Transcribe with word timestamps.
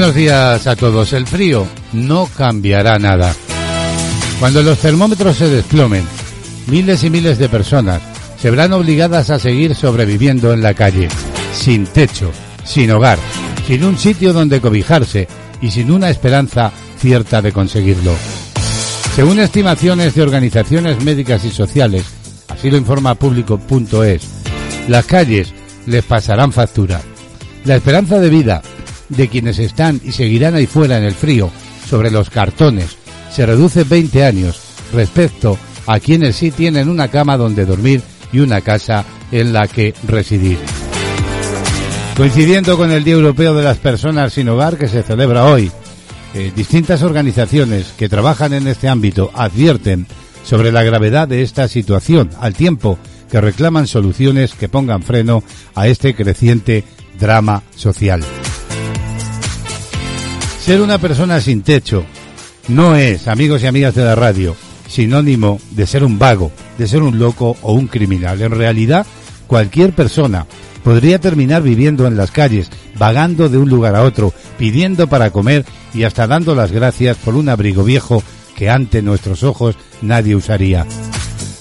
Buenos 0.00 0.16
días 0.16 0.66
a 0.66 0.76
todos. 0.76 1.12
El 1.12 1.26
frío 1.26 1.66
no 1.92 2.26
cambiará 2.34 2.98
nada. 2.98 3.34
Cuando 4.38 4.62
los 4.62 4.78
termómetros 4.78 5.36
se 5.36 5.46
desplomen, 5.46 6.06
miles 6.68 7.04
y 7.04 7.10
miles 7.10 7.36
de 7.36 7.50
personas 7.50 8.00
se 8.38 8.48
verán 8.48 8.72
obligadas 8.72 9.28
a 9.28 9.38
seguir 9.38 9.74
sobreviviendo 9.74 10.54
en 10.54 10.62
la 10.62 10.72
calle, 10.72 11.10
sin 11.52 11.84
techo, 11.86 12.32
sin 12.64 12.90
hogar, 12.92 13.18
sin 13.66 13.84
un 13.84 13.98
sitio 13.98 14.32
donde 14.32 14.62
cobijarse 14.62 15.28
y 15.60 15.70
sin 15.70 15.90
una 15.90 16.08
esperanza 16.08 16.72
cierta 16.98 17.42
de 17.42 17.52
conseguirlo. 17.52 18.14
Según 19.14 19.38
estimaciones 19.38 20.14
de 20.14 20.22
organizaciones 20.22 21.04
médicas 21.04 21.44
y 21.44 21.50
sociales, 21.50 22.06
así 22.48 22.70
lo 22.70 22.78
informa 22.78 23.16
público.es, 23.16 24.22
las 24.88 25.04
calles 25.04 25.52
les 25.84 26.04
pasarán 26.04 26.52
factura. 26.52 27.02
La 27.66 27.76
esperanza 27.76 28.18
de 28.18 28.30
vida 28.30 28.62
de 29.10 29.28
quienes 29.28 29.58
están 29.58 30.00
y 30.02 30.12
seguirán 30.12 30.54
ahí 30.54 30.66
fuera 30.66 30.96
en 30.96 31.04
el 31.04 31.14
frío 31.14 31.50
sobre 31.86 32.10
los 32.10 32.30
cartones 32.30 32.96
se 33.30 33.46
reduce 33.46 33.84
20 33.84 34.24
años 34.24 34.60
respecto 34.92 35.58
a 35.86 36.00
quienes 36.00 36.36
sí 36.36 36.50
tienen 36.50 36.88
una 36.88 37.08
cama 37.08 37.36
donde 37.36 37.64
dormir 37.64 38.02
y 38.32 38.40
una 38.40 38.60
casa 38.60 39.04
en 39.32 39.52
la 39.52 39.66
que 39.68 39.94
residir. 40.06 40.58
Coincidiendo 42.16 42.76
con 42.76 42.90
el 42.90 43.04
Día 43.04 43.14
Europeo 43.14 43.54
de 43.54 43.62
las 43.62 43.78
Personas 43.78 44.32
sin 44.32 44.48
Hogar 44.48 44.76
que 44.76 44.88
se 44.88 45.02
celebra 45.02 45.46
hoy, 45.46 45.70
eh, 46.34 46.52
distintas 46.54 47.02
organizaciones 47.02 47.94
que 47.96 48.08
trabajan 48.08 48.52
en 48.52 48.66
este 48.66 48.88
ámbito 48.88 49.30
advierten 49.34 50.06
sobre 50.44 50.72
la 50.72 50.82
gravedad 50.82 51.28
de 51.28 51.42
esta 51.42 51.66
situación, 51.68 52.30
al 52.40 52.54
tiempo 52.54 52.98
que 53.30 53.40
reclaman 53.40 53.86
soluciones 53.86 54.54
que 54.54 54.68
pongan 54.68 55.02
freno 55.02 55.42
a 55.74 55.86
este 55.86 56.14
creciente 56.14 56.84
drama 57.18 57.62
social. 57.74 58.22
Ser 60.70 60.82
una 60.82 60.98
persona 60.98 61.40
sin 61.40 61.62
techo 61.62 62.04
no 62.68 62.94
es, 62.94 63.26
amigos 63.26 63.60
y 63.60 63.66
amigas 63.66 63.92
de 63.96 64.04
la 64.04 64.14
radio, 64.14 64.54
sinónimo 64.86 65.60
de 65.72 65.84
ser 65.84 66.04
un 66.04 66.16
vago, 66.16 66.52
de 66.78 66.86
ser 66.86 67.02
un 67.02 67.18
loco 67.18 67.56
o 67.62 67.72
un 67.72 67.88
criminal. 67.88 68.40
En 68.40 68.52
realidad, 68.52 69.04
cualquier 69.48 69.92
persona 69.92 70.46
podría 70.84 71.18
terminar 71.18 71.64
viviendo 71.64 72.06
en 72.06 72.16
las 72.16 72.30
calles, 72.30 72.70
vagando 72.96 73.48
de 73.48 73.58
un 73.58 73.68
lugar 73.68 73.96
a 73.96 74.04
otro, 74.04 74.32
pidiendo 74.58 75.08
para 75.08 75.32
comer 75.32 75.64
y 75.92 76.04
hasta 76.04 76.28
dando 76.28 76.54
las 76.54 76.70
gracias 76.70 77.16
por 77.16 77.34
un 77.34 77.48
abrigo 77.48 77.82
viejo 77.82 78.22
que 78.54 78.70
ante 78.70 79.02
nuestros 79.02 79.42
ojos 79.42 79.74
nadie 80.02 80.36
usaría. 80.36 80.86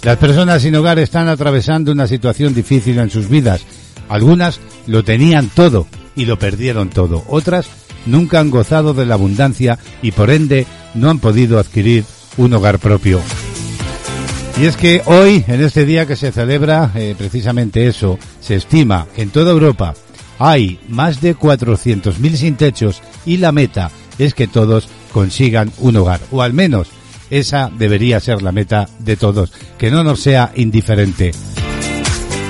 Las 0.03 0.17
personas 0.17 0.61
sin 0.61 0.75
hogar 0.75 0.99
están 0.99 1.29
atravesando 1.29 1.91
una 1.91 2.05
situación 2.05 2.53
difícil 2.53 2.99
en 2.99 3.09
sus 3.09 3.27
vidas. 3.27 3.61
Algunas 4.07 4.59
lo 4.85 5.03
tenían 5.03 5.49
todo 5.49 5.87
y 6.15 6.25
lo 6.25 6.37
perdieron 6.37 6.91
todo. 6.91 7.23
Otras 7.27 7.71
nunca 8.11 8.39
han 8.39 8.49
gozado 8.49 8.93
de 8.93 9.05
la 9.05 9.15
abundancia 9.15 9.79
y 10.01 10.11
por 10.11 10.29
ende 10.29 10.65
no 10.93 11.09
han 11.09 11.19
podido 11.19 11.59
adquirir 11.59 12.05
un 12.37 12.53
hogar 12.53 12.79
propio. 12.79 13.21
Y 14.59 14.65
es 14.65 14.75
que 14.75 15.01
hoy, 15.05 15.45
en 15.47 15.63
este 15.63 15.85
día 15.85 16.05
que 16.05 16.17
se 16.17 16.31
celebra 16.31 16.91
eh, 16.95 17.15
precisamente 17.17 17.87
eso, 17.87 18.19
se 18.41 18.55
estima 18.55 19.07
que 19.15 19.21
en 19.21 19.29
toda 19.29 19.51
Europa 19.51 19.93
hay 20.37 20.79
más 20.89 21.21
de 21.21 21.35
400.000 21.35 22.35
sin 22.35 22.55
techos 22.55 23.01
y 23.25 23.37
la 23.37 23.51
meta 23.51 23.89
es 24.17 24.33
que 24.33 24.47
todos 24.47 24.89
consigan 25.13 25.71
un 25.79 25.95
hogar, 25.95 26.19
o 26.31 26.41
al 26.41 26.53
menos 26.53 26.89
esa 27.29 27.71
debería 27.77 28.19
ser 28.19 28.41
la 28.41 28.51
meta 28.51 28.89
de 28.99 29.15
todos, 29.15 29.53
que 29.77 29.91
no 29.91 30.03
nos 30.03 30.19
sea 30.19 30.51
indiferente. 30.55 31.31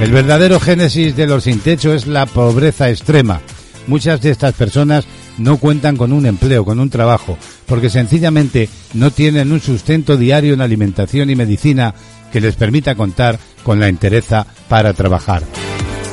El 0.02 0.12
verdadero 0.12 0.60
génesis 0.60 1.16
de 1.16 1.28
los 1.28 1.44
sin 1.44 1.60
techo 1.60 1.94
es 1.94 2.08
la 2.08 2.26
pobreza 2.26 2.90
extrema. 2.90 3.42
Muchas 3.86 4.22
de 4.22 4.32
estas 4.32 4.54
personas 4.54 5.06
no 5.40 5.58
cuentan 5.58 5.98
con 5.98 6.14
un 6.14 6.26
empleo, 6.26 6.66
con 6.66 6.80
un 6.80 6.90
trabajo, 6.90 7.38
porque 7.66 7.90
sencillamente 7.90 8.70
no 8.94 9.12
tienen 9.12 9.52
un 9.52 9.60
sustento 9.60 10.18
diario 10.18 10.54
en 10.54 10.62
alimentación 10.62 11.30
y 11.30 11.36
medicina 11.36 11.96
que 12.32 12.42
les 12.42 12.56
permita 12.56 12.96
contar 12.96 13.40
con 13.64 13.80
la 13.80 13.88
entereza 13.88 14.46
para 14.68 14.94
trabajar. 14.94 15.44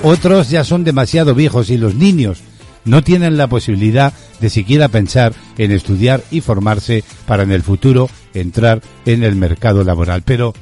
Otros 0.02 0.50
ya 0.50 0.64
son 0.64 0.84
demasiado 0.84 1.34
viejos 1.34 1.70
y 1.70 1.76
los 1.76 1.94
niños 1.94 2.38
no 2.84 3.02
tienen 3.02 3.36
la 3.36 3.48
posibilidad 3.48 4.12
de 4.40 4.48
siquiera 4.48 4.88
pensar 4.88 5.34
en 5.58 5.72
estudiar 5.72 6.22
y 6.30 6.40
formarse 6.40 7.02
para 7.26 7.42
en 7.42 7.50
el 7.50 7.62
futuro 7.62 8.08
entrar 8.32 8.80
en 9.04 9.24
el 9.24 9.34
mercado 9.34 9.82
laboral. 9.84 10.22
Pero 10.24 10.54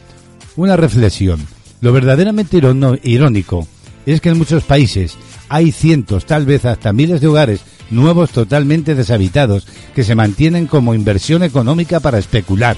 una 0.56 0.76
reflexión. 0.76 1.46
Lo 1.80 1.92
verdaderamente 1.92 2.60
irónico 3.02 3.68
es 4.06 4.20
que 4.20 4.30
en 4.30 4.38
muchos 4.38 4.64
países 4.64 5.16
hay 5.48 5.70
cientos, 5.70 6.24
tal 6.24 6.46
vez 6.46 6.64
hasta 6.64 6.92
miles 6.94 7.20
de 7.20 7.26
hogares 7.26 7.60
nuevos 7.94 8.30
totalmente 8.30 8.94
deshabitados 8.94 9.66
que 9.94 10.04
se 10.04 10.14
mantienen 10.14 10.66
como 10.66 10.94
inversión 10.94 11.42
económica 11.42 12.00
para 12.00 12.18
especular. 12.18 12.76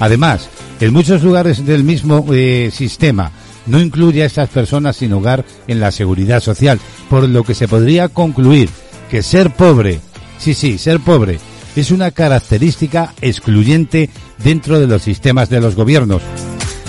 Además, 0.00 0.48
en 0.80 0.92
muchos 0.92 1.22
lugares 1.22 1.64
del 1.64 1.84
mismo 1.84 2.26
eh, 2.32 2.70
sistema 2.72 3.32
no 3.66 3.80
incluye 3.80 4.22
a 4.22 4.26
estas 4.26 4.48
personas 4.48 4.96
sin 4.96 5.12
hogar 5.12 5.44
en 5.66 5.80
la 5.80 5.90
seguridad 5.90 6.40
social, 6.40 6.78
por 7.10 7.28
lo 7.28 7.44
que 7.44 7.54
se 7.54 7.68
podría 7.68 8.08
concluir 8.08 8.68
que 9.10 9.22
ser 9.22 9.50
pobre, 9.50 10.00
sí, 10.38 10.54
sí, 10.54 10.78
ser 10.78 11.00
pobre, 11.00 11.38
es 11.74 11.90
una 11.90 12.10
característica 12.10 13.12
excluyente 13.20 14.08
dentro 14.42 14.80
de 14.80 14.86
los 14.86 15.02
sistemas 15.02 15.48
de 15.50 15.60
los 15.60 15.74
gobiernos. 15.74 16.22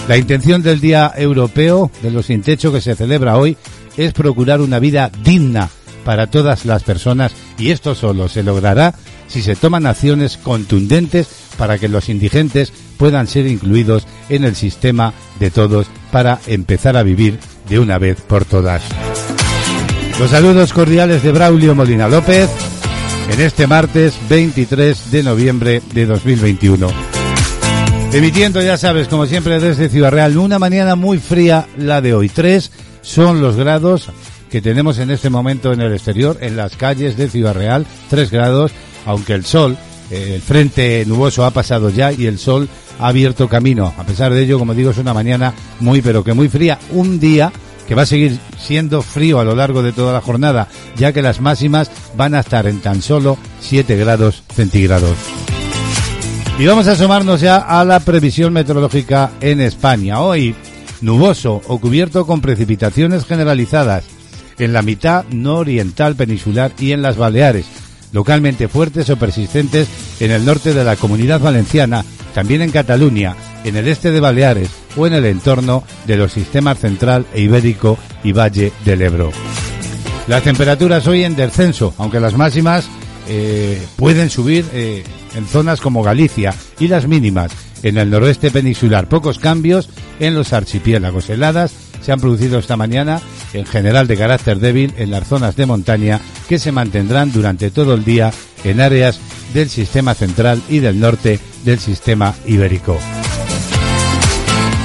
La 0.08 0.18
intención 0.18 0.64
del 0.64 0.80
Día 0.80 1.12
Europeo 1.16 1.92
de 2.02 2.12
los 2.12 2.28
Sin 2.28 2.42
Techo 2.42 2.72
que 2.72 2.80
se 2.80 2.96
celebra 2.96 3.38
hoy 3.38 3.58
es 3.98 4.14
procurar 4.14 4.62
una 4.62 4.80
vida 4.80 5.12
digna 5.24 5.70
para 6.08 6.28
todas 6.28 6.64
las 6.64 6.84
personas 6.84 7.34
y 7.58 7.72
esto 7.72 7.94
solo 7.94 8.30
se 8.30 8.42
logrará 8.42 8.96
si 9.28 9.42
se 9.42 9.58
toman 9.58 9.86
acciones 9.86 10.38
contundentes 10.38 11.28
para 11.58 11.78
que 11.78 11.90
los 11.90 12.08
indigentes 12.08 12.72
puedan 12.96 13.28
ser 13.28 13.46
incluidos 13.46 14.08
en 14.30 14.46
el 14.46 14.56
sistema 14.56 15.14
de 15.38 15.52
todos 15.52 15.88
para 16.10 16.40
empezar 16.48 16.96
a 16.96 17.04
vivir 17.04 17.40
de 17.68 17.80
una 17.80 17.98
vez 17.98 18.22
por 18.22 18.46
todas. 18.46 18.84
Los 20.18 20.32
saludos 20.32 20.72
cordiales 20.72 21.24
de 21.24 21.34
Braulio 21.34 21.76
Molina 21.76 22.08
López 22.08 22.50
en 23.30 23.42
este 23.42 23.68
martes 23.68 24.18
23 24.30 25.12
de 25.12 25.24
noviembre 25.24 25.82
de 25.94 26.06
2021. 26.06 26.88
Emitiendo, 28.14 28.62
ya 28.62 28.78
sabes, 28.78 29.10
como 29.10 29.26
siempre 29.26 29.60
desde 29.60 29.90
Ciudad 29.90 30.12
Real, 30.12 30.38
una 30.38 30.58
mañana 30.58 30.96
muy 30.96 31.18
fría 31.18 31.68
la 31.78 32.00
de 32.00 32.14
hoy. 32.14 32.30
Tres 32.30 32.72
son 33.02 33.42
los 33.42 33.58
grados 33.58 34.10
que 34.50 34.62
tenemos 34.62 35.00
en 35.00 35.12
este 35.12 35.30
momento 35.30 35.74
en 35.74 35.82
el 35.82 35.94
exterior, 35.94 36.38
en 36.42 36.56
las 36.56 36.76
calles 36.76 37.18
de 37.18 37.30
Ciudad 37.30 37.54
Real, 37.54 37.86
3 38.10 38.32
grados, 38.32 38.72
aunque 39.06 39.34
el 39.34 39.46
sol, 39.46 39.78
eh, 40.10 40.34
el 40.36 40.42
frente 40.42 41.04
nuboso 41.06 41.46
ha 41.46 41.52
pasado 41.52 41.90
ya 41.90 42.12
y 42.12 42.26
el 42.26 42.40
sol 42.40 42.70
ha 43.00 43.08
abierto 43.08 43.48
camino. 43.48 43.94
A 43.98 44.04
pesar 44.04 44.34
de 44.34 44.44
ello, 44.44 44.60
como 44.60 44.74
digo, 44.74 44.92
es 44.92 44.98
una 44.98 45.14
mañana 45.14 45.54
muy 45.80 46.02
pero 46.02 46.24
que 46.24 46.34
muy 46.34 46.50
fría, 46.50 46.80
un 46.92 47.20
día 47.20 47.52
que 47.88 47.96
va 47.96 48.02
a 48.02 48.08
seguir 48.08 48.38
siendo 48.60 49.02
frío 49.02 49.40
a 49.40 49.46
lo 49.46 49.56
largo 49.56 49.82
de 49.82 49.94
toda 49.94 50.12
la 50.12 50.22
jornada, 50.22 50.68
ya 50.98 51.14
que 51.14 51.22
las 51.22 51.40
máximas 51.40 51.90
van 52.18 52.36
a 52.36 52.42
estar 52.42 52.68
en 52.68 52.82
tan 52.82 53.02
solo 53.02 53.38
7 53.62 53.96
grados 53.96 54.44
centígrados. 54.54 55.16
Y 56.60 56.66
vamos 56.66 56.88
a 56.88 56.94
asomarnos 56.94 57.40
ya 57.40 57.58
a 57.58 57.86
la 57.86 58.00
previsión 58.00 58.52
meteorológica 58.52 59.32
en 59.40 59.62
España. 59.62 60.22
Hoy, 60.22 60.56
nuboso 61.02 61.62
o 61.68 61.80
cubierto 61.80 62.26
con 62.26 62.42
precipitaciones 62.42 63.26
generalizadas 63.26 64.17
en 64.60 64.74
la 64.74 64.82
mitad 64.82 65.26
nororiental 65.30 66.16
peninsular 66.16 66.72
y 66.80 66.92
en 66.92 67.02
las 67.02 67.18
Baleares, 67.18 67.66
localmente 68.12 68.68
fuertes 68.68 69.10
o 69.10 69.18
persistentes 69.18 69.88
en 70.20 70.32
el 70.32 70.46
norte 70.46 70.74
de 70.74 70.84
la 70.84 70.96
comunidad 70.96 71.40
valenciana, 71.40 72.04
también 72.34 72.62
en 72.62 72.72
Cataluña, 72.72 73.36
en 73.64 73.76
el 73.76 73.88
este 73.88 74.12
de 74.12 74.20
Baleares 74.20 74.70
o 74.96 75.08
en 75.08 75.14
el 75.14 75.26
entorno 75.26 75.84
de 76.06 76.18
los 76.18 76.32
sistemas 76.32 76.80
central 76.80 77.26
e 77.34 77.42
ibérico 77.42 77.98
y 78.24 78.32
Valle 78.32 78.72
del 78.86 79.02
Ebro. 79.02 79.32
Las 80.28 80.44
temperaturas 80.44 81.08
hoy 81.08 81.24
en 81.24 81.36
descenso, 81.36 81.94
aunque 81.98 82.20
las 82.20 82.36
máximas 82.36 82.90
eh, 83.30 83.82
pueden 83.96 84.30
subir 84.30 84.66
eh, 84.74 85.04
en 85.36 85.46
zonas 85.48 85.82
como 85.82 86.04
Galicia 86.04 86.54
y 86.80 86.88
las 86.88 87.08
mínimas 87.08 87.52
en 87.84 87.98
el 87.98 88.10
noroeste 88.10 88.52
peninsular. 88.52 89.08
Pocos 89.08 89.40
cambios 89.40 89.90
en 90.20 90.36
los 90.36 90.54
archipiélagos. 90.54 91.30
Heladas 91.30 91.74
se 92.02 92.12
han 92.12 92.20
producido 92.20 92.60
esta 92.60 92.78
mañana, 92.78 93.22
en 93.54 93.66
general 93.66 94.08
de 94.08 94.18
carácter 94.18 94.60
débil, 94.60 94.94
en 94.98 95.12
las 95.12 95.28
zonas 95.28 95.56
de 95.56 95.66
montaña 95.66 96.22
que 96.48 96.60
se 96.60 96.72
mantendrán 96.72 97.32
durante 97.32 97.72
todo 97.72 97.94
el 97.94 98.04
día 98.04 98.32
en 98.64 98.82
áreas 98.82 99.20
del 99.54 99.70
sistema 99.70 100.14
central 100.14 100.62
y 100.70 100.80
del 100.80 101.00
norte 101.00 101.40
del 101.64 101.80
sistema 101.80 102.34
ibérico. 102.46 102.98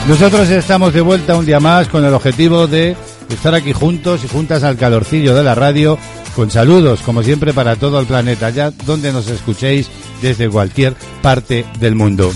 Nosotros 0.08 0.50
estamos 0.50 0.92
de 0.92 1.00
vuelta 1.00 1.36
un 1.36 1.46
día 1.46 1.60
más 1.60 1.88
con 1.88 2.04
el 2.04 2.12
objetivo 2.12 2.66
de 2.66 2.96
estar 3.28 3.54
aquí 3.54 3.72
juntos 3.72 4.24
y 4.24 4.28
juntas 4.28 4.64
al 4.64 4.76
calorcillo 4.76 5.34
de 5.34 5.44
la 5.44 5.54
radio, 5.54 5.98
con 6.34 6.50
saludos, 6.50 7.02
como 7.02 7.22
siempre, 7.22 7.52
para 7.52 7.76
todo 7.76 8.00
el 8.00 8.06
planeta, 8.06 8.46
allá 8.46 8.72
donde 8.84 9.12
nos 9.12 9.28
escuchéis 9.28 9.88
desde 10.20 10.48
cualquier 10.48 10.94
parte 11.22 11.64
del 11.78 11.94
mundo. 11.94 12.32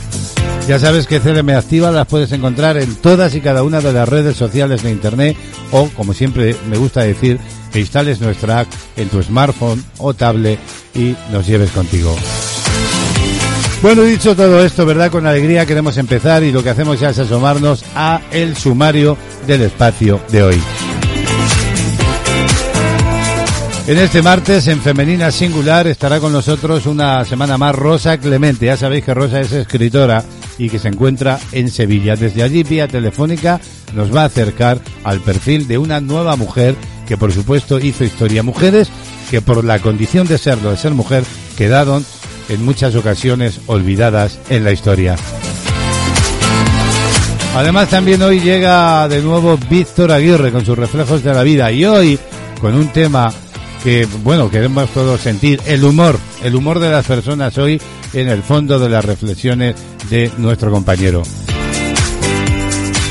Ya 0.68 0.80
sabes 0.80 1.06
que 1.06 1.20
CLM 1.20 1.50
Activa 1.50 1.92
las 1.92 2.08
puedes 2.08 2.32
encontrar 2.32 2.76
en 2.76 2.96
todas 2.96 3.36
y 3.36 3.40
cada 3.40 3.62
una 3.62 3.80
de 3.80 3.92
las 3.92 4.08
redes 4.08 4.36
sociales 4.36 4.82
de 4.82 4.90
Internet 4.90 5.36
o, 5.70 5.88
como 5.90 6.12
siempre 6.12 6.56
me 6.68 6.76
gusta 6.76 7.02
decir, 7.02 7.38
que 7.72 7.78
instales 7.78 8.20
nuestra 8.20 8.60
app 8.60 8.68
en 8.96 9.08
tu 9.08 9.22
smartphone 9.22 9.84
o 9.98 10.12
tablet 10.12 10.58
y 10.92 11.14
nos 11.30 11.46
lleves 11.46 11.70
contigo. 11.70 12.16
Bueno, 13.80 14.02
dicho 14.02 14.34
todo 14.34 14.64
esto, 14.64 14.84
¿verdad? 14.84 15.12
Con 15.12 15.24
alegría 15.24 15.66
queremos 15.66 15.98
empezar 15.98 16.42
y 16.42 16.50
lo 16.50 16.64
que 16.64 16.70
hacemos 16.70 16.98
ya 16.98 17.10
es 17.10 17.18
asomarnos 17.20 17.84
a 17.94 18.20
el 18.32 18.56
sumario 18.56 19.16
del 19.46 19.62
espacio 19.62 20.20
de 20.32 20.42
hoy. 20.42 20.62
En 23.86 23.98
este 23.98 24.20
martes, 24.20 24.66
en 24.66 24.80
Femenina 24.80 25.30
Singular, 25.30 25.86
estará 25.86 26.18
con 26.18 26.32
nosotros 26.32 26.86
una 26.86 27.24
semana 27.24 27.56
más 27.56 27.72
Rosa 27.72 28.18
Clemente. 28.18 28.66
Ya 28.66 28.76
sabéis 28.76 29.04
que 29.04 29.14
Rosa 29.14 29.40
es 29.40 29.52
escritora 29.52 30.24
y 30.58 30.68
que 30.68 30.78
se 30.78 30.88
encuentra 30.88 31.38
en 31.52 31.70
Sevilla. 31.70 32.16
Desde 32.16 32.42
allí, 32.42 32.62
vía 32.62 32.88
telefónica, 32.88 33.60
nos 33.94 34.14
va 34.14 34.22
a 34.22 34.26
acercar 34.26 34.80
al 35.04 35.20
perfil 35.20 35.68
de 35.68 35.78
una 35.78 36.00
nueva 36.00 36.36
mujer 36.36 36.74
que, 37.06 37.16
por 37.16 37.32
supuesto, 37.32 37.78
hizo 37.78 38.04
historia. 38.04 38.42
Mujeres 38.42 38.88
que, 39.30 39.40
por 39.40 39.64
la 39.64 39.78
condición 39.78 40.26
de 40.26 40.38
serlo, 40.38 40.70
de 40.70 40.76
ser 40.76 40.92
mujer, 40.92 41.24
quedaron 41.56 42.04
en 42.48 42.64
muchas 42.64 42.94
ocasiones 42.94 43.60
olvidadas 43.66 44.38
en 44.50 44.64
la 44.64 44.72
historia. 44.72 45.16
Además, 47.54 47.88
también 47.88 48.20
hoy 48.22 48.40
llega 48.40 49.08
de 49.08 49.22
nuevo 49.22 49.58
Víctor 49.70 50.12
Aguirre 50.12 50.52
con 50.52 50.64
sus 50.64 50.76
reflejos 50.76 51.22
de 51.22 51.32
la 51.32 51.42
vida 51.42 51.72
y 51.72 51.84
hoy 51.84 52.18
con 52.60 52.74
un 52.74 52.88
tema 52.88 53.32
que, 53.82 54.06
bueno, 54.22 54.50
queremos 54.50 54.90
todos 54.90 55.20
sentir 55.20 55.60
el 55.66 55.84
humor, 55.84 56.18
el 56.42 56.54
humor 56.54 56.80
de 56.80 56.90
las 56.90 57.06
personas 57.06 57.56
hoy 57.56 57.80
en 58.16 58.28
el 58.28 58.42
fondo 58.42 58.78
de 58.78 58.88
las 58.88 59.04
reflexiones 59.04 59.76
de 60.08 60.30
nuestro 60.38 60.70
compañero. 60.70 61.22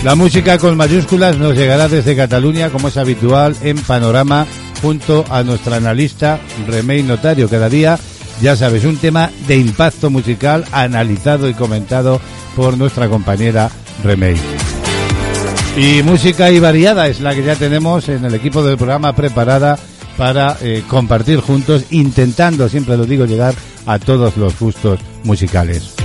La 0.04 0.16
música 0.16 0.58
con 0.58 0.76
mayúsculas 0.78 1.38
nos 1.38 1.56
llegará 1.56 1.88
desde 1.88 2.16
Cataluña, 2.16 2.70
como 2.70 2.88
es 2.88 2.98
habitual, 2.98 3.56
en 3.62 3.78
Panorama, 3.78 4.46
junto 4.82 5.26
a 5.30 5.44
nuestra 5.44 5.78
analista 5.78 6.40
Remey 6.68 7.04
Notario. 7.04 7.48
Cada 7.48 7.70
día, 7.70 8.00
ya 8.42 8.56
sabes, 8.56 8.84
un 8.84 8.98
tema 8.98 9.30
de 9.48 9.58
impacto 9.58 10.10
musical 10.10 10.66
analizado 10.72 11.48
y 11.50 11.54
comentado 11.54 12.20
por 12.56 12.78
nuestra 12.78 13.08
compañera 13.08 13.70
Remey. 14.04 14.36
Y 15.78 16.02
música 16.04 16.52
y 16.52 16.60
variada 16.60 17.08
es 17.08 17.20
la 17.20 17.36
que 17.36 17.44
ya 17.44 17.56
tenemos 17.56 18.10
en 18.10 18.26
el 18.26 18.34
equipo 18.34 18.64
del 18.64 18.78
programa 18.78 19.16
preparada 19.16 19.78
para 20.18 20.58
eh, 20.62 20.84
compartir 20.88 21.42
juntos, 21.42 21.86
intentando, 21.92 22.70
siempre 22.70 22.98
lo 22.98 23.06
digo, 23.06 23.26
llegar 23.26 23.54
a 23.86 24.00
todos 24.00 24.38
los 24.38 24.58
gustos 24.60 25.00
musicales. 25.24 25.96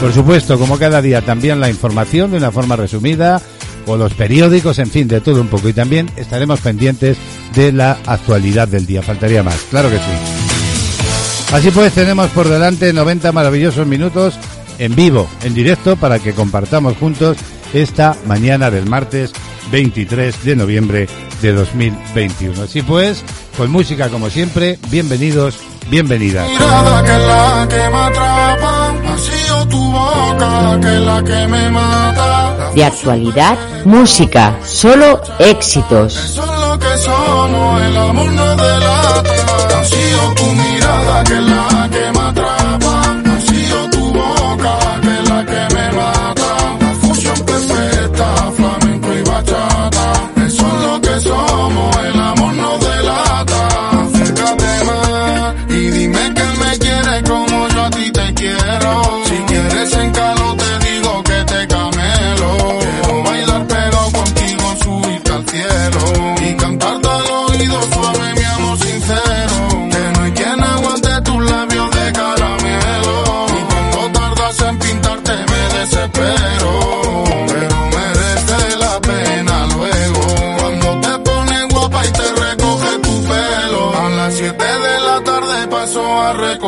Por 0.00 0.12
supuesto, 0.12 0.58
como 0.58 0.78
cada 0.78 1.00
día, 1.00 1.22
también 1.22 1.60
la 1.60 1.70
información 1.70 2.30
de 2.30 2.36
una 2.36 2.50
forma 2.50 2.76
resumida, 2.76 3.40
o 3.86 3.96
los 3.96 4.14
periódicos, 4.14 4.78
en 4.78 4.90
fin, 4.90 5.08
de 5.08 5.20
todo 5.20 5.40
un 5.40 5.48
poco. 5.48 5.68
Y 5.68 5.72
también 5.72 6.10
estaremos 6.16 6.60
pendientes 6.60 7.16
de 7.54 7.72
la 7.72 7.98
actualidad 8.04 8.68
del 8.68 8.84
día. 8.84 9.02
Faltaría 9.02 9.42
más, 9.42 9.58
claro 9.70 9.88
que 9.88 9.96
sí. 9.96 11.54
Así 11.54 11.70
pues, 11.70 11.94
tenemos 11.94 12.28
por 12.30 12.48
delante 12.48 12.92
90 12.92 13.32
maravillosos 13.32 13.86
minutos 13.86 14.34
en 14.78 14.94
vivo, 14.94 15.28
en 15.44 15.54
directo, 15.54 15.96
para 15.96 16.18
que 16.18 16.32
compartamos 16.32 16.96
juntos 16.96 17.36
esta 17.72 18.16
mañana 18.26 18.70
del 18.70 18.86
martes 18.86 19.32
23 19.70 20.44
de 20.44 20.56
noviembre 20.56 21.08
de 21.40 21.52
2021. 21.52 22.62
Así 22.62 22.82
pues, 22.82 23.22
con 23.56 23.70
música 23.70 24.08
como 24.08 24.28
siempre, 24.28 24.78
bienvenidos, 24.90 25.58
bienvenidas. 25.88 26.48
De 32.74 32.84
actualidad, 32.84 33.58
música, 33.84 34.54
solo 34.64 35.20
éxitos. 35.38 36.16
Eso 36.16 36.42
es 36.42 36.60
lo 36.60 36.78
que 36.78 36.98
somos, 36.98 37.82
el 37.82 37.96
amor 37.96 38.32
no 38.32 38.56
delata. 38.56 39.80
Ha 39.80 39.84
sido 39.84 40.34
tu 40.34 40.44
mirada 40.44 41.24
que 41.24 41.34
es 41.34 41.40
la 41.40 41.88
que 41.90 42.12
me 42.12 42.20
atrapa. 42.20 42.55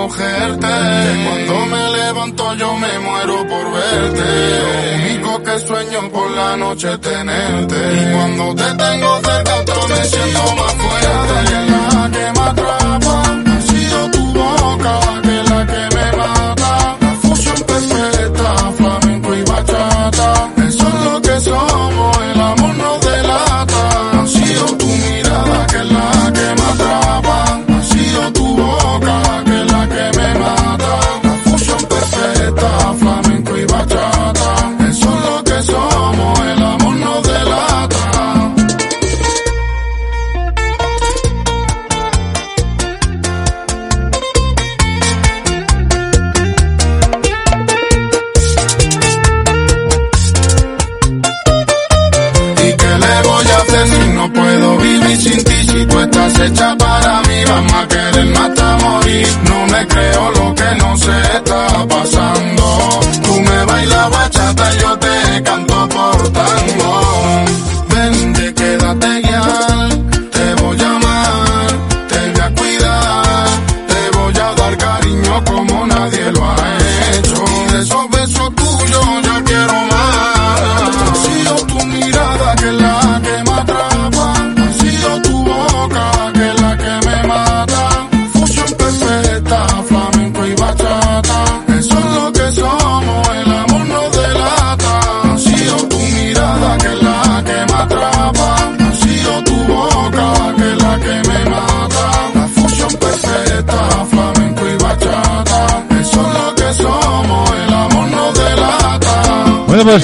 Cuando 0.08 1.66
me 1.66 1.90
levanto 1.90 2.55
yo 2.55 2.76
me 2.76 2.99
muero 2.99 3.46
por 3.46 3.72
verte. 3.72 4.25
Lo 4.58 5.05
único 5.05 5.43
que 5.43 5.58
sueño 5.60 6.10
por 6.10 6.31
la 6.31 6.56
noche 6.56 6.93
es 6.93 7.00
tenerte. 7.00 7.76
Y 7.76 8.12
cuando 8.14 8.55
te 8.55 8.75
tengo 8.75 9.20
cerca 9.20 9.58
me 9.88 10.05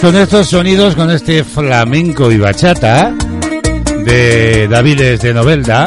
Con 0.00 0.16
estos 0.16 0.48
sonidos, 0.48 0.94
con 0.94 1.10
este 1.10 1.42
flamenco 1.44 2.30
y 2.30 2.36
bachata 2.36 3.14
de 4.04 4.68
Davides 4.68 5.22
de 5.22 5.32
Novelda, 5.32 5.86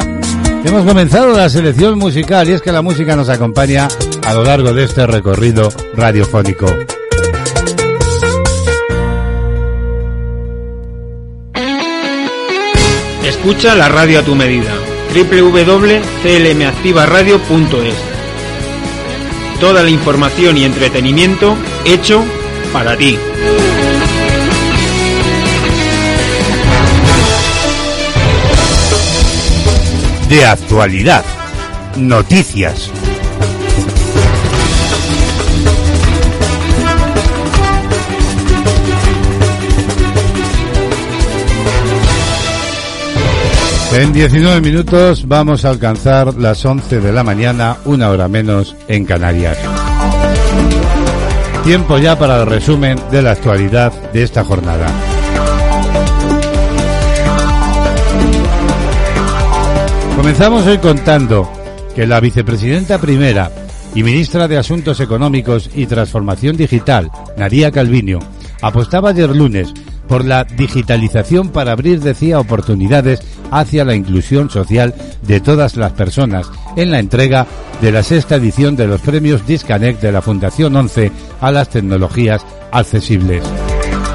hemos 0.64 0.84
comenzado 0.84 1.36
la 1.36 1.48
selección 1.48 1.96
musical 1.98 2.48
y 2.48 2.52
es 2.52 2.60
que 2.62 2.72
la 2.72 2.82
música 2.82 3.14
nos 3.14 3.28
acompaña 3.28 3.86
a 4.26 4.34
lo 4.34 4.42
largo 4.42 4.72
de 4.72 4.82
este 4.84 5.06
recorrido 5.06 5.68
radiofónico. 5.94 6.66
Escucha 13.24 13.76
la 13.76 13.88
radio 13.88 14.18
a 14.20 14.22
tu 14.22 14.34
medida. 14.34 14.72
www.clmactivaradio.es 15.14 17.94
toda 19.60 19.82
la 19.82 19.90
información 19.90 20.56
y 20.56 20.64
entretenimiento 20.64 21.54
hecho 21.84 22.24
para 22.72 22.96
ti. 22.96 23.18
De 30.28 30.44
actualidad. 30.44 31.24
Noticias. 31.96 32.90
En 43.94 44.12
19 44.12 44.60
minutos 44.60 45.26
vamos 45.26 45.64
a 45.64 45.70
alcanzar 45.70 46.34
las 46.34 46.62
11 46.62 47.00
de 47.00 47.10
la 47.10 47.24
mañana, 47.24 47.78
una 47.86 48.10
hora 48.10 48.28
menos 48.28 48.76
en 48.86 49.06
Canarias. 49.06 49.56
Tiempo 51.64 51.96
ya 51.96 52.18
para 52.18 52.42
el 52.42 52.46
resumen 52.46 52.98
de 53.10 53.22
la 53.22 53.30
actualidad 53.30 53.92
de 54.12 54.24
esta 54.24 54.44
jornada. 54.44 54.88
Comenzamos 60.28 60.66
hoy 60.66 60.76
contando 60.76 61.50
que 61.94 62.06
la 62.06 62.20
vicepresidenta 62.20 62.98
primera 62.98 63.50
y 63.94 64.02
ministra 64.02 64.46
de 64.46 64.58
Asuntos 64.58 65.00
Económicos 65.00 65.70
y 65.74 65.86
Transformación 65.86 66.54
Digital, 66.54 67.10
Nadia 67.38 67.72
Calviño, 67.72 68.18
apostaba 68.60 69.08
ayer 69.08 69.34
lunes 69.34 69.72
por 70.06 70.26
la 70.26 70.44
digitalización 70.44 71.48
para 71.48 71.72
abrir, 71.72 72.00
decía, 72.00 72.40
oportunidades 72.40 73.20
hacia 73.50 73.86
la 73.86 73.94
inclusión 73.94 74.50
social 74.50 74.94
de 75.22 75.40
todas 75.40 75.76
las 75.76 75.92
personas 75.92 76.50
en 76.76 76.90
la 76.90 76.98
entrega 76.98 77.46
de 77.80 77.90
la 77.90 78.02
sexta 78.02 78.34
edición 78.34 78.76
de 78.76 78.86
los 78.86 79.00
premios 79.00 79.46
Disconnect 79.46 80.02
de 80.02 80.12
la 80.12 80.20
Fundación 80.20 80.76
11 80.76 81.10
a 81.40 81.50
las 81.50 81.70
tecnologías 81.70 82.44
accesibles. 82.70 83.42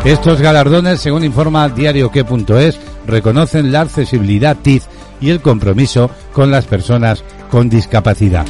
Estos 0.06 0.42
galardones, 0.42 1.00
según 1.02 1.24
informa 1.24 1.70
diarioque.es, 1.70 2.78
reconocen 3.08 3.72
la 3.72 3.82
accesibilidad 3.82 4.56
TIC 4.62 4.84
y 5.24 5.30
el 5.30 5.42
compromiso 5.42 6.12
con 6.34 6.52
las 6.52 6.66
personas 6.66 7.24
con 7.50 7.70
discapacidad. 7.70 8.46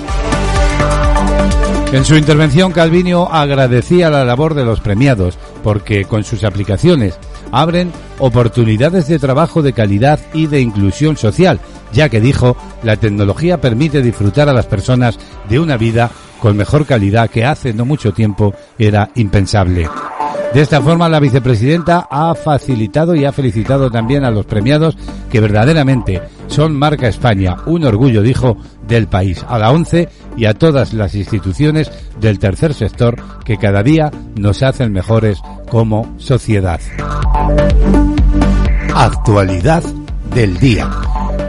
En 1.91 2.03
su 2.03 2.15
intervención, 2.15 2.71
Calviño 2.71 3.27
agradecía 3.31 4.09
la 4.09 4.25
labor 4.25 4.55
de 4.55 4.65
los 4.65 4.79
premiados 4.79 5.37
porque 5.63 6.05
con 6.05 6.23
sus 6.23 6.43
aplicaciones 6.43 7.19
abren 7.51 7.91
oportunidades 8.17 9.07
de 9.07 9.19
trabajo 9.19 9.61
de 9.61 9.73
calidad 9.73 10.19
y 10.33 10.47
de 10.47 10.59
inclusión 10.59 11.15
social, 11.15 11.59
ya 11.93 12.09
que 12.09 12.19
dijo, 12.19 12.57
la 12.81 12.97
tecnología 12.97 13.61
permite 13.61 14.01
disfrutar 14.01 14.49
a 14.49 14.53
las 14.53 14.65
personas 14.65 15.19
de 15.47 15.59
una 15.59 15.77
vida 15.77 16.09
con 16.39 16.57
mejor 16.57 16.87
calidad 16.87 17.29
que 17.29 17.45
hace 17.45 17.73
no 17.73 17.85
mucho 17.85 18.11
tiempo 18.11 18.55
era 18.79 19.11
impensable. 19.13 19.87
De 20.53 20.61
esta 20.61 20.81
forma, 20.81 21.09
la 21.09 21.19
vicepresidenta 21.19 22.07
ha 22.11 22.35
facilitado 22.35 23.15
y 23.15 23.25
ha 23.25 23.31
felicitado 23.31 23.89
también 23.89 24.23
a 24.23 24.29
los 24.29 24.45
premiados 24.45 24.95
que 25.31 25.39
verdaderamente 25.39 26.21
son 26.45 26.75
marca 26.75 27.07
España, 27.07 27.57
un 27.65 27.83
orgullo, 27.85 28.21
dijo, 28.21 28.57
del 28.87 29.07
país, 29.07 29.43
a 29.49 29.57
la 29.57 29.71
ONCE 29.71 30.09
y 30.37 30.45
a 30.45 30.53
todas 30.53 30.93
las 30.93 31.15
instituciones 31.15 31.91
del 32.19 32.37
tercer 32.37 32.75
sector 32.75 33.15
que 33.43 33.57
cada 33.57 33.81
día 33.81 34.11
nos 34.35 34.61
hacen 34.61 34.91
mejores 34.91 35.39
como 35.71 36.13
sociedad. 36.19 36.79
Actualidad 38.93 39.83
del 40.35 40.59
día. 40.59 40.87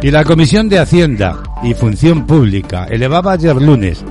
Y 0.01 0.11
la 0.11 0.25
Comisión 0.25 0.71
de 0.71 0.79
Hacienda 0.79 1.43
y 1.63 1.75
Función 1.75 2.27
Pública 2.27 2.87
elevaba 2.89 3.33
ayer 3.33 3.55
lunes 3.61 4.03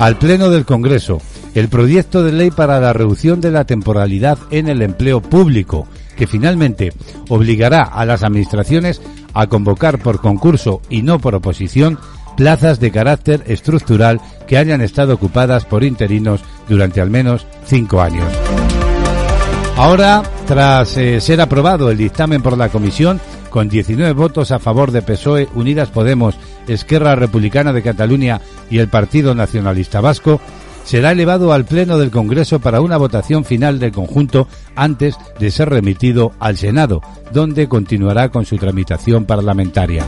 al 0.00 0.16
Pleno 0.16 0.50
del 0.50 0.64
Congreso 0.64 1.20
el 1.54 1.68
proyecto 1.68 2.22
de 2.22 2.32
ley 2.32 2.50
para 2.50 2.80
la 2.80 2.92
reducción 2.92 3.40
de 3.40 3.50
la 3.50 3.64
temporalidad 3.64 4.38
en 4.50 4.68
el 4.68 4.82
empleo 4.82 5.20
público, 5.20 5.86
que 6.16 6.26
finalmente 6.26 6.92
obligará 7.28 7.82
a 7.82 8.04
las 8.04 8.22
administraciones 8.22 9.00
a 9.34 9.46
convocar 9.46 9.98
por 9.98 10.20
concurso 10.20 10.80
y 10.88 11.02
no 11.02 11.18
por 11.18 11.34
oposición 11.34 11.98
plazas 12.36 12.80
de 12.80 12.90
carácter 12.90 13.42
estructural 13.46 14.20
que 14.46 14.56
hayan 14.56 14.80
estado 14.80 15.14
ocupadas 15.14 15.64
por 15.64 15.84
interinos 15.84 16.40
durante 16.68 17.00
al 17.00 17.10
menos 17.10 17.46
cinco 17.66 18.00
años. 18.00 18.26
Ahora, 19.76 20.22
tras 20.46 20.96
eh, 20.96 21.20
ser 21.20 21.40
aprobado 21.40 21.90
el 21.90 21.96
dictamen 21.96 22.42
por 22.42 22.56
la 22.56 22.68
Comisión, 22.68 23.20
con 23.50 23.68
19 23.68 24.12
votos 24.12 24.52
a 24.52 24.58
favor 24.58 24.90
de 24.90 25.02
PSOE, 25.02 25.48
Unidas 25.54 25.90
Podemos, 25.90 26.36
Esquerra 26.68 27.14
Republicana 27.14 27.72
de 27.72 27.82
Cataluña 27.82 28.40
y 28.70 28.78
el 28.78 28.88
Partido 28.88 29.34
Nacionalista 29.34 30.00
Vasco, 30.00 30.40
será 30.90 31.12
elevado 31.12 31.52
al 31.52 31.66
Pleno 31.66 31.98
del 31.98 32.10
Congreso 32.10 32.58
para 32.58 32.80
una 32.80 32.96
votación 32.96 33.44
final 33.44 33.78
del 33.78 33.92
conjunto 33.92 34.48
antes 34.74 35.14
de 35.38 35.52
ser 35.52 35.68
remitido 35.68 36.32
al 36.40 36.56
Senado, 36.56 37.00
donde 37.32 37.68
continuará 37.68 38.30
con 38.30 38.44
su 38.44 38.56
tramitación 38.56 39.24
parlamentaria. 39.24 40.04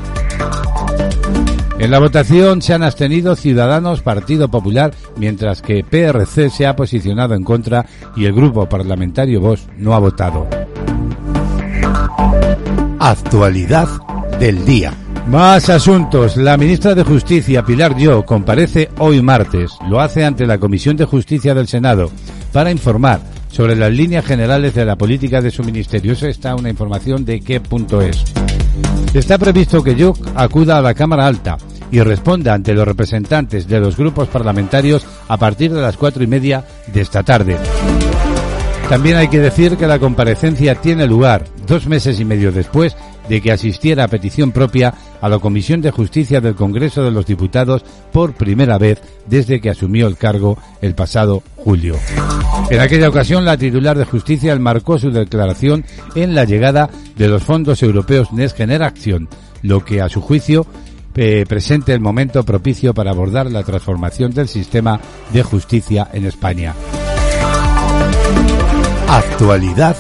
En 1.79 1.89
la 1.89 2.01
votación 2.01 2.63
se 2.63 2.75
han 2.75 2.83
abstenido 2.83 3.37
Ciudadanos, 3.37 4.03
Partido 4.03 4.49
Popular, 4.49 4.93
mientras 5.17 5.63
que 5.63 5.85
PRC 5.85 6.51
se 6.51 6.67
ha 6.67 6.75
posicionado 6.75 7.35
en 7.35 7.45
contra 7.45 7.87
y 8.17 8.25
el 8.25 8.33
grupo 8.33 8.69
parlamentario 8.69 9.41
Vox 9.41 9.69
no 9.77 9.95
ha 9.95 10.01
votado. 10.01 10.49
Actualidad 12.99 13.89
del 14.41 14.65
día. 14.65 14.93
Más 15.27 15.71
asuntos. 15.71 16.37
La 16.37 16.57
ministra 16.57 16.95
de 16.95 17.05
Justicia, 17.05 17.63
Pilar 17.63 17.97
Yo, 17.97 18.25
comparece 18.27 18.91
hoy 18.99 19.23
martes. 19.23 19.71
Lo 19.89 20.01
hace 20.01 20.25
ante 20.25 20.47
la 20.47 20.59
Comisión 20.59 20.97
de 20.97 21.05
Justicia 21.05 21.55
del 21.55 21.69
Senado 21.69 22.11
para 22.53 22.71
informar 22.71 23.21
sobre 23.49 23.77
las 23.77 23.93
líneas 23.93 24.27
generales 24.27 24.75
de 24.75 24.85
la 24.85 24.97
política 24.97 25.41
de 25.41 25.51
su 25.51 25.63
ministerio. 25.63 26.13
Eso 26.13 26.27
está 26.27 26.57
una 26.57 26.71
información 26.71 27.25
de 27.25 27.41
qué 27.41 27.61
punto 27.61 28.03
es. 28.03 28.25
Está 29.15 29.39
previsto 29.39 29.83
que 29.83 29.95
Yo 29.95 30.13
acuda 30.35 30.79
a 30.79 30.83
la 30.83 30.95
Cámara 30.95 31.27
Alta 31.27 31.57
y 31.91 32.01
responda 32.01 32.55
ante 32.55 32.75
los 32.75 32.87
representantes 32.87 33.69
de 33.69 33.79
los 33.79 33.97
grupos 33.97 34.29
parlamentarios 34.29 35.07
a 35.29 35.37
partir 35.37 35.73
de 35.73 35.81
las 35.81 35.97
cuatro 35.97 36.25
y 36.25 36.27
media 36.27 36.65
de 36.93 37.01
esta 37.01 37.23
tarde. 37.23 37.57
También 38.89 39.17
hay 39.17 39.29
que 39.29 39.39
decir 39.39 39.77
que 39.77 39.87
la 39.87 39.99
comparecencia 39.99 40.75
tiene 40.75 41.07
lugar 41.07 41.45
dos 41.67 41.87
meses 41.87 42.19
y 42.21 42.25
medio 42.25 42.53
después 42.53 42.97
de 43.29 43.41
que 43.41 43.53
asistiera 43.53 44.05
a 44.05 44.09
petición 44.09 44.53
propia 44.53 44.95
a 45.21 45.29
la 45.29 45.39
Comisión 45.39 45.81
de 45.81 45.91
Justicia 45.91 46.41
del 46.41 46.55
Congreso 46.55 47.03
de 47.03 47.11
los 47.11 47.27
Diputados 47.27 47.85
por 48.13 48.35
primera 48.35 48.79
vez 48.79 49.01
desde 49.27 49.61
que 49.61 49.71
asumió 49.71 50.07
el 50.07 50.17
cargo 50.17 50.59
el 50.81 50.95
pasado 50.95 51.43
julio. 51.57 51.97
En 52.71 52.81
aquella 52.81 53.09
ocasión, 53.09 53.45
la 53.45 53.57
titular 53.57 53.99
de 53.99 54.05
Justicia 54.05 54.57
marcó 54.59 54.99
su 54.99 55.11
declaración 55.11 55.85
en 56.15 56.35
la 56.35 56.45
llegada 56.45 56.91
de 57.17 57.29
los 57.29 57.43
fondos 57.43 57.83
europeos 57.83 58.33
Next 58.33 58.57
Generation, 58.57 59.29
lo 59.63 59.85
que 59.85 60.01
a 60.01 60.09
su 60.09 60.21
juicio 60.21 60.67
eh, 61.15 61.45
presente 61.47 61.93
el 61.93 62.01
momento 62.01 62.43
propicio 62.43 62.95
para 62.95 63.11
abordar 63.11 63.51
la 63.51 63.63
transformación 63.63 64.33
del 64.33 64.49
sistema 64.49 64.99
de 65.33 65.43
justicia 65.43 66.09
en 66.13 66.25
España. 66.25 66.75
Actualidad 69.09 69.97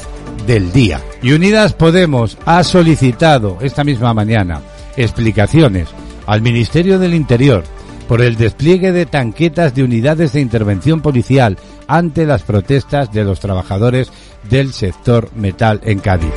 del 0.46 0.72
día. 0.72 1.00
Y 1.22 1.32
Unidas 1.32 1.72
Podemos 1.72 2.38
ha 2.44 2.64
solicitado 2.64 3.58
esta 3.60 3.84
misma 3.84 4.14
mañana 4.14 4.60
explicaciones 4.96 5.88
al 6.26 6.42
Ministerio 6.42 6.98
del 6.98 7.14
Interior 7.14 7.64
por 8.08 8.20
el 8.20 8.36
despliegue 8.36 8.92
de 8.92 9.06
tanquetas 9.06 9.74
de 9.74 9.84
unidades 9.84 10.32
de 10.32 10.40
intervención 10.40 11.00
policial 11.00 11.56
ante 11.86 12.26
las 12.26 12.42
protestas 12.42 13.12
de 13.12 13.24
los 13.24 13.40
trabajadores 13.40 14.10
del 14.48 14.72
sector 14.72 15.30
metal 15.34 15.80
en 15.84 15.98
Cádiz. 15.98 16.32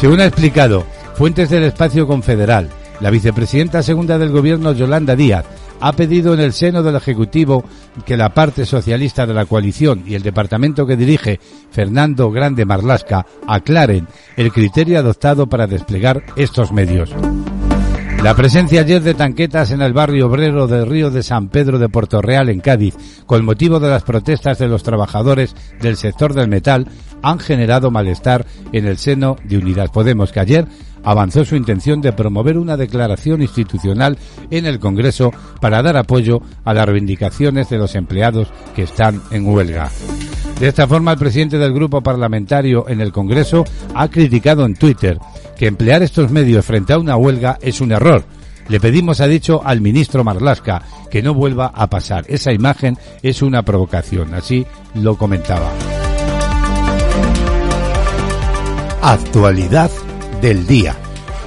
Según 0.00 0.20
ha 0.20 0.26
explicado 0.26 0.86
fuentes 1.14 1.50
del 1.50 1.64
espacio 1.64 2.06
confederal, 2.06 2.70
la 3.00 3.10
vicepresidenta 3.10 3.82
segunda 3.82 4.18
del 4.18 4.30
gobierno 4.30 4.72
Yolanda 4.72 5.16
Díaz 5.16 5.44
ha 5.80 5.92
pedido 5.92 6.34
en 6.34 6.40
el 6.40 6.52
seno 6.52 6.82
del 6.82 6.96
Ejecutivo 6.96 7.64
que 8.04 8.16
la 8.16 8.34
parte 8.34 8.66
socialista 8.66 9.26
de 9.26 9.34
la 9.34 9.46
coalición 9.46 10.04
y 10.06 10.14
el 10.14 10.22
departamento 10.22 10.86
que 10.86 10.96
dirige 10.96 11.40
Fernando 11.70 12.30
Grande 12.30 12.64
Marlasca 12.64 13.26
aclaren 13.46 14.06
el 14.36 14.52
criterio 14.52 14.98
adoptado 14.98 15.46
para 15.48 15.66
desplegar 15.66 16.22
estos 16.36 16.72
medios. 16.72 17.14
La 18.22 18.34
presencia 18.34 18.82
ayer 18.82 19.02
de 19.02 19.14
tanquetas 19.14 19.70
en 19.70 19.80
el 19.80 19.94
barrio 19.94 20.26
obrero 20.26 20.66
del 20.66 20.86
río 20.86 21.10
de 21.10 21.22
San 21.22 21.48
Pedro 21.48 21.78
de 21.78 21.88
Puerto 21.88 22.20
Real 22.20 22.50
en 22.50 22.60
Cádiz, 22.60 22.94
con 23.24 23.46
motivo 23.46 23.80
de 23.80 23.88
las 23.88 24.02
protestas 24.02 24.58
de 24.58 24.68
los 24.68 24.82
trabajadores 24.82 25.56
del 25.80 25.96
sector 25.96 26.34
del 26.34 26.48
metal, 26.48 26.86
han 27.22 27.38
generado 27.38 27.90
malestar 27.90 28.44
en 28.72 28.86
el 28.86 28.98
seno 28.98 29.36
de 29.44 29.56
Unidad 29.56 29.90
Podemos, 29.90 30.32
que 30.32 30.40
ayer 30.40 30.66
avanzó 31.04 31.44
su 31.44 31.56
intención 31.56 32.00
de 32.00 32.12
promover 32.12 32.58
una 32.58 32.76
declaración 32.76 33.42
institucional 33.42 34.18
en 34.50 34.66
el 34.66 34.78
Congreso 34.78 35.32
para 35.60 35.82
dar 35.82 35.96
apoyo 35.96 36.40
a 36.64 36.74
las 36.74 36.86
reivindicaciones 36.86 37.68
de 37.70 37.78
los 37.78 37.94
empleados 37.94 38.48
que 38.74 38.82
están 38.82 39.20
en 39.30 39.46
huelga. 39.46 39.90
De 40.58 40.68
esta 40.68 40.86
forma, 40.86 41.12
el 41.12 41.18
presidente 41.18 41.58
del 41.58 41.72
grupo 41.72 42.02
parlamentario 42.02 42.86
en 42.88 43.00
el 43.00 43.12
Congreso 43.12 43.64
ha 43.94 44.08
criticado 44.08 44.66
en 44.66 44.74
Twitter 44.74 45.18
que 45.56 45.66
emplear 45.66 46.02
estos 46.02 46.30
medios 46.30 46.64
frente 46.64 46.92
a 46.92 46.98
una 46.98 47.16
huelga 47.16 47.58
es 47.60 47.80
un 47.80 47.92
error, 47.92 48.24
Le 48.70 48.78
pedimos, 48.78 49.20
ha 49.20 49.26
dicho, 49.26 49.62
al 49.64 49.80
ministro 49.80 50.22
Marlasca 50.22 50.80
que 51.10 51.22
no 51.22 51.34
vuelva 51.34 51.72
a 51.74 51.88
pasar. 51.88 52.24
Esa 52.28 52.52
imagen 52.52 52.96
es 53.20 53.42
una 53.42 53.64
provocación, 53.64 54.32
así 54.32 54.64
lo 54.94 55.16
comentaba. 55.16 55.72
Actualidad 59.02 59.90
del 60.40 60.66
día. 60.66 60.96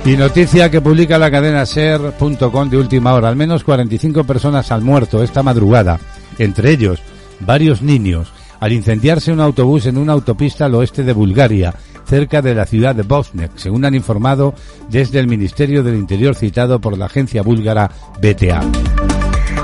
Y 0.05 0.17
noticia 0.17 0.69
que 0.69 0.81
publica 0.81 1.17
la 1.17 1.31
cadena 1.31 1.65
ser.com 1.65 2.69
de 2.69 2.77
última 2.77 3.13
hora. 3.13 3.29
Al 3.29 3.35
menos 3.35 3.63
45 3.63 4.23
personas 4.25 4.71
han 4.71 4.83
muerto 4.83 5.23
esta 5.23 5.43
madrugada, 5.43 5.99
entre 6.37 6.71
ellos 6.71 7.01
varios 7.39 7.81
niños, 7.81 8.31
al 8.59 8.71
incendiarse 8.71 9.31
un 9.31 9.39
autobús 9.39 9.85
en 9.85 9.97
una 9.97 10.13
autopista 10.13 10.65
al 10.65 10.75
oeste 10.75 11.03
de 11.03 11.13
Bulgaria, 11.13 11.73
cerca 12.05 12.41
de 12.41 12.55
la 12.55 12.65
ciudad 12.65 12.95
de 12.95 13.03
Bosnek, 13.03 13.51
según 13.55 13.85
han 13.85 13.95
informado 13.95 14.53
desde 14.89 15.19
el 15.19 15.27
Ministerio 15.27 15.83
del 15.83 15.95
Interior 15.95 16.35
citado 16.35 16.79
por 16.79 16.97
la 16.97 17.05
agencia 17.05 17.41
búlgara 17.41 17.89
BTA. 18.21 19.12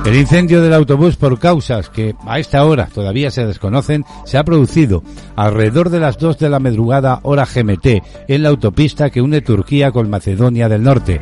El 0.09 0.15
incendio 0.15 0.63
del 0.63 0.73
autobús 0.73 1.17
por 1.17 1.37
causas 1.37 1.87
que 1.91 2.15
a 2.25 2.39
esta 2.39 2.65
hora 2.65 2.87
todavía 2.87 3.29
se 3.29 3.45
desconocen 3.45 4.03
se 4.25 4.39
ha 4.39 4.43
producido 4.43 5.03
alrededor 5.35 5.91
de 5.91 5.99
las 5.99 6.17
2 6.17 6.39
de 6.39 6.49
la 6.49 6.57
madrugada 6.57 7.19
hora 7.21 7.45
GMT 7.45 8.01
en 8.27 8.41
la 8.41 8.49
autopista 8.49 9.11
que 9.11 9.21
une 9.21 9.41
Turquía 9.41 9.91
con 9.91 10.09
Macedonia 10.09 10.67
del 10.67 10.81
Norte. 10.81 11.21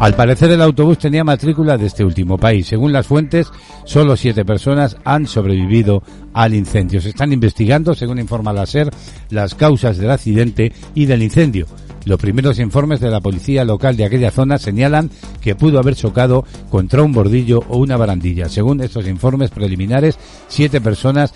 Al 0.00 0.14
parecer 0.14 0.50
el 0.50 0.60
autobús 0.60 0.98
tenía 0.98 1.22
matrícula 1.22 1.78
de 1.78 1.86
este 1.86 2.04
último 2.04 2.36
país. 2.36 2.66
Según 2.66 2.92
las 2.92 3.06
fuentes, 3.06 3.52
solo 3.84 4.16
siete 4.16 4.44
personas 4.44 4.96
han 5.04 5.28
sobrevivido 5.28 6.02
al 6.34 6.52
incendio. 6.52 7.00
Se 7.00 7.10
están 7.10 7.32
investigando, 7.32 7.94
según 7.94 8.18
informa 8.18 8.52
la 8.52 8.66
SER, 8.66 8.90
las 9.30 9.54
causas 9.54 9.98
del 9.98 10.10
accidente 10.10 10.72
y 10.96 11.06
del 11.06 11.22
incendio. 11.22 11.68
Los 12.06 12.20
primeros 12.20 12.60
informes 12.60 13.00
de 13.00 13.10
la 13.10 13.20
policía 13.20 13.64
local 13.64 13.96
de 13.96 14.04
aquella 14.04 14.30
zona 14.30 14.58
señalan 14.58 15.10
que 15.40 15.56
pudo 15.56 15.80
haber 15.80 15.96
chocado 15.96 16.44
contra 16.70 17.02
un 17.02 17.12
bordillo 17.12 17.64
o 17.68 17.78
una 17.78 17.96
barandilla. 17.96 18.48
Según 18.48 18.80
estos 18.80 19.08
informes 19.08 19.50
preliminares, 19.50 20.16
siete 20.46 20.80
personas 20.80 21.34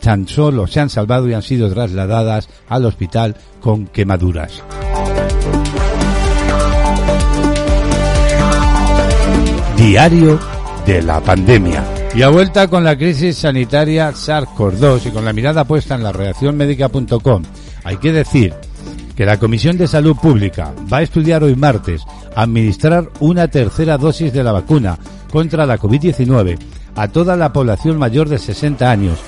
tan 0.00 0.26
solo 0.26 0.66
se 0.66 0.80
han 0.80 0.90
salvado 0.90 1.28
y 1.28 1.34
han 1.34 1.42
sido 1.42 1.72
trasladadas 1.72 2.48
al 2.68 2.86
hospital 2.86 3.36
con 3.60 3.86
quemaduras. 3.86 4.64
Diario 9.76 10.40
de 10.86 11.02
la 11.02 11.20
pandemia. 11.20 11.84
Y 12.16 12.22
a 12.22 12.30
vuelta 12.30 12.66
con 12.66 12.82
la 12.82 12.98
crisis 12.98 13.36
sanitaria 13.36 14.10
SARS-CoV-2 14.10 15.06
y 15.06 15.10
con 15.10 15.24
la 15.24 15.32
mirada 15.32 15.62
puesta 15.62 15.94
en 15.94 16.02
la 16.02 16.10
reacción 16.10 16.56
médica.com, 16.56 17.44
hay 17.84 17.96
que 17.98 18.12
decir 18.12 18.52
que 19.20 19.26
la 19.26 19.38
Comisión 19.38 19.76
de 19.76 19.86
Salud 19.86 20.16
Pública 20.16 20.72
va 20.90 20.96
a 20.96 21.02
estudiar 21.02 21.44
hoy 21.44 21.54
martes 21.54 22.06
administrar 22.34 23.10
una 23.20 23.48
tercera 23.48 23.98
dosis 23.98 24.32
de 24.32 24.42
la 24.42 24.50
vacuna 24.50 24.98
contra 25.30 25.66
la 25.66 25.78
COVID-19 25.78 26.58
a 26.96 27.08
toda 27.08 27.36
la 27.36 27.52
población 27.52 27.98
mayor 27.98 28.30
de 28.30 28.38
60 28.38 28.90
años, 28.90 29.18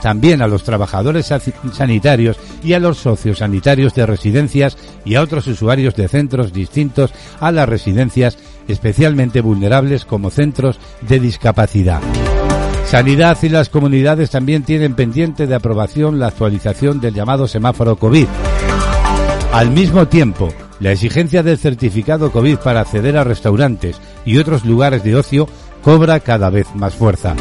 también 0.00 0.40
a 0.40 0.46
los 0.46 0.62
trabajadores 0.62 1.34
sanitarios 1.72 2.36
y 2.62 2.74
a 2.74 2.78
los 2.78 2.98
sociosanitarios 2.98 3.92
de 3.92 4.06
residencias 4.06 4.78
y 5.04 5.16
a 5.16 5.20
otros 5.20 5.48
usuarios 5.48 5.96
de 5.96 6.06
centros 6.06 6.52
distintos 6.52 7.12
a 7.40 7.50
las 7.50 7.68
residencias 7.68 8.38
especialmente 8.68 9.40
vulnerables 9.40 10.04
como 10.04 10.30
centros 10.30 10.78
de 11.00 11.18
discapacidad. 11.18 12.00
Sanidad 12.86 13.36
y 13.42 13.48
las 13.48 13.68
comunidades 13.68 14.30
también 14.30 14.62
tienen 14.62 14.94
pendiente 14.94 15.48
de 15.48 15.56
aprobación 15.56 16.20
la 16.20 16.28
actualización 16.28 17.00
del 17.00 17.14
llamado 17.14 17.48
semáforo 17.48 17.96
COVID. 17.96 18.28
Al 19.52 19.72
mismo 19.72 20.06
tiempo, 20.06 20.48
la 20.78 20.92
exigencia 20.92 21.42
del 21.42 21.58
certificado 21.58 22.30
COVID 22.30 22.58
para 22.58 22.80
acceder 22.80 23.16
a 23.18 23.24
restaurantes 23.24 24.00
y 24.24 24.38
otros 24.38 24.64
lugares 24.64 25.02
de 25.02 25.16
ocio 25.16 25.48
cobra 25.82 26.20
cada 26.20 26.50
vez 26.50 26.72
más 26.76 26.94
fuerza. 26.94 27.34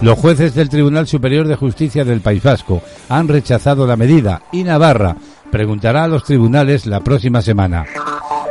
Los 0.00 0.18
jueces 0.18 0.56
del 0.56 0.68
Tribunal 0.68 1.06
Superior 1.06 1.46
de 1.46 1.54
Justicia 1.54 2.04
del 2.04 2.20
País 2.20 2.42
Vasco 2.42 2.82
han 3.08 3.28
rechazado 3.28 3.86
la 3.86 3.96
medida 3.96 4.42
y 4.50 4.64
Navarra 4.64 5.16
preguntará 5.52 6.02
a 6.02 6.08
los 6.08 6.24
tribunales 6.24 6.84
la 6.86 6.98
próxima 6.98 7.40
semana. 7.40 7.86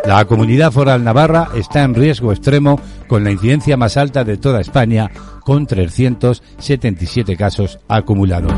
La 0.06 0.26
comunidad 0.26 0.72
foral 0.72 1.04
navarra 1.04 1.50
está 1.56 1.84
en 1.84 1.94
riesgo 1.94 2.32
extremo 2.32 2.80
con 3.08 3.24
la 3.24 3.32
incidencia 3.32 3.78
más 3.78 3.98
alta 3.98 4.24
de 4.24 4.38
toda 4.38 4.60
España, 4.60 5.12
con 5.42 5.68
377 5.68 7.38
casos 7.38 7.80
acumulados. 7.88 8.54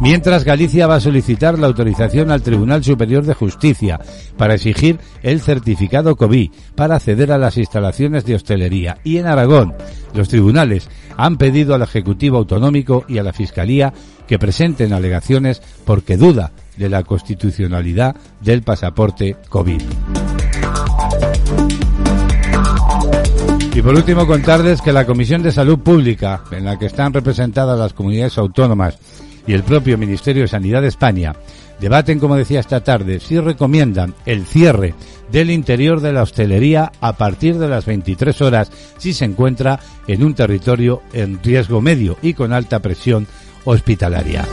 Mientras 0.00 0.44
Galicia 0.44 0.88
va 0.88 0.96
a 0.96 1.00
solicitar 1.00 1.58
la 1.58 1.68
autorización 1.68 2.32
al 2.32 2.42
Tribunal 2.42 2.82
Superior 2.82 3.24
de 3.24 3.34
Justicia 3.34 4.00
para 4.36 4.54
exigir 4.54 4.98
el 5.22 5.40
certificado 5.40 6.16
COVID 6.16 6.50
para 6.74 6.96
acceder 6.96 7.30
a 7.30 7.38
las 7.38 7.56
instalaciones 7.56 8.24
de 8.24 8.34
hostelería. 8.34 8.98
Y 9.04 9.18
en 9.18 9.26
Aragón, 9.26 9.74
los 10.12 10.28
tribunales 10.28 10.88
han 11.16 11.36
pedido 11.36 11.74
al 11.74 11.82
Ejecutivo 11.82 12.38
Autonómico 12.38 13.04
y 13.06 13.18
a 13.18 13.22
la 13.22 13.32
Fiscalía 13.32 13.92
que 14.26 14.40
presenten 14.40 14.92
alegaciones 14.92 15.62
porque 15.84 16.16
duda 16.16 16.50
de 16.76 16.88
la 16.88 17.04
constitucionalidad 17.04 18.16
del 18.40 18.62
pasaporte 18.62 19.36
COVID. 19.50 19.82
Y 23.74 23.80
por 23.80 23.94
último 23.94 24.26
contarles 24.26 24.82
que 24.82 24.92
la 24.92 25.06
Comisión 25.06 25.42
de 25.42 25.50
Salud 25.50 25.78
Pública, 25.78 26.42
en 26.50 26.66
la 26.66 26.78
que 26.78 26.86
están 26.86 27.14
representadas 27.14 27.78
las 27.78 27.94
comunidades 27.94 28.36
autónomas 28.36 28.98
y 29.46 29.54
el 29.54 29.62
propio 29.62 29.96
Ministerio 29.96 30.42
de 30.42 30.48
Sanidad 30.48 30.82
de 30.82 30.88
España, 30.88 31.34
debaten, 31.80 32.18
como 32.18 32.36
decía 32.36 32.60
esta 32.60 32.84
tarde, 32.84 33.18
si 33.18 33.40
recomiendan 33.40 34.14
el 34.26 34.44
cierre 34.44 34.94
del 35.32 35.50
interior 35.50 36.00
de 36.00 36.12
la 36.12 36.22
hostelería 36.22 36.92
a 37.00 37.14
partir 37.14 37.58
de 37.58 37.68
las 37.68 37.86
23 37.86 38.42
horas 38.42 38.70
si 38.98 39.14
se 39.14 39.24
encuentra 39.24 39.80
en 40.06 40.22
un 40.22 40.34
territorio 40.34 41.02
en 41.14 41.42
riesgo 41.42 41.80
medio 41.80 42.18
y 42.20 42.34
con 42.34 42.52
alta 42.52 42.80
presión 42.80 43.26
hospitalaria. 43.64 44.44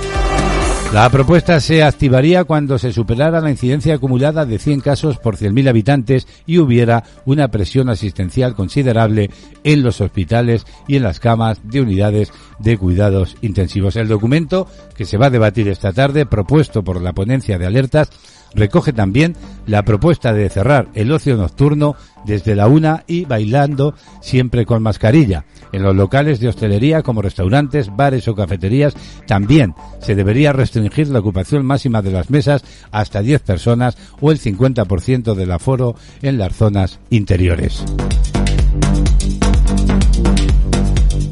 La 0.91 1.07
propuesta 1.11 1.59
se 1.59 1.83
activaría 1.83 2.45
cuando 2.45 2.79
se 2.79 2.91
superara 2.91 3.41
la 3.41 3.51
incidencia 3.51 3.93
acumulada 3.93 4.47
de 4.47 4.57
100 4.57 4.81
casos 4.81 5.19
por 5.19 5.37
100.000 5.37 5.69
habitantes 5.69 6.27
y 6.47 6.57
hubiera 6.57 7.03
una 7.25 7.49
presión 7.49 7.89
asistencial 7.89 8.55
considerable 8.55 9.29
en 9.63 9.83
los 9.83 10.01
hospitales 10.01 10.65
y 10.87 10.95
en 10.95 11.03
las 11.03 11.19
camas 11.19 11.59
de 11.63 11.81
unidades 11.81 12.33
de 12.57 12.75
cuidados 12.79 13.37
intensivos. 13.41 13.97
El 13.97 14.07
documento 14.07 14.67
que 14.95 15.05
se 15.05 15.17
va 15.17 15.27
a 15.27 15.29
debatir 15.29 15.67
esta 15.67 15.93
tarde, 15.93 16.25
propuesto 16.25 16.83
por 16.83 16.99
la 16.99 17.13
ponencia 17.13 17.59
de 17.59 17.67
alertas, 17.67 18.09
recoge 18.55 18.91
también 18.91 19.35
la 19.67 19.83
propuesta 19.83 20.33
de 20.33 20.49
cerrar 20.49 20.87
el 20.95 21.11
ocio 21.11 21.37
nocturno 21.37 21.97
desde 22.25 22.55
la 22.55 22.67
una 22.67 23.03
y 23.07 23.25
bailando 23.25 23.93
siempre 24.21 24.65
con 24.65 24.83
mascarilla. 24.83 25.45
En 25.71 25.83
los 25.83 25.95
locales 25.95 26.39
de 26.39 26.47
hostelería 26.47 27.03
como 27.03 27.21
restaurantes, 27.21 27.95
bares 27.95 28.27
o 28.27 28.35
cafeterías 28.35 28.95
también 29.27 29.75
se 30.01 30.15
debería 30.15 30.53
restringir 30.53 31.09
la 31.09 31.19
ocupación 31.19 31.65
máxima 31.65 32.01
de 32.01 32.11
las 32.11 32.29
mesas 32.29 32.63
hasta 32.91 33.21
10 33.21 33.41
personas 33.41 33.97
o 34.19 34.31
el 34.31 34.39
50% 34.39 35.35
del 35.35 35.51
aforo 35.51 35.95
en 36.21 36.37
las 36.37 36.55
zonas 36.55 36.99
interiores. 37.09 37.83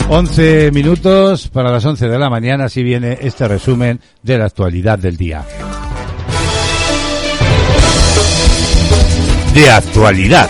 11 0.10 0.72
minutos 0.72 1.50
para 1.50 1.70
las 1.70 1.84
11 1.84 2.08
de 2.08 2.18
la 2.18 2.30
mañana, 2.30 2.66
así 2.66 2.82
viene 2.82 3.18
este 3.22 3.46
resumen 3.48 4.00
de 4.24 4.38
la 4.38 4.46
actualidad 4.46 4.98
del 4.98 5.18
día. 5.18 5.44
De 9.54 9.70
actualidad. 9.70 10.50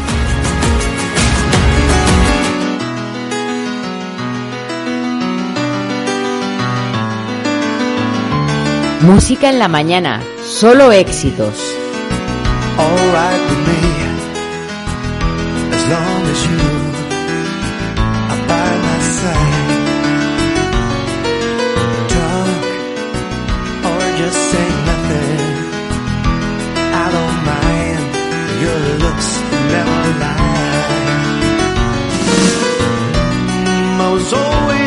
Música 9.01 9.49
en 9.49 9.57
la 9.57 9.67
mañana, 9.67 10.21
solo 10.45 10.91
éxitos. 10.91 11.55
never 29.71 30.11
always 34.33 34.80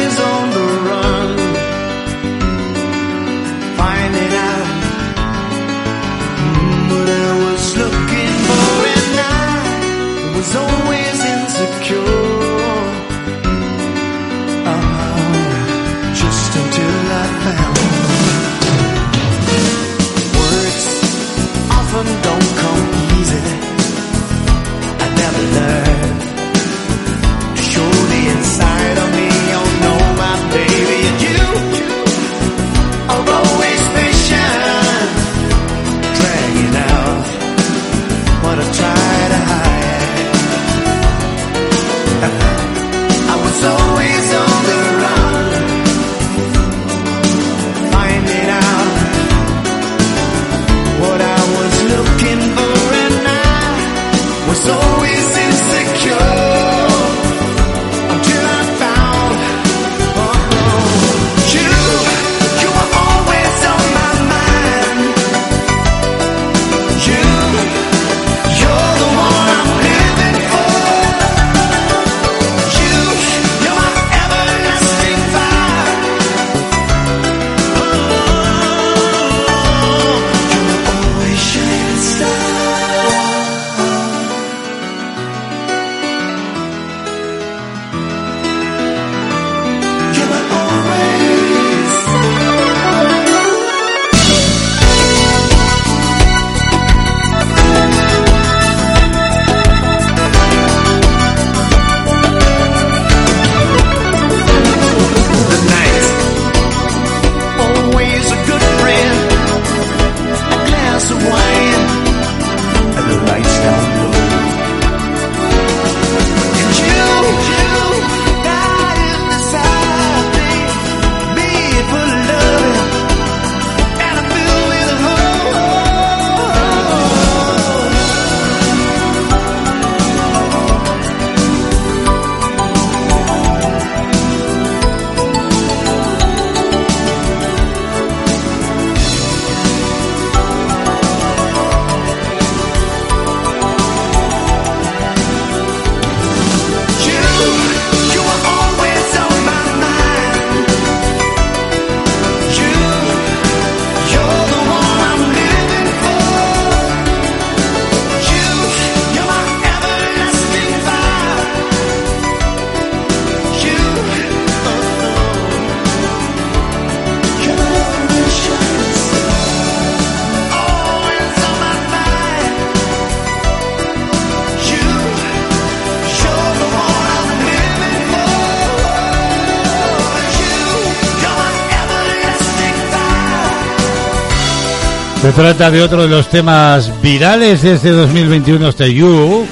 trata 185.35 185.71
de 185.71 185.83
otro 185.83 186.03
de 186.03 186.09
los 186.09 186.29
temas 186.29 186.91
virales 187.03 187.63
de 187.63 187.75
este 187.75 187.91
2021, 187.91 188.69
este 188.69 188.95
You, 188.95 189.47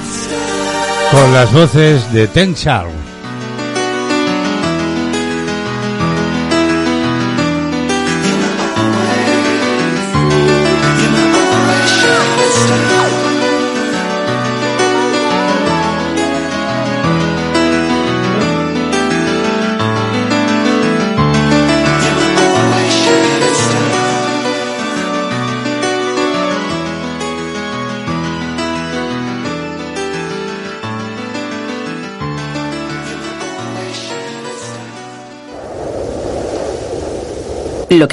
con 1.11 1.33
las 1.33 1.51
voces 1.51 2.11
de 2.13 2.27
Ten. 2.27 2.55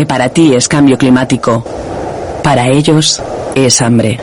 Que 0.00 0.06
para 0.06 0.30
ti 0.30 0.54
es 0.54 0.66
cambio 0.66 0.96
climático, 0.96 1.62
para 2.42 2.68
ellos 2.68 3.20
es 3.54 3.82
hambre. 3.82 4.18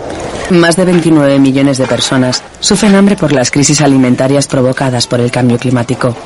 Más 0.50 0.76
de 0.76 0.86
29 0.86 1.38
millones 1.38 1.78
de 1.78 1.86
personas 1.86 2.42
sufren 2.60 2.96
hambre 2.96 3.16
por 3.16 3.32
las 3.32 3.52
crisis 3.52 3.82
alimentarias 3.82 4.48
provocadas 4.48 5.06
por 5.06 5.20
el 5.20 5.30
cambio 5.30 5.60
climático. 5.60 6.18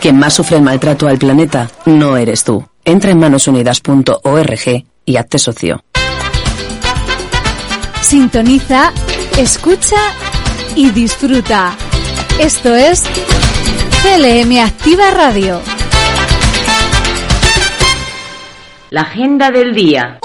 Quien 0.00 0.18
más 0.18 0.34
sufre 0.34 0.56
el 0.56 0.64
maltrato 0.64 1.06
al 1.06 1.18
planeta 1.18 1.70
no 1.84 2.16
eres 2.16 2.42
tú. 2.42 2.66
Entra 2.84 3.12
en 3.12 3.20
manosunidas.org 3.20 4.84
y 5.04 5.16
hazte 5.16 5.38
socio. 5.38 5.84
Sintoniza, 8.00 8.92
escucha 9.38 10.00
y 10.74 10.90
disfruta. 10.90 11.76
Esto 12.40 12.74
es 12.74 13.04
CLM 14.02 14.58
Activa 14.58 15.12
Radio. 15.12 15.75
La 18.90 19.00
agenda 19.00 19.50
del 19.50 19.74
día. 19.74 20.18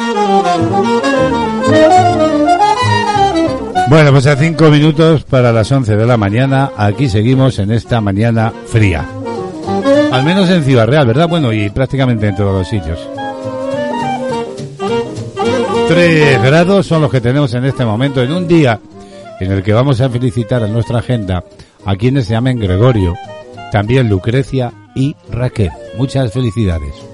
Bueno, 3.89 4.11
pues 4.11 4.27
a 4.27 4.35
cinco 4.35 4.69
minutos 4.69 5.23
para 5.23 5.51
las 5.51 5.71
11 5.71 5.95
de 5.95 6.05
la 6.05 6.15
mañana, 6.15 6.71
aquí 6.77 7.09
seguimos 7.09 7.57
en 7.59 7.71
esta 7.71 8.01
mañana 8.01 8.53
fría. 8.67 9.05
Al 10.11 10.23
menos 10.23 10.49
en 10.49 10.63
Ciudad 10.63 10.87
Real, 10.87 11.07
¿verdad? 11.07 11.27
Bueno, 11.27 11.51
y 11.51 11.69
prácticamente 11.71 12.27
en 12.27 12.35
todos 12.35 12.53
los 12.53 12.67
sitios. 12.67 12.99
Tres 15.87 16.41
grados 16.43 16.85
son 16.85 17.01
los 17.01 17.11
que 17.11 17.19
tenemos 17.19 17.53
en 17.55 17.65
este 17.65 17.83
momento, 17.83 18.21
en 18.21 18.31
un 18.31 18.47
día 18.47 18.79
en 19.39 19.51
el 19.51 19.63
que 19.63 19.73
vamos 19.73 19.99
a 20.01 20.09
felicitar 20.09 20.63
a 20.63 20.67
nuestra 20.67 20.99
agenda 20.99 21.43
a 21.83 21.95
quienes 21.95 22.27
se 22.27 22.33
llamen 22.33 22.59
Gregorio, 22.59 23.15
también 23.71 24.07
Lucrecia 24.07 24.71
y 24.93 25.15
Raquel. 25.31 25.71
Muchas 25.97 26.31
felicidades. 26.31 27.10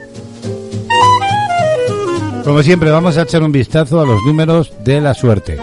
Como 2.47 2.63
siempre, 2.63 2.91
vamos 2.91 3.17
a 3.17 3.23
echar 3.23 3.43
un 3.43 3.51
vistazo 3.51 3.99
a 3.99 4.05
los 4.05 4.23
números 4.23 4.71
de 4.85 5.01
la 5.01 5.13
suerte. 5.13 5.57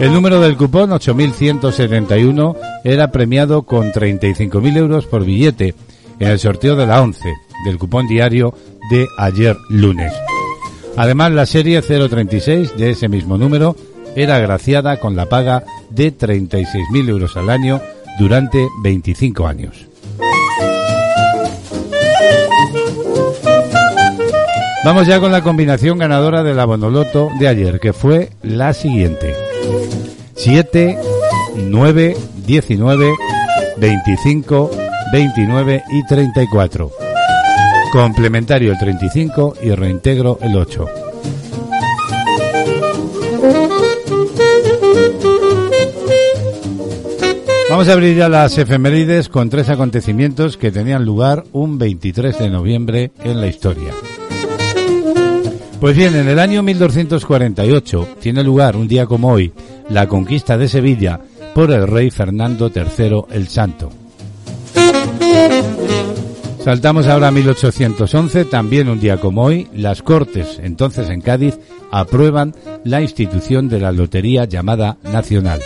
El 0.00 0.12
número 0.12 0.40
del 0.40 0.56
cupón 0.56 0.90
8171 0.90 2.56
era 2.82 3.12
premiado 3.12 3.62
con 3.62 3.92
35.000 3.92 4.76
euros 4.76 5.06
por 5.06 5.24
billete 5.24 5.76
en 6.18 6.28
el 6.30 6.40
sorteo 6.40 6.74
de 6.74 6.84
la 6.84 7.00
11 7.00 7.32
del 7.64 7.78
cupón 7.78 8.08
diario 8.08 8.54
de 8.90 9.06
ayer 9.18 9.56
lunes. 9.70 10.12
Además, 10.96 11.30
la 11.30 11.46
serie 11.46 11.80
036 11.80 12.76
de 12.76 12.90
ese 12.90 13.08
mismo 13.08 13.38
número 13.38 13.76
era 14.16 14.34
agraciada 14.34 14.98
con 14.98 15.14
la 15.14 15.26
paga 15.26 15.62
de 15.90 16.12
36.000 16.12 17.08
euros 17.08 17.36
al 17.36 17.50
año 17.50 17.80
durante 18.18 18.66
25 18.82 19.46
años. 19.46 19.86
Vamos 24.86 25.08
ya 25.08 25.18
con 25.18 25.32
la 25.32 25.42
combinación 25.42 25.98
ganadora 25.98 26.44
de 26.44 26.54
la 26.54 26.64
Bonoloto 26.64 27.28
de 27.40 27.48
ayer, 27.48 27.80
que 27.80 27.92
fue 27.92 28.30
la 28.44 28.72
siguiente. 28.72 29.34
7, 30.36 30.96
9, 31.56 32.16
19, 32.46 33.10
25, 33.78 34.70
29 35.12 35.82
y 35.90 36.06
34. 36.06 36.92
Complementario 37.90 38.70
el 38.70 38.78
35 38.78 39.56
y 39.60 39.70
reintegro 39.70 40.38
el 40.40 40.54
8. 40.54 40.86
Vamos 47.68 47.88
a 47.88 47.92
abrir 47.92 48.16
ya 48.16 48.28
las 48.28 48.56
efemérides 48.56 49.28
con 49.28 49.50
tres 49.50 49.68
acontecimientos 49.68 50.56
que 50.56 50.70
tenían 50.70 51.04
lugar 51.04 51.42
un 51.50 51.76
23 51.76 52.38
de 52.38 52.50
noviembre 52.50 53.10
en 53.24 53.40
la 53.40 53.48
historia. 53.48 53.92
Pues 55.80 55.94
bien, 55.94 56.16
en 56.16 56.28
el 56.28 56.38
año 56.38 56.62
1248 56.62 58.08
tiene 58.20 58.42
lugar, 58.42 58.76
un 58.76 58.88
día 58.88 59.06
como 59.06 59.30
hoy, 59.30 59.52
la 59.90 60.08
conquista 60.08 60.56
de 60.56 60.68
Sevilla 60.68 61.20
por 61.54 61.70
el 61.70 61.86
rey 61.86 62.10
Fernando 62.10 62.72
III 62.74 63.24
el 63.30 63.48
Santo. 63.48 63.90
Saltamos 66.64 67.06
ahora 67.06 67.28
a 67.28 67.30
1811, 67.30 68.46
también 68.46 68.88
un 68.88 68.98
día 68.98 69.18
como 69.18 69.44
hoy, 69.44 69.68
las 69.74 70.02
Cortes, 70.02 70.58
entonces 70.62 71.10
en 71.10 71.20
Cádiz, 71.20 71.58
aprueban 71.92 72.54
la 72.82 73.02
institución 73.02 73.68
de 73.68 73.78
la 73.78 73.92
lotería 73.92 74.46
llamada 74.46 74.96
Nacional. 75.04 75.60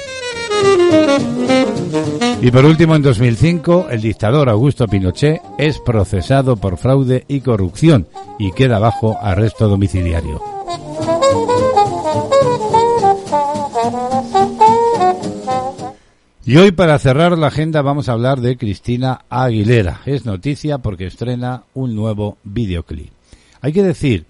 Y 2.43 2.51
por 2.51 2.65
último, 2.65 2.97
en 2.97 3.03
2005, 3.03 3.89
el 3.91 4.01
dictador 4.01 4.49
Augusto 4.49 4.87
Pinochet 4.89 5.43
es 5.59 5.79
procesado 5.79 6.57
por 6.57 6.79
fraude 6.79 7.25
y 7.29 7.41
corrupción 7.41 8.09
y 8.39 8.53
queda 8.53 8.79
bajo 8.79 9.19
arresto 9.21 9.69
domiciliario. 9.69 10.41
Y 16.47 16.57
hoy 16.57 16.73
para 16.73 16.99
cerrar 16.99 17.37
la 17.37 17.49
agenda 17.49 17.83
vamos 17.83 18.09
a 18.09 18.13
hablar 18.13 18.41
de 18.41 18.57
Cristina 18.57 19.21
Aguilera. 19.29 20.01
Es 20.07 20.25
noticia 20.25 20.79
porque 20.79 21.07
estrena 21.07 21.65
un 21.75 21.95
nuevo 21.95 22.39
videoclip. 22.43 23.13
Hay 23.61 23.73
que 23.73 23.83
decir 23.83 24.25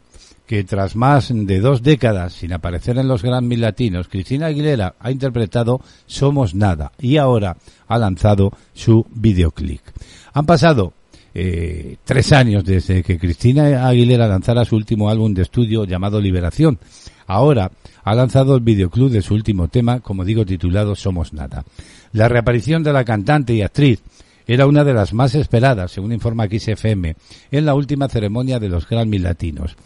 que 0.51 0.65
tras 0.65 0.97
más 0.97 1.31
de 1.33 1.61
dos 1.61 1.81
décadas 1.81 2.33
sin 2.33 2.53
aparecer 2.53 2.99
en 2.99 3.07
los 3.07 3.23
Grammy 3.23 3.55
Latinos, 3.55 4.09
Cristina 4.09 4.47
Aguilera 4.47 4.97
ha 4.99 5.13
interpretado 5.13 5.81
Somos 6.07 6.57
Nada 6.57 6.91
y 6.99 7.19
ahora 7.19 7.57
ha 7.87 7.99
lanzado 7.99 8.51
su 8.75 9.07
videoclip. 9.15 9.81
Han 10.33 10.47
pasado 10.47 10.93
eh, 11.35 11.99
tres 12.03 12.33
años 12.33 12.65
desde 12.65 13.05
que 13.05 13.17
Cristina 13.17 13.87
Aguilera 13.87 14.27
lanzara 14.27 14.65
su 14.65 14.75
último 14.75 15.09
álbum 15.09 15.35
de 15.35 15.43
estudio 15.43 15.85
llamado 15.85 16.21
Liberación. 16.21 16.81
Ahora 17.29 17.71
ha 18.03 18.15
lanzado 18.17 18.57
el 18.57 18.63
videoclip 18.63 19.13
de 19.13 19.23
su 19.23 19.35
último 19.35 19.69
tema, 19.69 20.01
como 20.01 20.25
digo, 20.25 20.45
titulado 20.45 20.97
Somos 20.97 21.33
Nada. 21.33 21.65
La 22.11 22.29
reaparición 22.29 22.83
de 22.83 22.93
la 22.93 23.05
cantante 23.05 23.55
y 23.55 23.63
actriz 23.63 24.03
era 24.49 24.67
una 24.67 24.83
de 24.83 24.95
las 24.95 25.15
más 25.15 25.37
esperadas, 25.37 25.93
según 25.93 26.13
informa 26.13 26.49
XFM, 26.49 27.15
en 27.53 27.65
la 27.65 27.75
última 27.75 28.09
ceremonia 28.09 28.59
de 28.59 28.69
los 28.69 28.89
Grammy 28.89 29.21
Latinos. 29.21 29.77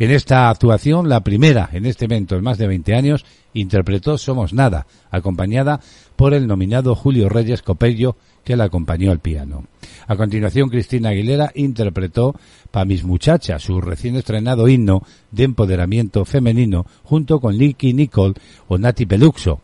En 0.00 0.10
esta 0.10 0.48
actuación, 0.48 1.10
la 1.10 1.20
primera 1.20 1.68
en 1.74 1.84
este 1.84 2.06
evento 2.06 2.34
en 2.34 2.42
más 2.42 2.56
de 2.56 2.66
20 2.66 2.94
años, 2.94 3.26
interpretó 3.52 4.16
Somos 4.16 4.54
Nada, 4.54 4.86
acompañada 5.10 5.80
por 6.16 6.32
el 6.32 6.46
nominado 6.46 6.94
Julio 6.94 7.28
Reyes 7.28 7.60
Copello, 7.60 8.16
que 8.42 8.56
la 8.56 8.64
acompañó 8.64 9.10
al 9.10 9.18
piano. 9.18 9.66
A 10.06 10.16
continuación, 10.16 10.70
Cristina 10.70 11.10
Aguilera 11.10 11.52
interpretó 11.54 12.34
Pa' 12.70 12.86
mis 12.86 13.04
muchachas, 13.04 13.62
su 13.62 13.78
recién 13.82 14.16
estrenado 14.16 14.68
himno 14.68 15.02
de 15.32 15.44
empoderamiento 15.44 16.24
femenino, 16.24 16.86
junto 17.02 17.38
con 17.38 17.58
Licky 17.58 17.92
Nicole 17.92 18.36
o 18.68 18.78
Nati 18.78 19.04
Peluxo. 19.04 19.60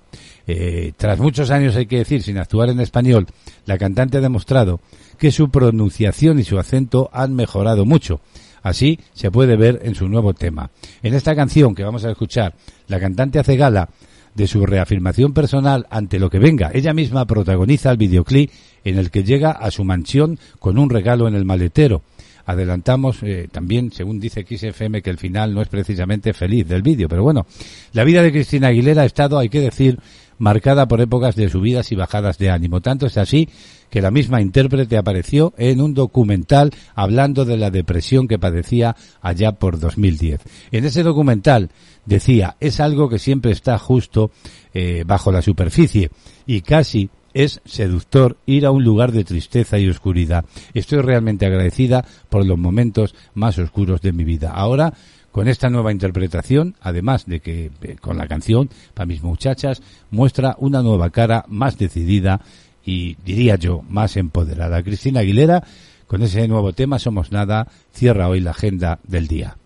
Eh, 0.47 0.93
tras 0.99 1.19
muchos 1.19 1.51
años, 1.51 1.77
hay 1.77 1.87
que 1.87 1.97
decir, 1.97 2.23
sin 2.23 2.37
actuar 2.37 2.69
en 2.69 2.81
español, 2.81 3.27
la 3.65 3.79
cantante 3.79 4.19
ha 4.19 4.21
demostrado 4.21 4.81
que 5.17 5.33
su 5.33 5.49
pronunciación 5.49 6.39
y 6.39 6.45
su 6.45 6.59
acento 6.59 7.09
han 7.15 7.35
mejorado 7.35 7.87
mucho. 7.87 8.21
Así 8.67 8.99
se 9.13 9.31
puede 9.31 9.55
ver 9.55 9.83
en 9.85 9.95
su 9.95 10.09
nuevo 10.09 10.35
tema. 10.35 10.73
En 11.01 11.15
esta 11.15 11.37
canción 11.37 11.73
que 11.73 11.85
vamos 11.85 12.05
a 12.05 12.11
escuchar, 12.11 12.53
la 12.89 12.99
cantante 12.99 13.39
hace 13.39 13.57
gala 13.57 13.89
de 14.35 14.49
su 14.49 14.67
reafirmación 14.67 15.33
personal 15.33 15.87
ante 15.89 16.19
lo 16.19 16.29
que 16.29 16.41
venga. 16.41 16.73
Ella 16.75 16.93
misma 16.93 17.27
protagoniza 17.27 17.93
el 17.93 17.97
videoclip 17.97 18.51
en 18.83 18.99
el 18.99 19.13
que 19.13 19.23
llega 19.23 19.53
a 19.53 19.71
su 19.71 19.85
mansión 19.85 20.37
con 20.59 20.79
un 20.79 20.91
regalo 20.91 21.29
en 21.29 21.37
el 21.37 21.45
maletero. 21.45 22.03
Adelantamos 22.45 23.23
eh, 23.23 23.47
también, 23.53 23.93
según 23.93 24.19
dice 24.19 24.45
XFM, 24.45 25.01
que 25.01 25.11
el 25.11 25.19
final 25.19 25.55
no 25.55 25.63
es 25.63 25.69
precisamente 25.69 26.33
feliz 26.33 26.67
del 26.67 26.83
vídeo, 26.83 27.09
pero 27.09 27.23
bueno, 27.23 27.47
la 27.93 28.03
vida 28.03 28.21
de 28.21 28.33
Cristina 28.33 28.69
Aguilera 28.69 29.03
ha 29.03 29.07
estado, 29.07 29.39
hay 29.39 29.49
que 29.49 29.61
decir, 29.61 30.01
marcada 30.39 30.89
por 30.89 31.01
épocas 31.01 31.37
de 31.37 31.49
subidas 31.49 31.93
y 31.93 31.97
bajadas 31.97 32.39
de 32.39 32.51
ánimo. 32.51 32.81
Tanto 32.81 33.07
es 33.07 33.17
así 33.17 33.49
que 33.91 34.01
la 34.01 34.11
misma 34.11 34.41
intérprete 34.41 34.97
apareció 34.97 35.55
en 35.57 35.81
un 35.81 35.95
documental 35.95 36.73
hablando 36.95 37.45
de 37.45 37.57
la 37.57 37.71
depresión 37.71 38.29
que 38.29 38.39
padecía 38.39 38.97
allá 39.21 39.53
por 39.53 39.79
2010. 39.79 40.41
En 40.73 40.85
ese 40.85 41.03
documental 41.03 41.71
decía, 42.05 42.57
es 42.61 42.81
algo 42.81 43.09
que 43.09 43.19
siempre 43.19 43.53
está 43.53 43.79
justo 43.79 44.31
eh, 44.75 45.05
bajo 45.07 45.33
la 45.33 45.43
superficie 45.43 46.11
y 46.47 46.61
casi 46.63 47.11
es 47.37 47.61
seductor 47.67 48.39
ir 48.47 48.65
a 48.65 48.71
un 48.71 48.83
lugar 48.83 49.13
de 49.13 49.23
tristeza 49.23 49.79
y 49.79 49.91
oscuridad. 49.91 50.47
Estoy 50.73 51.03
realmente 51.03 51.45
agradecida 51.45 52.03
por 52.31 52.47
los 52.47 52.57
momentos 52.57 53.15
más 53.35 53.59
oscuros 53.59 54.01
de 54.01 54.13
mi 54.13 54.25
vida. 54.25 54.53
Ahora 54.53 54.95
con 55.37 55.49
esta 55.49 55.69
nueva 55.69 55.93
interpretación, 55.93 56.77
además 56.81 57.27
de 57.27 57.41
que 57.41 57.71
eh, 57.83 57.97
con 58.01 58.17
la 58.17 58.27
canción, 58.27 58.71
para 58.95 59.05
mis 59.05 59.23
muchachas, 59.23 59.83
muestra 60.11 60.57
una 60.61 60.81
nueva 60.81 61.11
cara 61.11 61.45
más 61.47 61.77
decidida 61.77 62.41
y 62.87 63.17
diría 63.23 63.57
yo 63.57 63.83
más 63.87 64.17
empoderada. 64.17 64.83
Cristina 64.83 65.21
Aguilera, 65.21 65.63
con 66.07 66.23
ese 66.23 66.49
nuevo 66.49 66.73
tema 66.73 66.99
Somos 66.99 67.33
Nada, 67.33 67.69
cierra 67.93 68.31
hoy 68.31 68.41
la 68.41 68.53
agenda 68.53 68.99
del 69.07 69.29
día. 69.29 69.59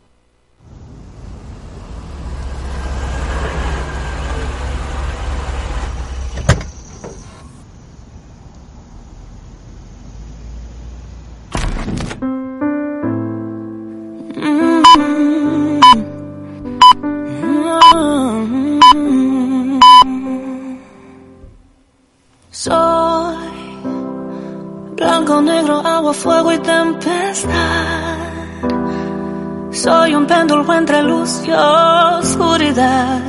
Negro, 25.41 25.81
agua, 25.85 26.13
fuego 26.13 26.53
y 26.53 26.59
tempestad. 26.59 27.51
Soy 29.71 30.15
un 30.15 30.27
péndulo 30.27 30.73
entre 30.75 31.03
luz 31.03 31.43
y 31.47 31.51
oscuridad. 31.53 33.21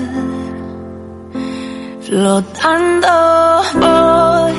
Flotando 2.01 3.61
voy 3.79 4.53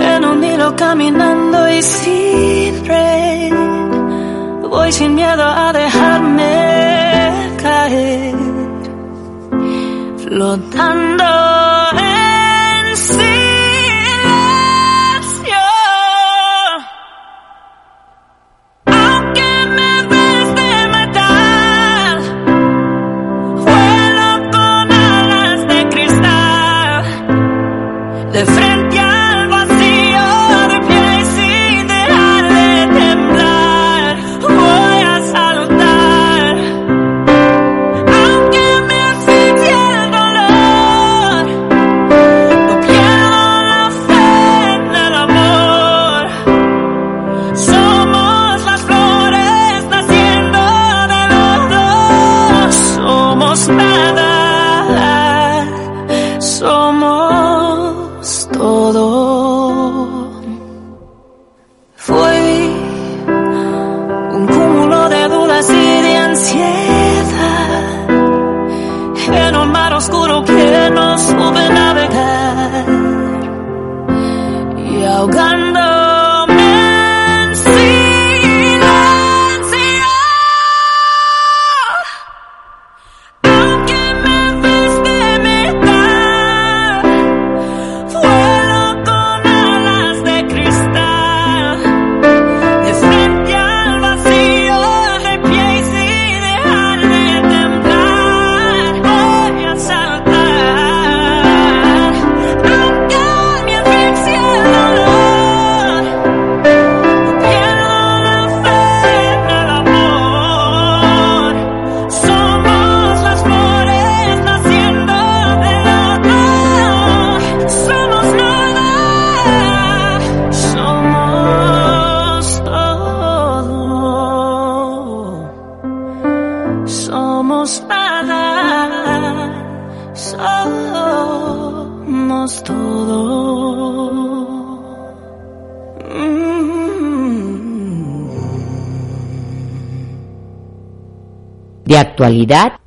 en 0.00 0.24
un 0.24 0.44
hilo 0.44 0.76
caminando 0.76 1.68
y 1.68 1.82
siempre 1.82 3.50
voy 4.68 4.92
sin 4.92 5.14
miedo 5.14 5.42
a 5.42 5.72
dejarme 5.72 7.56
caer. 7.60 8.34
Flotando 10.18 11.24
en 11.98 12.29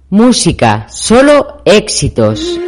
música, 0.09 0.85
solo 0.89 1.61
éxitos. 1.65 2.62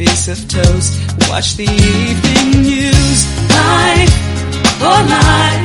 Piece 0.00 0.28
of 0.28 0.48
toast. 0.48 0.98
Watch 1.28 1.56
the 1.56 1.68
evening 1.68 2.62
news. 2.62 3.18
Life, 3.52 4.14
oh 4.80 5.00
life, 5.12 5.59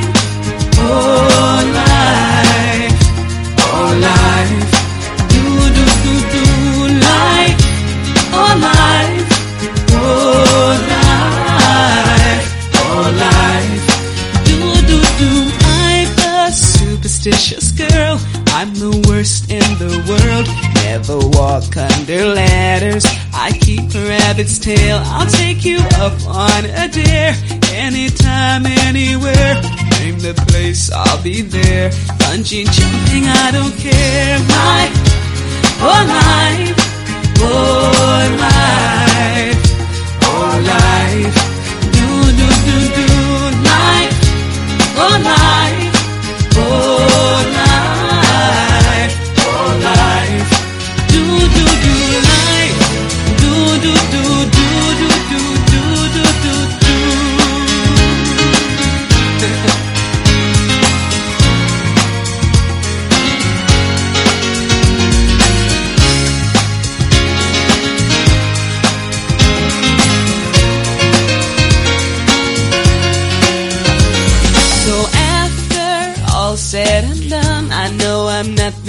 de 32.48 32.75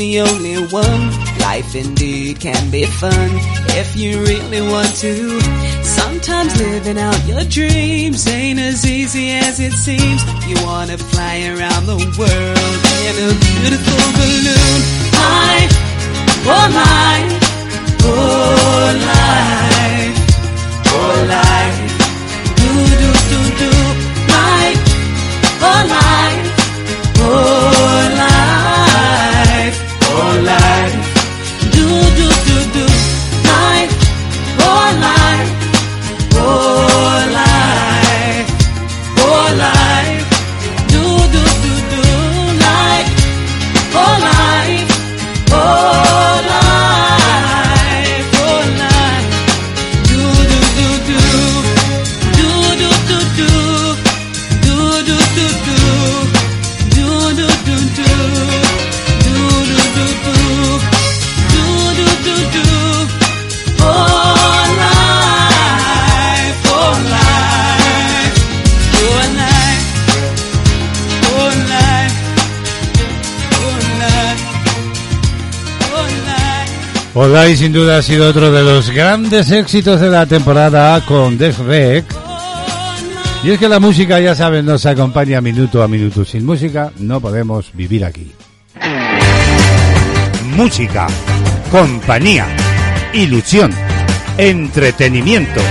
the 0.07 0.21
only 0.21 0.55
one. 0.67 1.03
Life 1.39 1.75
indeed 1.75 2.39
can 2.39 2.69
be 2.71 2.85
fun 2.85 3.29
if 3.81 3.95
you 3.95 4.21
really 4.21 4.61
want 4.61 4.93
to. 5.03 5.41
Sometimes 5.83 6.51
living 6.59 6.97
out 6.97 7.19
your 7.25 7.43
dreams 7.43 8.27
ain't 8.27 8.59
as 8.59 8.85
easy 8.85 9.31
as 9.31 9.59
it 9.59 9.73
seems. 9.73 10.21
You 10.47 10.55
wanna 10.65 10.97
fly 10.97 11.35
around 11.53 11.83
the 11.87 11.99
world 12.19 12.81
in 13.07 13.13
a 13.27 13.31
beautiful 13.47 14.03
balloon. 14.19 14.79
Life, 15.23 15.73
oh 16.55 16.67
life, 16.81 17.33
oh 18.11 18.87
life, 19.11 20.17
oh 20.95 21.15
life. 21.35 21.77
Do 22.59 22.71
do 23.01 23.09
do 23.31 23.39
do 23.61 23.71
life. 24.35 24.81
Oh 25.69 25.81
life, 25.97 26.45
oh 27.19 27.66
life. 77.27 77.37
Hola 77.37 77.49
y 77.49 77.57
sin 77.57 77.73
duda 77.73 77.97
ha 77.97 78.01
sido 78.01 78.29
otro 78.29 78.51
de 78.51 78.63
los 78.63 78.89
grandes 78.89 79.51
éxitos 79.51 79.99
de 79.99 80.09
la 80.09 80.25
temporada 80.25 81.03
con 81.05 81.37
Def 81.37 81.59
Rec. 81.59 82.05
Y 83.43 83.51
es 83.51 83.59
que 83.59 83.69
la 83.69 83.79
música, 83.79 84.19
ya 84.19 84.33
saben, 84.33 84.65
nos 84.65 84.85
acompaña 84.85 85.41
minuto 85.41 85.83
a 85.83 85.87
minuto. 85.87 86.25
Sin 86.25 86.45
música 86.45 86.91
no 86.99 87.19
podemos 87.19 87.71
vivir 87.73 88.05
aquí. 88.05 88.31
Música, 90.55 91.07
compañía, 91.69 92.47
ilusión, 93.13 93.71
entretenimiento, 94.37 95.61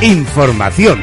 información. 0.00 1.00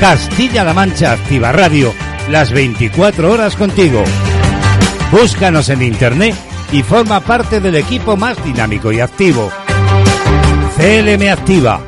Castilla-La 0.00 0.74
Mancha 0.74 1.12
Activa 1.12 1.52
Radio, 1.52 1.94
las 2.28 2.52
24 2.52 3.30
horas 3.30 3.56
contigo. 3.56 4.02
Búscanos 5.12 5.68
en 5.68 5.82
internet 5.82 6.34
y 6.72 6.82
forma 6.82 7.20
parte 7.20 7.60
del 7.60 7.76
equipo 7.76 8.16
más 8.16 8.42
dinámico 8.44 8.90
y 8.90 9.00
activo. 9.00 9.50
CLM 10.76 11.28
Activa, 11.30 11.80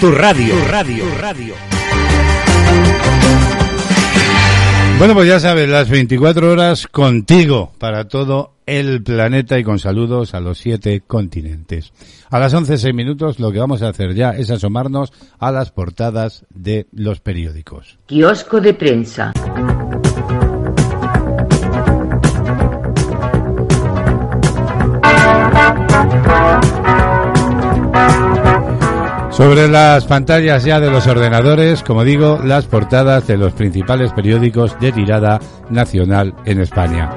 tu 0.00 0.10
radio, 0.12 0.54
tu 0.54 0.68
radio, 0.68 1.04
tu 1.04 1.18
radio. 1.20 1.54
Bueno, 4.98 5.14
pues 5.14 5.28
ya 5.28 5.38
sabes, 5.38 5.68
las 5.68 5.88
24 5.88 6.50
horas 6.50 6.86
contigo 6.88 7.72
para 7.78 8.08
todo 8.08 8.54
el 8.66 9.02
planeta 9.02 9.58
y 9.58 9.64
con 9.64 9.78
saludos 9.78 10.34
a 10.34 10.40
los 10.40 10.58
siete 10.58 11.02
continentes. 11.06 11.92
A 12.30 12.38
las 12.38 12.52
11, 12.52 12.78
seis 12.78 12.94
minutos 12.94 13.38
lo 13.38 13.52
que 13.52 13.60
vamos 13.60 13.82
a 13.82 13.88
hacer 13.88 14.14
ya 14.14 14.30
es 14.30 14.50
asomarnos 14.50 15.12
a 15.38 15.52
las 15.52 15.70
portadas 15.70 16.44
de 16.50 16.86
los 16.92 17.20
periódicos. 17.20 17.98
Kiosco 18.06 18.60
de 18.60 18.74
prensa. 18.74 19.32
Sobre 29.38 29.68
las 29.68 30.04
pantallas 30.04 30.64
ya 30.64 30.80
de 30.80 30.90
los 30.90 31.06
ordenadores, 31.06 31.84
como 31.84 32.02
digo, 32.02 32.40
las 32.42 32.66
portadas 32.66 33.24
de 33.28 33.36
los 33.36 33.52
principales 33.52 34.12
periódicos 34.12 34.76
de 34.80 34.90
tirada 34.90 35.38
nacional 35.70 36.34
en 36.44 36.60
España. 36.60 37.08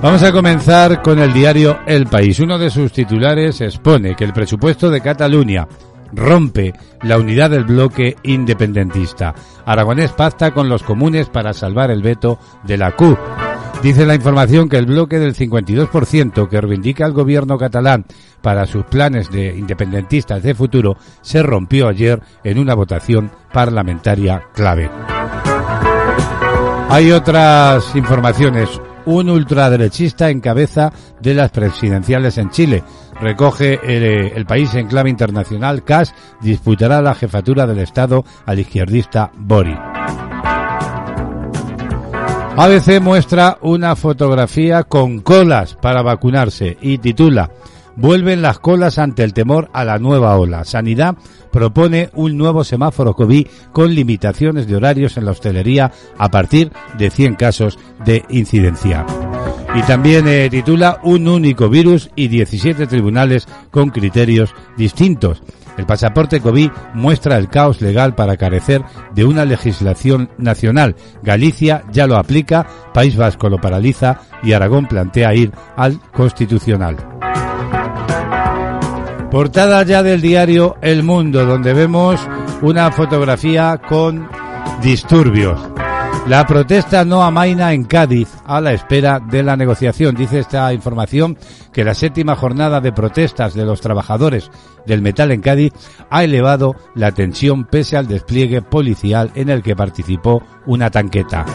Vamos 0.00 0.22
a 0.22 0.30
comenzar 0.30 1.02
con 1.02 1.18
el 1.18 1.32
diario 1.32 1.80
El 1.88 2.06
País. 2.06 2.38
Uno 2.38 2.56
de 2.56 2.70
sus 2.70 2.92
titulares 2.92 3.60
expone 3.62 4.14
que 4.14 4.22
el 4.22 4.32
presupuesto 4.32 4.90
de 4.90 5.00
Cataluña 5.00 5.66
rompe 6.12 6.74
la 7.02 7.18
unidad 7.18 7.50
del 7.50 7.64
bloque 7.64 8.14
independentista. 8.22 9.34
Aragonés 9.66 10.12
pacta 10.12 10.52
con 10.52 10.68
los 10.68 10.84
comunes 10.84 11.28
para 11.30 11.52
salvar 11.52 11.90
el 11.90 12.02
veto 12.02 12.38
de 12.62 12.76
la 12.76 12.92
CUP. 12.92 13.18
Dice 13.82 14.04
la 14.04 14.16
información 14.16 14.68
que 14.68 14.76
el 14.76 14.86
bloque 14.86 15.20
del 15.20 15.36
52% 15.36 16.48
que 16.48 16.60
reivindica 16.60 17.06
el 17.06 17.12
gobierno 17.12 17.56
catalán 17.58 18.04
para 18.42 18.66
sus 18.66 18.84
planes 18.84 19.30
de 19.30 19.56
independentistas 19.56 20.42
de 20.42 20.54
futuro 20.54 20.96
se 21.22 21.44
rompió 21.44 21.86
ayer 21.86 22.20
en 22.42 22.58
una 22.58 22.74
votación 22.74 23.30
parlamentaria 23.52 24.42
clave. 24.52 24.90
Hay 26.90 27.12
otras 27.12 27.94
informaciones. 27.94 28.68
Un 29.06 29.30
ultraderechista 29.30 30.28
en 30.28 30.40
cabeza 30.40 30.92
de 31.20 31.34
las 31.34 31.50
presidenciales 31.50 32.36
en 32.36 32.50
Chile. 32.50 32.82
Recoge 33.20 33.78
el, 33.82 34.32
el 34.34 34.44
país 34.44 34.74
en 34.74 34.86
clave 34.86 35.08
internacional. 35.08 35.82
CAS 35.84 36.14
disputará 36.42 37.00
la 37.00 37.14
jefatura 37.14 37.66
del 37.66 37.78
Estado 37.78 38.24
al 38.44 38.58
izquierdista 38.58 39.30
Bori. 39.34 39.76
ABC 42.60 43.00
muestra 43.00 43.56
una 43.62 43.94
fotografía 43.94 44.82
con 44.82 45.20
colas 45.20 45.76
para 45.80 46.02
vacunarse 46.02 46.76
y 46.82 46.98
titula 46.98 47.52
Vuelven 47.94 48.42
las 48.42 48.58
colas 48.58 48.98
ante 48.98 49.22
el 49.22 49.32
temor 49.32 49.70
a 49.72 49.84
la 49.84 50.00
nueva 50.00 50.36
ola. 50.36 50.64
Sanidad 50.64 51.14
propone 51.52 52.10
un 52.14 52.36
nuevo 52.36 52.64
semáforo 52.64 53.14
COVID 53.14 53.46
con 53.70 53.94
limitaciones 53.94 54.66
de 54.66 54.74
horarios 54.74 55.16
en 55.16 55.26
la 55.26 55.30
hostelería 55.30 55.92
a 56.18 56.30
partir 56.32 56.72
de 56.98 57.10
100 57.10 57.36
casos 57.36 57.78
de 58.04 58.24
incidencia. 58.28 59.06
Y 59.76 59.82
también 59.82 60.26
eh, 60.26 60.48
titula 60.50 60.98
Un 61.04 61.28
único 61.28 61.68
virus 61.68 62.10
y 62.16 62.26
17 62.26 62.88
tribunales 62.88 63.46
con 63.70 63.90
criterios 63.90 64.52
distintos. 64.76 65.44
El 65.78 65.86
pasaporte 65.86 66.40
COVID 66.40 66.70
muestra 66.94 67.38
el 67.38 67.48
caos 67.48 67.80
legal 67.80 68.14
para 68.14 68.36
carecer 68.36 68.82
de 69.14 69.24
una 69.24 69.44
legislación 69.44 70.28
nacional. 70.36 70.96
Galicia 71.22 71.84
ya 71.92 72.06
lo 72.06 72.16
aplica, 72.16 72.66
País 72.92 73.16
Vasco 73.16 73.48
lo 73.48 73.58
paraliza 73.58 74.20
y 74.42 74.52
Aragón 74.52 74.86
plantea 74.86 75.34
ir 75.34 75.52
al 75.76 76.00
constitucional. 76.12 76.96
Portada 79.30 79.82
ya 79.84 80.02
del 80.02 80.20
diario 80.20 80.76
El 80.82 81.02
Mundo, 81.02 81.46
donde 81.46 81.74
vemos 81.74 82.20
una 82.60 82.90
fotografía 82.90 83.80
con 83.88 84.28
disturbios. 84.82 85.60
La 86.26 86.46
protesta 86.46 87.04
no 87.04 87.22
amaina 87.22 87.72
en 87.72 87.84
Cádiz 87.84 88.28
a 88.44 88.60
la 88.60 88.72
espera 88.72 89.18
de 89.18 89.42
la 89.42 89.56
negociación. 89.56 90.14
Dice 90.14 90.40
esta 90.40 90.72
información 90.72 91.38
que 91.72 91.84
la 91.84 91.94
séptima 91.94 92.36
jornada 92.36 92.80
de 92.80 92.92
protestas 92.92 93.54
de 93.54 93.64
los 93.64 93.80
trabajadores 93.80 94.50
del 94.86 95.00
metal 95.00 95.30
en 95.30 95.40
Cádiz 95.40 95.72
ha 96.10 96.24
elevado 96.24 96.74
la 96.94 97.12
tensión 97.12 97.64
pese 97.64 97.96
al 97.96 98.08
despliegue 98.08 98.60
policial 98.60 99.30
en 99.34 99.48
el 99.48 99.62
que 99.62 99.76
participó 99.76 100.42
una 100.66 100.90
tanqueta. 100.90 101.46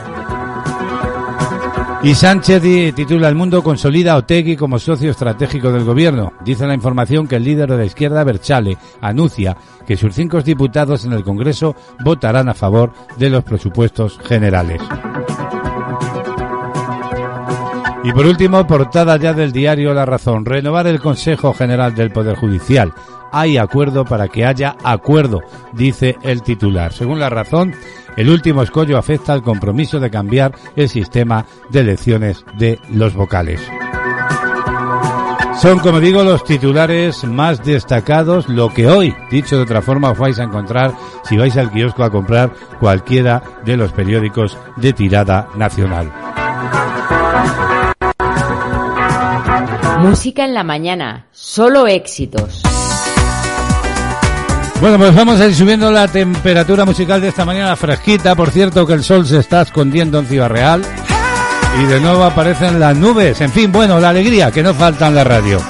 Y 2.04 2.16
Sánchez 2.16 2.94
titula 2.96 3.30
El 3.30 3.36
mundo 3.36 3.64
consolida 3.64 4.18
Otegui 4.18 4.58
como 4.58 4.78
socio 4.78 5.12
estratégico 5.12 5.72
del 5.72 5.86
gobierno. 5.86 6.34
Dice 6.44 6.68
la 6.68 6.74
información 6.74 7.28
que 7.28 7.38
el 7.38 7.46
líder 7.46 7.72
de 7.72 7.78
la 7.78 7.86
izquierda, 7.86 8.26
Berchale, 8.26 8.78
anuncia 9.00 9.56
que 9.88 9.96
sus 9.96 10.14
cinco 10.14 10.42
diputados 10.42 11.06
en 11.06 11.14
el 11.14 11.24
Congreso 11.24 11.78
votarán 12.04 12.50
a 12.50 12.54
favor 12.54 12.92
de 13.18 13.30
los 13.30 13.46
presupuestos 13.46 14.20
generales. 14.20 14.82
Y 18.04 18.12
por 18.12 18.26
último, 18.26 18.68
portada 18.68 19.16
ya 19.18 19.34
del 19.34 19.54
diario 19.54 19.94
La 19.94 20.06
Razón. 20.06 20.44
Renovar 20.44 20.88
el 20.88 21.00
Consejo 21.00 21.54
General 21.54 21.96
del 21.96 22.12
Poder 22.12 22.36
Judicial. 22.36 22.94
Hay 23.32 23.58
acuerdo 23.58 24.04
para 24.04 24.28
que 24.28 24.46
haya 24.46 24.76
acuerdo, 24.84 25.42
dice 25.72 26.18
el 26.22 26.44
titular. 26.44 26.92
Según 26.92 27.20
La 27.20 27.30
Razón, 27.30 27.74
el 28.18 28.30
último 28.30 28.62
escollo 28.62 28.98
afecta 28.98 29.34
al 29.34 29.42
compromiso 29.42 30.00
de 30.00 30.12
cambiar 30.12 30.54
el 30.76 30.90
sistema 30.90 31.46
de 31.70 31.80
elecciones 31.80 32.46
de 32.58 32.78
los 32.92 33.16
vocales. 33.16 33.62
Son, 35.60 35.80
como 35.80 36.02
digo, 36.02 36.24
los 36.24 36.44
titulares 36.44 37.24
más 37.24 37.64
destacados, 37.64 38.50
lo 38.50 38.74
que 38.74 38.88
hoy, 38.88 39.16
dicho 39.32 39.56
de 39.56 39.64
otra 39.64 39.82
forma, 39.82 40.12
os 40.12 40.18
vais 40.18 40.38
a 40.40 40.44
encontrar 40.44 40.94
si 41.24 41.38
vais 41.38 41.56
al 41.56 41.72
kiosco 41.72 42.04
a 42.04 42.12
comprar 42.12 42.52
cualquiera 42.80 43.42
de 43.64 43.78
los 43.78 43.94
periódicos 43.94 44.58
de 44.76 44.92
tirada 44.92 45.48
nacional. 45.56 46.12
Música 50.04 50.44
en 50.44 50.54
la 50.54 50.66
mañana. 50.66 51.28
Solo 51.32 51.88
éxitos. 51.88 52.62
Bueno, 54.82 54.98
pues 54.98 55.16
vamos 55.16 55.40
a 55.40 55.48
ir 55.48 55.56
subiendo 55.56 55.90
la 55.94 56.10
temperatura 56.10 56.84
musical 56.84 57.22
de 57.22 57.30
esta 57.30 57.46
mañana 57.46 57.74
fresquita. 57.78 58.36
Por 58.36 58.52
cierto, 58.52 58.86
que 58.86 58.94
el 58.94 59.04
sol 59.04 59.26
se 59.26 59.40
está 59.40 59.62
escondiendo 59.62 60.20
en 60.20 60.26
Ciudad 60.26 60.50
Real. 60.50 60.82
Y 61.82 61.86
de 61.86 62.02
nuevo 62.02 62.26
aparecen 62.26 62.82
las 62.82 62.98
nubes. 62.98 63.40
En 63.40 63.50
fin, 63.50 63.72
bueno, 63.72 63.98
la 63.98 64.10
alegría 64.10 64.52
que 64.52 64.62
no 64.62 64.74
falta 64.74 65.08
en 65.08 65.16
la 65.16 65.24
radio. 65.24 65.62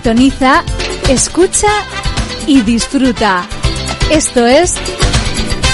Sintoniza, 0.00 0.64
escucha 1.10 1.68
y 2.46 2.62
disfruta. 2.62 3.44
Esto 4.10 4.46
es 4.46 4.76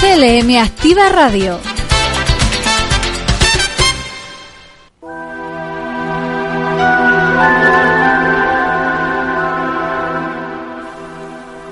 CLM 0.01 0.57
Activa 0.57 1.07
Radio. 1.07 1.57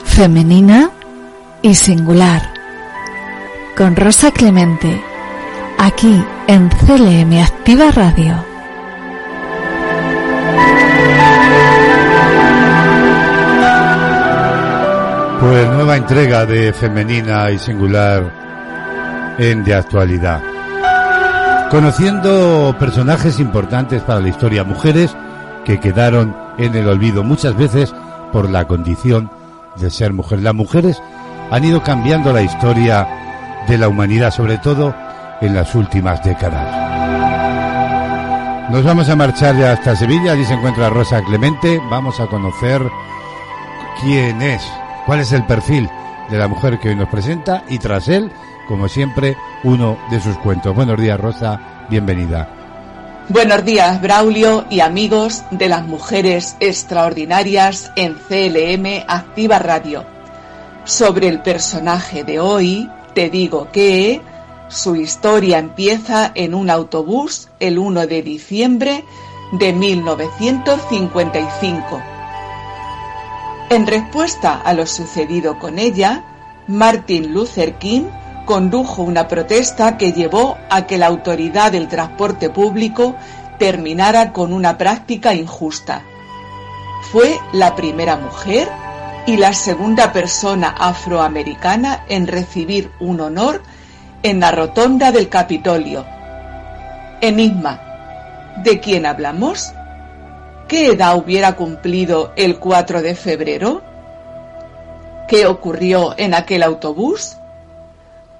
Femenina 0.05 0.91
y 1.61 1.75
singular. 1.75 2.53
Con 3.75 3.97
Rosa 3.97 4.31
Clemente. 4.31 5.03
Aquí 5.77 6.23
en 6.47 6.69
CLM 6.69 7.37
Activa 7.43 7.91
Radio. 7.91 8.54
Pues 15.47 15.69
nueva 15.69 15.95
entrega 15.95 16.43
de 16.47 16.73
Femenina 16.73 17.51
y 17.51 17.59
Singular 17.59 19.35
en 19.37 19.63
De 19.63 19.75
Actualidad. 19.75 20.41
Conociendo 21.69 22.75
personajes 22.79 23.39
importantes 23.39 24.01
para 24.01 24.21
la 24.21 24.29
historia, 24.29 24.63
mujeres 24.63 25.15
que 25.63 25.79
quedaron 25.79 26.35
en 26.57 26.73
el 26.73 26.87
olvido 26.87 27.23
muchas 27.23 27.55
veces 27.55 27.93
por 28.33 28.49
la 28.49 28.65
condición 28.65 29.29
de 29.75 29.91
ser 29.91 30.13
mujer. 30.13 30.39
Las 30.39 30.55
mujeres 30.55 30.99
han 31.51 31.63
ido 31.63 31.83
cambiando 31.83 32.33
la 32.33 32.41
historia 32.41 33.07
de 33.67 33.77
la 33.77 33.87
humanidad, 33.87 34.31
sobre 34.31 34.57
todo 34.57 34.95
en 35.41 35.53
las 35.53 35.75
últimas 35.75 36.23
décadas. 36.23 36.85
Nos 38.71 38.83
vamos 38.83 39.07
a 39.09 39.15
marchar 39.15 39.55
ya 39.55 39.73
hasta 39.73 39.95
Sevilla, 39.95 40.31
allí 40.31 40.43
se 40.43 40.55
encuentra 40.55 40.89
Rosa 40.89 41.21
Clemente, 41.21 41.79
vamos 41.91 42.19
a 42.19 42.25
conocer 42.25 42.81
quién 44.01 44.41
es, 44.41 44.63
cuál 45.05 45.19
es 45.19 45.31
el 45.31 45.45
perfil 45.45 45.89
de 46.29 46.37
la 46.37 46.47
mujer 46.47 46.79
que 46.79 46.89
hoy 46.89 46.95
nos 46.95 47.09
presenta 47.09 47.63
y 47.69 47.79
tras 47.79 48.07
él, 48.07 48.31
como 48.67 48.87
siempre, 48.87 49.37
uno 49.63 49.97
de 50.09 50.19
sus 50.19 50.37
cuentos. 50.37 50.75
Buenos 50.75 50.99
días 50.99 51.19
Rosa, 51.19 51.85
bienvenida. 51.89 52.49
Buenos 53.29 53.63
días, 53.65 54.01
Braulio 54.01 54.65
y 54.69 54.81
amigos 54.81 55.43
de 55.49 55.67
las 55.67 55.87
mujeres 55.87 56.55
extraordinarias 56.59 57.91
en 57.95 58.13
CLM 58.13 59.03
Activa 59.07 59.57
Radio. 59.59 60.05
Sobre 60.83 61.27
el 61.27 61.41
personaje 61.41 62.23
de 62.23 62.39
hoy, 62.39 62.87
te 63.15 63.31
digo 63.31 63.71
que 63.71 64.21
su 64.67 64.95
historia 64.95 65.57
empieza 65.57 66.31
en 66.35 66.53
un 66.53 66.69
autobús 66.69 67.49
el 67.59 67.79
1 67.79 68.05
de 68.05 68.21
diciembre 68.21 69.03
de 69.53 69.73
1955. 69.73 72.14
En 73.69 73.87
respuesta 73.87 74.61
a 74.63 74.73
lo 74.73 74.85
sucedido 74.85 75.57
con 75.57 75.79
ella, 75.79 76.23
Martin 76.67 77.33
Luther 77.33 77.75
King 77.75 78.03
condujo 78.45 79.01
una 79.01 79.27
protesta 79.27 79.97
que 79.97 80.13
llevó 80.13 80.57
a 80.69 80.85
que 80.85 80.99
la 80.99 81.07
autoridad 81.07 81.71
del 81.71 81.87
transporte 81.87 82.51
público 82.51 83.15
terminara 83.57 84.33
con 84.33 84.53
una 84.53 84.77
práctica 84.77 85.33
injusta. 85.33 86.03
Fue 87.11 87.39
la 87.53 87.75
primera 87.75 88.17
mujer 88.17 88.69
y 89.25 89.37
la 89.37 89.53
segunda 89.53 90.13
persona 90.13 90.69
afroamericana 90.69 92.03
en 92.07 92.27
recibir 92.27 92.91
un 92.99 93.19
honor 93.19 93.63
en 94.21 94.39
la 94.41 94.51
rotonda 94.51 95.11
del 95.11 95.27
Capitolio. 95.27 96.05
Enigma. 97.19 97.81
¿De 98.63 98.79
quién 98.79 99.07
hablamos? 99.07 99.73
¿Qué 100.67 100.87
edad 100.87 101.15
hubiera 101.15 101.55
cumplido 101.55 102.31
el 102.35 102.57
4 102.57 103.03
de 103.03 103.13
febrero? 103.13 103.83
¿Qué 105.27 105.45
ocurrió 105.45 106.15
en 106.17 106.33
aquel 106.33 106.63
autobús? 106.63 107.37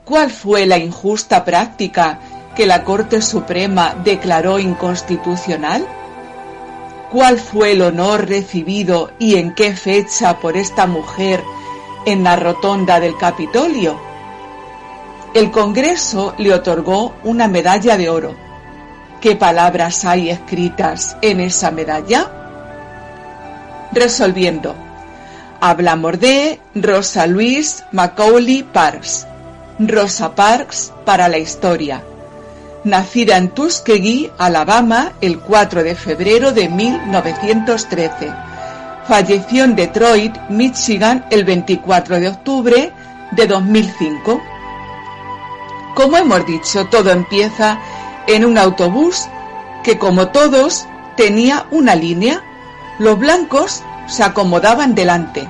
¿Cuál 0.05 0.31
fue 0.31 0.65
la 0.65 0.79
injusta 0.79 1.45
práctica 1.45 2.19
que 2.55 2.65
la 2.65 2.83
Corte 2.83 3.21
Suprema 3.21 3.95
declaró 4.03 4.57
inconstitucional? 4.57 5.85
¿Cuál 7.11 7.37
fue 7.37 7.73
el 7.73 7.83
honor 7.83 8.27
recibido 8.27 9.11
y 9.19 9.35
en 9.35 9.53
qué 9.53 9.75
fecha 9.75 10.39
por 10.39 10.57
esta 10.57 10.87
mujer 10.87 11.43
en 12.07 12.23
la 12.23 12.35
rotonda 12.35 12.99
del 12.99 13.17
Capitolio? 13.17 13.99
El 15.35 15.51
Congreso 15.51 16.33
le 16.39 16.53
otorgó 16.55 17.13
una 17.23 17.47
medalla 17.47 17.97
de 17.97 18.09
oro. 18.09 18.44
¿Qué 19.25 19.35
palabras 19.35 20.05
hay 20.05 20.29
escritas 20.29 21.17
en 21.19 21.39
esa 21.39 21.71
medalla? 21.71 22.29
Resolviendo. 23.91 24.75
Hablamos 25.59 26.19
de 26.19 26.59
Rosa 26.75 27.25
Louise 27.25 27.83
Macaulay 27.91 28.61
Parks. 28.61 29.25
Rosa 29.79 30.35
Parks 30.35 30.93
para 31.05 31.27
la 31.27 31.39
historia. 31.39 32.03
Nacida 32.83 33.37
en 33.37 33.49
Tuskegee, 33.49 34.31
Alabama, 34.37 35.13
el 35.21 35.39
4 35.39 35.81
de 35.81 35.95
febrero 35.95 36.51
de 36.51 36.69
1913. 36.69 38.31
Falleció 39.07 39.63
en 39.63 39.75
Detroit, 39.75 40.37
Michigan, 40.49 41.25
el 41.31 41.45
24 41.45 42.19
de 42.19 42.27
octubre 42.27 42.93
de 43.31 43.47
2005. 43.47 44.39
Como 45.95 46.15
hemos 46.15 46.45
dicho, 46.45 46.85
todo 46.91 47.09
empieza 47.09 47.79
en 48.27 48.45
un 48.45 48.57
autobús 48.57 49.27
que, 49.83 49.97
como 49.97 50.29
todos, 50.29 50.87
tenía 51.15 51.65
una 51.71 51.95
línea. 51.95 52.43
Los 52.99 53.19
blancos 53.19 53.83
se 54.07 54.23
acomodaban 54.23 54.95
delante. 54.95 55.47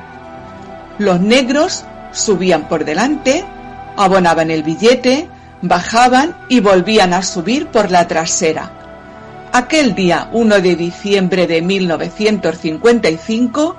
Los 0.97 1.19
negros 1.19 1.83
subían 2.11 2.67
por 2.67 2.85
delante, 2.85 3.45
abonaban 3.97 4.49
el 4.51 4.63
billete, 4.63 5.27
bajaban 5.61 6.35
y 6.49 6.59
volvían 6.59 7.13
a 7.13 7.23
subir 7.23 7.67
por 7.67 7.91
la 7.91 8.07
trasera. 8.07 8.71
Aquel 9.51 9.95
día 9.95 10.29
1 10.33 10.59
de 10.59 10.75
diciembre 10.75 11.47
de 11.47 11.61
1955, 11.61 13.77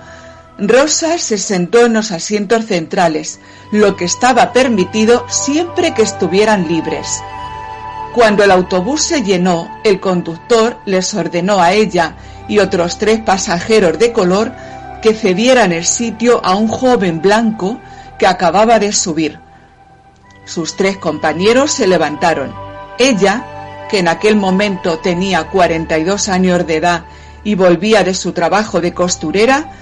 Rosa 0.59 1.19
se 1.19 1.37
sentó 1.37 1.85
en 1.85 1.93
los 1.93 2.13
asientos 2.13 2.65
centrales, 2.67 3.41
lo 3.73 3.95
que 3.97 4.07
estaba 4.07 4.55
permitido 4.55 5.27
siempre 5.29 5.93
que 5.93 6.03
estuvieran 6.03 6.67
libres. 6.67 7.21
Cuando 8.17 8.43
el 8.45 8.51
autobús 8.51 9.03
se 9.03 9.23
llenó, 9.23 9.69
el 9.85 10.01
conductor 10.01 10.79
les 10.87 11.13
ordenó 11.13 11.61
a 11.61 11.73
ella 11.73 12.15
y 12.49 12.61
otros 12.61 12.97
tres 12.97 13.21
pasajeros 13.21 13.99
de 13.99 14.15
color 14.15 14.53
que 15.03 15.13
cedieran 15.13 15.71
el 15.71 15.85
sitio 15.85 16.41
a 16.43 16.55
un 16.55 16.67
joven 16.67 17.21
blanco 17.21 17.79
que 18.19 18.27
acababa 18.27 18.79
de 18.79 18.93
subir. 18.93 19.39
Sus 20.47 20.79
tres 20.79 20.97
compañeros 20.97 21.73
se 21.73 21.87
levantaron. 21.87 22.55
Ella, 22.99 23.87
que 23.91 23.99
en 23.99 24.09
aquel 24.09 24.37
momento 24.37 24.99
tenía 25.01 25.51
42 25.51 26.31
años 26.31 26.67
de 26.67 26.77
edad 26.77 27.05
y 27.45 27.55
volvía 27.55 28.03
de 28.03 28.15
su 28.15 28.33
trabajo 28.33 28.81
de 28.81 28.95
costurera, 28.95 29.73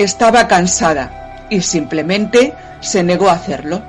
estaba 0.00 0.48
cansada 0.48 1.46
y 1.48 1.60
simplemente 1.60 2.54
se 2.80 3.04
negó 3.04 3.28
a 3.28 3.34
hacerlo. 3.34 3.84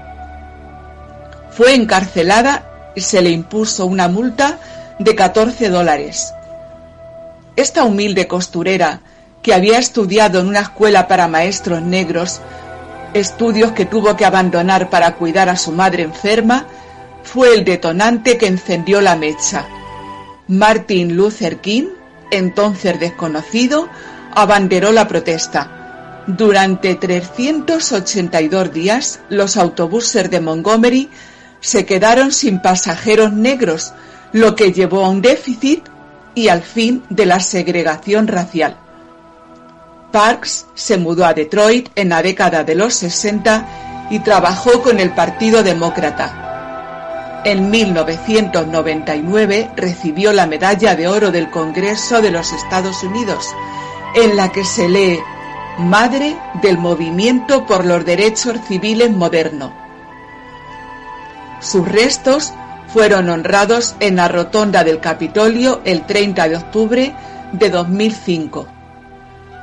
Fue 1.50 1.74
encarcelada 1.74 2.75
y 2.96 3.02
se 3.02 3.22
le 3.22 3.30
impuso 3.30 3.86
una 3.86 4.08
multa 4.08 4.60
de 5.00 5.16
14 5.16 5.70
dólares. 5.70 6.34
Esta 7.56 7.84
humilde 7.84 8.28
costurera, 8.28 9.02
que 9.42 9.54
había 9.54 9.78
estudiado 9.78 10.40
en 10.40 10.48
una 10.48 10.62
escuela 10.62 11.08
para 11.08 11.28
maestros 11.28 11.82
negros, 11.82 12.42
estudios 13.14 13.74
que 13.74 13.86
tuvo 13.86 14.16
que 14.16 14.26
abandonar 14.26 14.90
para 14.90 15.16
cuidar 15.16 15.50
a 15.50 15.56
su 15.56 15.72
madre 15.72 16.04
enferma, 16.04 16.66
fue 17.24 17.54
el 17.54 17.64
detonante 17.64 18.38
que 18.38 18.48
encendió 18.48 19.02
la 19.02 19.16
mecha. 19.16 19.66
Martin 20.48 21.16
Luther 21.16 21.58
King, 21.58 21.88
entonces 22.32 23.00
desconocido, 23.00 23.90
abanderó 24.34 24.92
la 24.92 25.08
protesta. 25.08 26.24
Durante 26.28 26.96
382 26.96 28.74
días, 28.74 29.20
los 29.30 29.58
autobuses 29.58 30.30
de 30.30 30.40
Montgomery 30.40 31.10
se 31.66 31.84
quedaron 31.84 32.32
sin 32.32 32.60
pasajeros 32.60 33.34
negros, 33.34 33.92
lo 34.34 34.56
que 34.56 34.72
llevó 34.72 35.04
a 35.04 35.10
un 35.10 35.24
déficit 35.24 35.84
y 36.36 36.50
al 36.50 36.62
fin 36.62 37.04
de 37.10 37.26
la 37.26 37.40
segregación 37.40 38.28
racial. 38.28 38.78
Parks 40.12 40.68
se 40.76 41.00
mudó 41.00 41.26
a 41.26 41.34
Detroit 41.34 41.90
en 41.96 42.10
la 42.10 42.22
década 42.22 42.64
de 42.64 42.76
los 42.76 42.94
60 42.94 44.10
y 44.12 44.20
trabajó 44.20 44.84
con 44.84 45.00
el 45.00 45.16
Partido 45.16 45.64
Demócrata. 45.64 47.42
En 47.44 47.72
1999 47.72 49.72
recibió 49.76 50.34
la 50.34 50.46
Medalla 50.46 50.96
de 50.96 51.08
Oro 51.08 51.32
del 51.32 51.50
Congreso 51.50 52.22
de 52.22 52.30
los 52.30 52.54
Estados 52.54 53.02
Unidos, 53.02 53.44
en 54.14 54.36
la 54.36 54.52
que 54.52 54.66
se 54.66 54.88
lee 54.88 55.20
Madre 55.80 56.38
del 56.62 56.78
Movimiento 56.78 57.66
por 57.66 57.86
los 57.86 58.06
Derechos 58.06 58.60
Civiles 58.68 59.10
Moderno. 59.10 59.85
Sus 61.66 61.88
restos 61.88 62.54
fueron 62.94 63.30
honrados 63.30 63.96
en 64.00 64.18
la 64.18 64.28
rotonda 64.28 64.84
del 64.84 65.00
Capitolio 65.00 65.82
el 65.84 66.06
30 66.06 66.48
de 66.48 66.58
octubre 66.58 67.16
de 67.54 67.70
2005. 67.70 68.68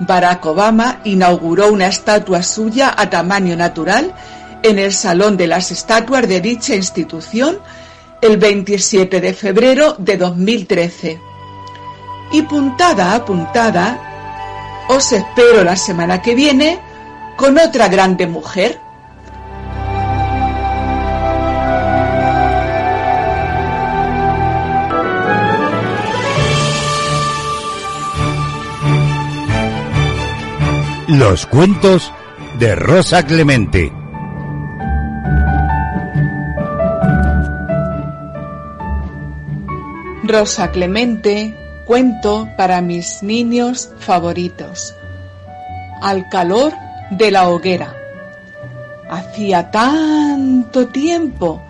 Barack 0.01 0.45
Obama 0.47 1.01
inauguró 1.05 1.71
una 1.71 1.87
estatua 1.87 2.43
suya 2.43 2.93
a 2.97 3.09
tamaño 3.09 3.57
natural 3.57 4.13
en 4.65 4.81
el 4.81 4.93
Salón 4.93 5.37
de 5.37 5.47
las 5.47 5.71
Estatuas 5.71 6.27
de 6.27 6.41
dicha 6.41 6.75
institución 6.75 7.59
el 8.21 8.37
27 8.37 9.21
de 9.21 9.33
febrero 9.33 9.95
de 9.99 10.17
2013. 10.17 11.21
Y 12.33 12.43
puntada 12.43 13.15
a 13.15 13.25
puntada, 13.25 14.87
os 14.89 15.13
espero 15.13 15.63
la 15.63 15.77
semana 15.77 16.21
que 16.21 16.35
viene 16.35 16.81
con 17.37 17.59
otra 17.59 17.89
grande 17.89 18.27
mujer. 18.27 18.81
Los 31.15 31.45
cuentos 31.45 32.11
de 32.59 32.75
Rosa 32.75 33.27
Clemente. 33.27 33.93
Rosa 40.25 40.71
Clemente, 40.71 41.55
cuento 41.85 42.49
para 42.57 42.81
mis 42.81 43.23
niños 43.23 43.91
favoritos. 43.99 44.95
Al 46.01 46.31
calor 46.31 46.73
de 47.11 47.31
la 47.31 47.51
hoguera. 47.51 47.95
Hacía 49.11 49.71
tanto 49.71 50.89
tiempo 50.89 51.63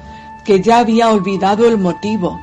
que 0.44 0.62
ya 0.62 0.78
había 0.78 1.10
olvidado 1.10 1.66
el 1.66 1.78
motivo, 1.78 2.40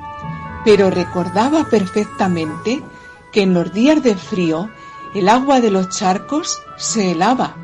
pero 0.66 0.90
recordaba 0.90 1.64
perfectamente 1.64 2.84
que 3.32 3.44
en 3.44 3.54
los 3.54 3.72
días 3.72 4.04
de 4.04 4.16
frío 4.16 4.70
el 5.16 5.30
agua 5.30 5.62
de 5.62 5.72
los 5.72 5.88
charcos 5.98 6.62
se 6.80 7.12
helaba 7.12 7.56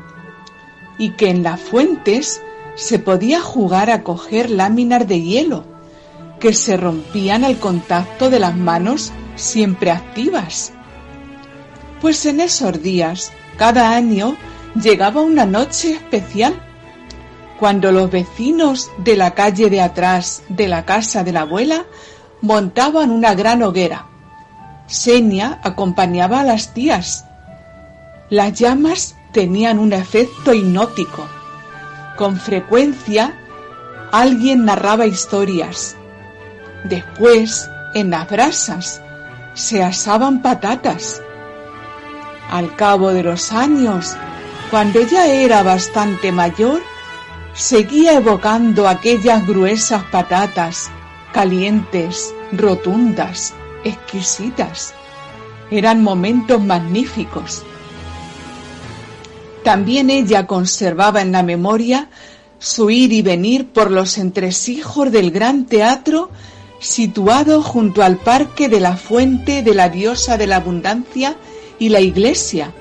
y 0.98 1.10
que 1.10 1.30
en 1.30 1.42
las 1.42 1.60
fuentes 1.60 2.40
se 2.76 3.00
podía 3.00 3.40
jugar 3.40 3.90
a 3.90 4.04
coger 4.04 4.50
láminas 4.50 5.08
de 5.08 5.20
hielo 5.20 5.64
que 6.38 6.52
se 6.52 6.76
rompían 6.76 7.44
al 7.44 7.58
contacto 7.58 8.30
de 8.30 8.38
las 8.38 8.56
manos 8.56 9.12
siempre 9.34 9.90
activas. 9.90 10.72
Pues 12.00 12.24
en 12.26 12.40
esos 12.40 12.82
días, 12.82 13.32
cada 13.56 13.90
año, 13.96 14.36
llegaba 14.80 15.22
una 15.22 15.46
noche 15.46 15.92
especial, 15.92 16.54
cuando 17.58 17.90
los 17.90 18.10
vecinos 18.10 18.90
de 18.98 19.16
la 19.16 19.32
calle 19.32 19.70
de 19.70 19.80
atrás 19.80 20.42
de 20.50 20.68
la 20.68 20.84
casa 20.84 21.24
de 21.24 21.32
la 21.32 21.40
abuela 21.40 21.86
montaban 22.42 23.10
una 23.10 23.34
gran 23.34 23.62
hoguera. 23.62 24.06
Senia 24.86 25.58
acompañaba 25.62 26.40
a 26.40 26.44
las 26.44 26.74
tías. 26.74 27.25
Las 28.28 28.54
llamas 28.54 29.14
tenían 29.32 29.78
un 29.78 29.92
efecto 29.92 30.52
hipnótico. 30.52 31.28
Con 32.16 32.36
frecuencia 32.36 33.38
alguien 34.10 34.64
narraba 34.64 35.06
historias. 35.06 35.96
Después, 36.82 37.70
en 37.94 38.10
las 38.10 38.28
brasas, 38.28 39.00
se 39.54 39.84
asaban 39.84 40.42
patatas. 40.42 41.22
Al 42.50 42.74
cabo 42.74 43.12
de 43.12 43.22
los 43.22 43.52
años, 43.52 44.16
cuando 44.72 45.02
ya 45.02 45.26
era 45.26 45.62
bastante 45.62 46.32
mayor, 46.32 46.82
seguía 47.54 48.14
evocando 48.14 48.88
aquellas 48.88 49.46
gruesas 49.46 50.02
patatas, 50.10 50.90
calientes, 51.32 52.34
rotundas, 52.50 53.54
exquisitas. 53.84 54.94
Eran 55.70 56.02
momentos 56.02 56.60
magníficos. 56.60 57.64
También 59.66 60.10
ella 60.10 60.46
conservaba 60.46 61.22
en 61.22 61.32
la 61.32 61.42
memoria 61.42 62.08
su 62.60 62.88
ir 62.88 63.12
y 63.12 63.22
venir 63.22 63.72
por 63.72 63.90
los 63.90 64.16
entresijos 64.16 65.10
del 65.10 65.32
gran 65.32 65.64
teatro 65.66 66.30
situado 66.78 67.64
junto 67.64 68.04
al 68.04 68.16
parque 68.16 68.68
de 68.68 68.78
la 68.78 68.96
fuente 68.96 69.64
de 69.64 69.74
la 69.74 69.88
diosa 69.88 70.38
de 70.38 70.46
la 70.46 70.58
abundancia 70.58 71.34
y 71.80 71.88
la 71.88 71.98
iglesia. 71.98 72.72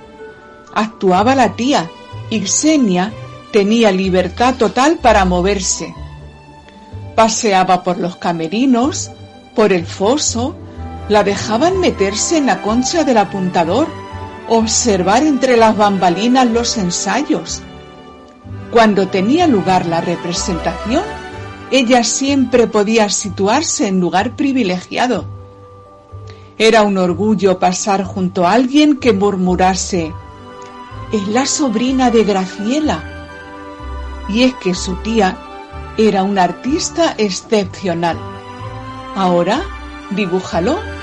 Actuaba 0.76 1.34
la 1.34 1.56
tía 1.56 1.90
y 2.30 2.42
Xenia 2.42 3.12
tenía 3.52 3.92
libertad 3.92 4.54
total 4.54 5.00
para 5.02 5.26
moverse. 5.26 5.92
Paseaba 7.16 7.82
por 7.82 7.98
los 7.98 8.18
camerinos, 8.18 9.10
por 9.56 9.74
el 9.74 9.88
foso, 9.88 10.56
la 11.10 11.24
dejaban 11.24 11.80
meterse 11.80 12.38
en 12.38 12.46
la 12.46 12.62
concha 12.62 13.04
del 13.04 13.18
apuntador, 13.18 13.88
observar 14.48 15.24
entre 15.24 15.58
las 15.58 15.76
bambalinas 15.76 16.48
los 16.48 16.78
ensayos. 16.78 17.62
Cuando 18.72 19.08
tenía 19.08 19.48
lugar 19.48 19.86
la 19.86 20.02
representación, 20.02 21.04
ella 21.72 22.04
siempre 22.04 22.68
podía 22.68 23.10
situarse 23.10 23.88
en 23.88 24.00
lugar 24.00 24.36
privilegiado. 24.36 25.26
Era 26.58 26.84
un 26.84 26.98
orgullo 26.98 27.60
pasar 27.60 28.04
junto 28.04 28.48
a 28.48 28.54
alguien 28.54 28.98
que 28.98 29.14
murmurase, 29.14 30.14
es 31.12 31.28
la 31.28 31.46
sobrina 31.46 32.12
de 32.12 32.24
Graciela. 32.24 33.04
Y 34.28 34.44
es 34.44 34.54
que 34.56 34.74
su 34.74 34.96
tía 34.98 35.38
era 35.98 36.24
una 36.24 36.44
artista 36.44 37.14
excepcional. 37.18 38.18
Ahora, 39.16 39.62
dibújalo. 40.12 40.95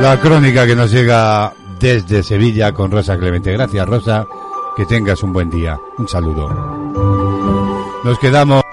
La 0.00 0.18
crónica 0.18 0.66
que 0.66 0.74
nos 0.74 0.90
llega 0.90 1.52
desde 1.78 2.22
Sevilla 2.22 2.72
con 2.72 2.90
Rosa 2.90 3.18
Clemente. 3.18 3.52
Gracias, 3.52 3.86
Rosa. 3.86 4.26
Que 4.74 4.86
tengas 4.86 5.22
un 5.22 5.32
buen 5.32 5.50
día. 5.50 5.78
Un 5.98 6.08
saludo. 6.08 6.48
Nos 8.02 8.18
quedamos. 8.18 8.69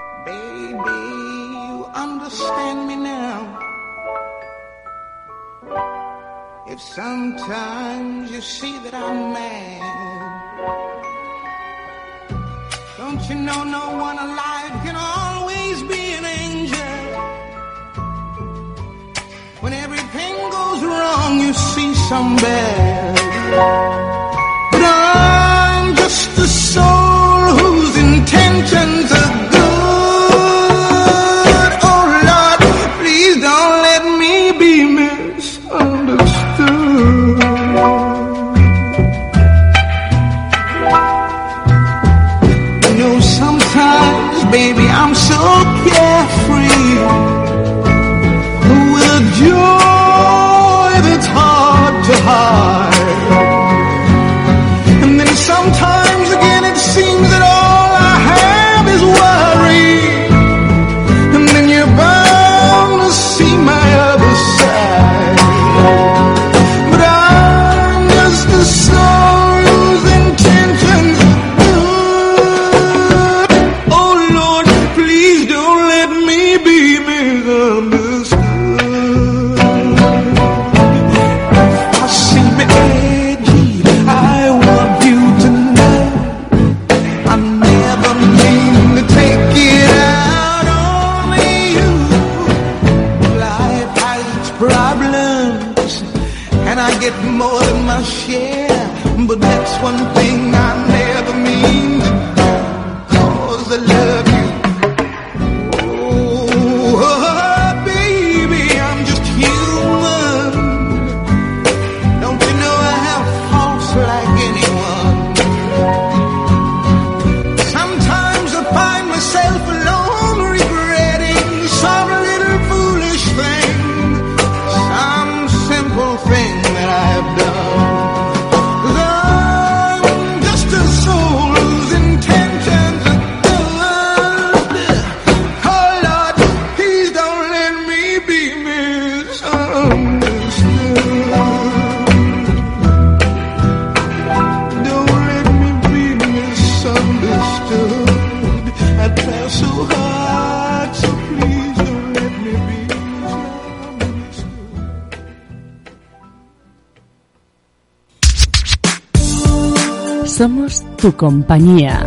Somos 160.38 160.84
tu 160.96 161.16
compañía. 161.16 162.06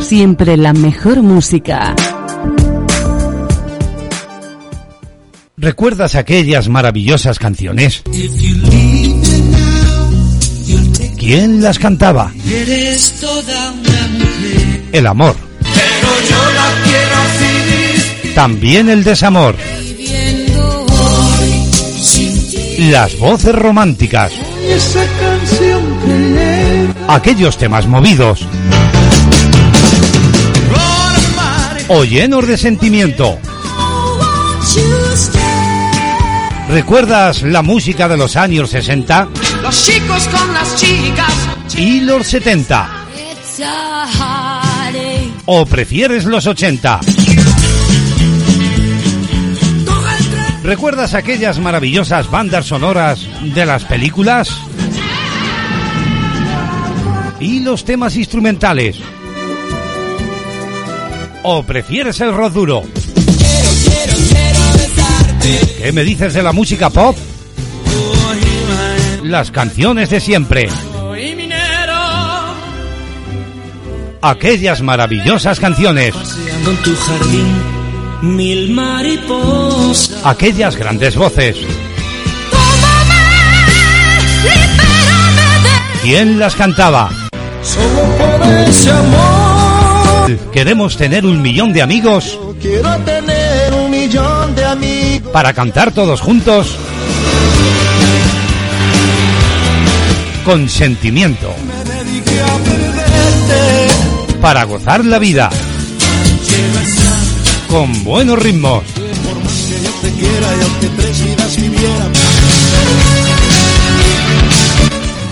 Siempre 0.00 0.56
la 0.56 0.72
mejor 0.72 1.22
música. 1.22 1.94
¿Recuerdas 5.56 6.16
aquellas 6.16 6.68
maravillosas 6.68 7.38
canciones? 7.38 8.02
¿Quién 11.16 11.62
las 11.62 11.78
cantaba? 11.78 12.32
El 14.90 15.06
amor, 15.06 15.36
también 18.34 18.88
el 18.88 19.04
desamor, 19.04 19.54
las 22.78 23.16
voces 23.16 23.54
románticas, 23.54 24.32
aquellos 27.14 27.58
temas 27.58 27.86
movidos 27.86 28.46
o 31.88 32.04
llenos 32.04 32.46
de 32.46 32.56
sentimiento. 32.56 33.36
¿Recuerdas 36.68 37.42
la 37.42 37.62
música 37.62 38.06
de 38.06 38.16
los 38.16 38.36
años 38.36 38.70
60 38.70 39.28
Los 39.62 39.84
chicos 39.84 40.28
con 40.28 40.52
las 40.54 40.76
chicas. 40.76 41.34
y 41.76 42.00
los 42.00 42.26
70? 42.28 42.88
It's 43.16 43.60
a 43.60 44.06
heartache. 44.06 45.32
¿O 45.46 45.66
prefieres 45.66 46.24
los 46.26 46.46
80? 46.46 47.00
¿Recuerdas 50.62 51.14
aquellas 51.14 51.58
maravillosas 51.58 52.30
bandas 52.30 52.66
sonoras 52.66 53.26
de 53.42 53.66
las 53.66 53.82
películas? 53.84 54.48
¿Y 57.40 57.60
los 57.60 57.84
temas 57.84 58.16
instrumentales? 58.16 58.98
¿O 61.42 61.62
prefieres 61.62 62.20
el 62.20 62.34
rock 62.34 62.52
duro? 62.52 62.82
¿Qué 65.78 65.90
me 65.92 66.04
dices 66.04 66.34
de 66.34 66.42
la 66.42 66.52
música 66.52 66.90
pop? 66.90 67.16
Las 69.24 69.50
canciones 69.50 70.10
de 70.10 70.20
siempre. 70.20 70.68
Aquellas 74.20 74.82
maravillosas 74.82 75.58
canciones. 75.58 76.14
Aquellas 80.24 80.76
grandes 80.76 81.16
voces. 81.16 81.56
¿Quién 86.02 86.38
las 86.38 86.54
cantaba? 86.54 87.10
Solo 87.62 88.02
por 88.18 88.48
ese 88.68 88.90
amor. 88.90 90.38
Queremos 90.52 90.96
tener 90.96 91.26
un 91.26 91.42
millón 91.42 91.72
de 91.72 91.82
amigos 91.82 92.38
Quiero 92.60 92.96
tener 92.98 93.72
un 93.74 93.90
millón 93.90 94.54
de 94.54 94.64
amigos. 94.64 95.32
para 95.32 95.52
cantar 95.52 95.92
todos 95.92 96.20
juntos 96.20 96.76
con 100.44 100.68
sentimiento, 100.68 101.54
Me 101.66 101.84
dediqué 101.90 102.40
a 102.40 102.56
perderte. 102.58 104.38
para 104.40 104.64
gozar 104.64 105.04
la 105.04 105.18
vida 105.18 105.50
con 107.68 108.02
buenos 108.04 108.38
ritmos. 108.38 108.82
Por 108.84 109.44
más 109.44 109.52
que 109.52 109.82
yo 109.82 109.90
te 110.02 110.10
quiera 110.18 110.46
y 110.56 110.62
aunque 110.62 110.88
tres 111.02 111.24
vidas 111.24 111.56
viviera. 111.56 112.06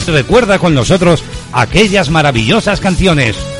Recuerda 0.07 0.59
con 0.59 0.75
nosotros 0.75 1.23
aquellas 1.53 2.09
maravillosas 2.09 2.81
canciones. 2.81 3.58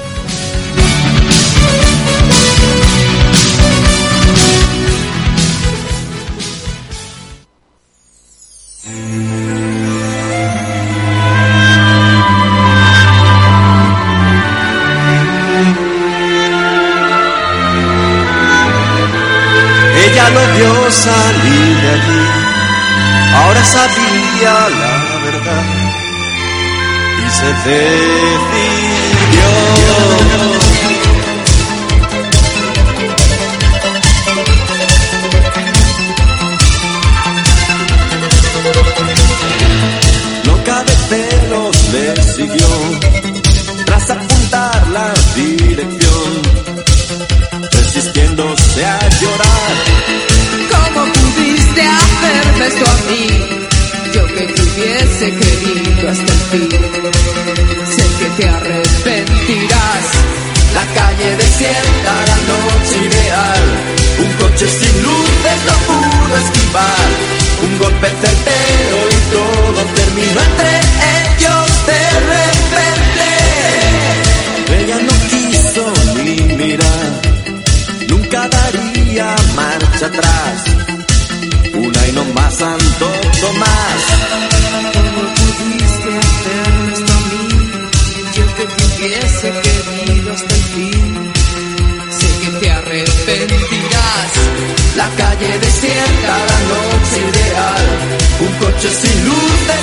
Un 98.79 98.81
coche 98.81 98.91
sin 98.93 99.25
luces 99.25 99.78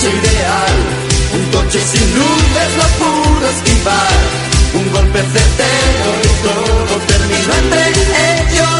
Un 0.00 1.44
coche 1.50 1.80
sin 1.80 2.14
luces 2.14 2.70
no 2.76 2.86
pudo 3.00 3.48
esquivar. 3.48 4.18
Un 4.74 4.92
golpe 4.92 5.18
certero 5.18 6.10
y 6.22 6.28
todo 6.44 7.00
terminó 7.08 7.52
entre 7.54 7.88
ellos 7.88 8.77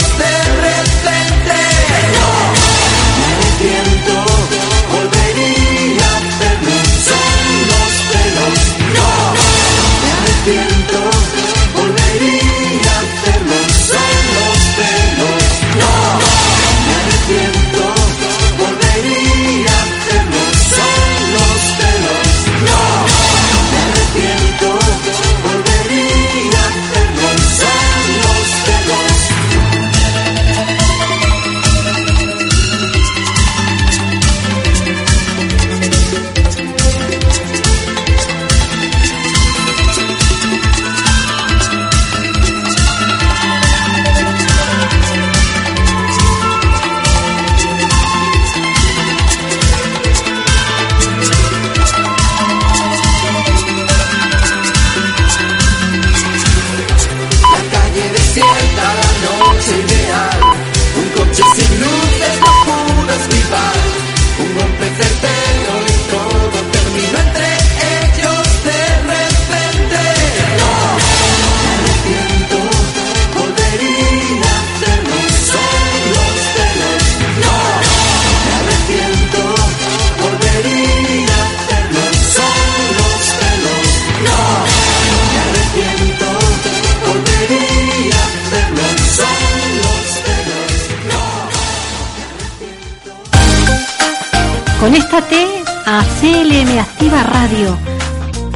A 95.21 96.05
CLM 96.21 96.79
Activa 96.79 97.25
Radio, 97.25 97.77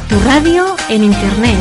tu 0.07 0.17
radio 0.25 0.77
en 0.87 1.03
Internet. 1.03 1.59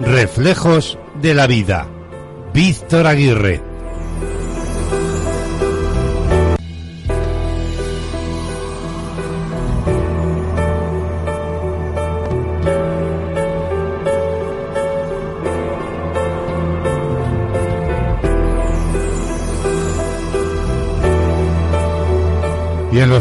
Reflejos 0.00 0.98
de 1.20 1.34
la 1.34 1.46
vida. 1.46 1.86
Víctor 2.54 3.06
Aguirre. 3.08 3.69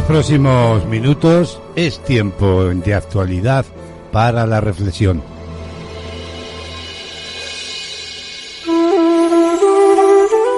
Próximos 0.09 0.87
minutos 0.87 1.61
es 1.75 2.03
tiempo 2.03 2.63
de 2.63 2.95
actualidad 2.95 3.63
para 4.11 4.47
la 4.47 4.59
reflexión. 4.59 5.21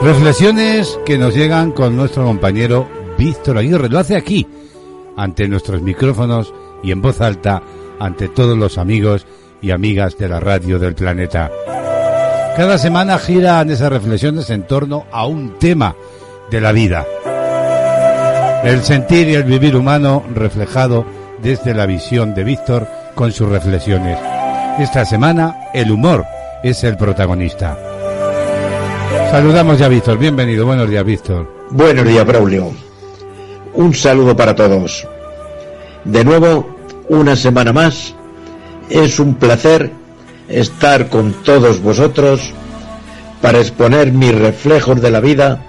Reflexiones 0.01 0.97
que 1.05 1.17
nos 1.17 1.35
llegan 1.35 1.73
con 1.73 1.97
nuestro 1.97 2.23
compañero 2.23 2.87
Víctor 3.17 3.57
Aguirre. 3.57 3.89
Lo 3.89 3.99
hace 3.99 4.15
aquí, 4.15 4.47
ante 5.17 5.49
nuestros 5.49 5.81
micrófonos 5.81 6.53
y 6.81 6.93
en 6.93 7.01
voz 7.01 7.19
alta, 7.19 7.61
ante 7.99 8.29
todos 8.29 8.57
los 8.57 8.77
amigos 8.77 9.27
y 9.61 9.71
amigas 9.71 10.17
de 10.17 10.29
la 10.29 10.39
radio 10.39 10.79
del 10.79 10.95
planeta. 10.95 11.51
Cada 12.55 12.77
semana 12.77 13.19
giran 13.19 13.69
esas 13.69 13.91
reflexiones 13.91 14.49
en 14.49 14.65
torno 14.65 15.07
a 15.11 15.25
un 15.25 15.59
tema 15.59 15.93
de 16.49 16.61
la 16.61 16.71
vida. 16.71 17.05
El 18.63 18.83
sentir 18.83 19.27
y 19.27 19.33
el 19.33 19.43
vivir 19.43 19.75
humano 19.75 20.23
reflejado 20.35 21.03
desde 21.41 21.73
la 21.73 21.87
visión 21.87 22.35
de 22.35 22.43
Víctor 22.43 22.87
con 23.15 23.31
sus 23.31 23.49
reflexiones. 23.49 24.19
Esta 24.77 25.03
semana 25.03 25.69
el 25.73 25.91
humor 25.91 26.23
es 26.61 26.83
el 26.83 26.95
protagonista. 26.95 27.75
Saludamos 29.31 29.79
ya 29.79 29.87
Víctor. 29.87 30.19
Bienvenido. 30.19 30.67
Buenos 30.67 30.87
días, 30.87 31.03
Víctor. 31.03 31.51
Buenos 31.71 32.05
días, 32.05 32.23
Braulio. 32.23 32.71
Un 33.73 33.95
saludo 33.95 34.35
para 34.35 34.55
todos. 34.55 35.07
De 36.05 36.23
nuevo, 36.23 36.77
una 37.09 37.35
semana 37.35 37.73
más. 37.73 38.13
Es 38.91 39.19
un 39.19 39.35
placer 39.35 39.91
estar 40.47 41.07
con 41.07 41.33
todos 41.43 41.81
vosotros 41.81 42.53
para 43.41 43.57
exponer 43.57 44.11
mis 44.11 44.35
reflejos 44.35 45.01
de 45.01 45.09
la 45.09 45.19
vida 45.19 45.63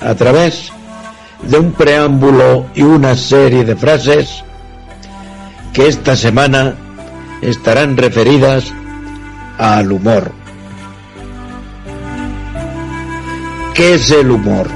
a 0.00 0.14
través 0.14 0.70
de 1.42 1.58
un 1.58 1.72
preámbulo 1.72 2.66
y 2.74 2.82
una 2.82 3.16
serie 3.16 3.64
de 3.64 3.76
frases 3.76 4.44
que 5.72 5.88
esta 5.88 6.16
semana 6.16 6.74
estarán 7.42 7.96
referidas 7.96 8.72
al 9.58 9.92
humor. 9.92 10.32
¿Qué 13.74 13.94
es 13.94 14.10
el 14.10 14.30
humor? 14.30 14.68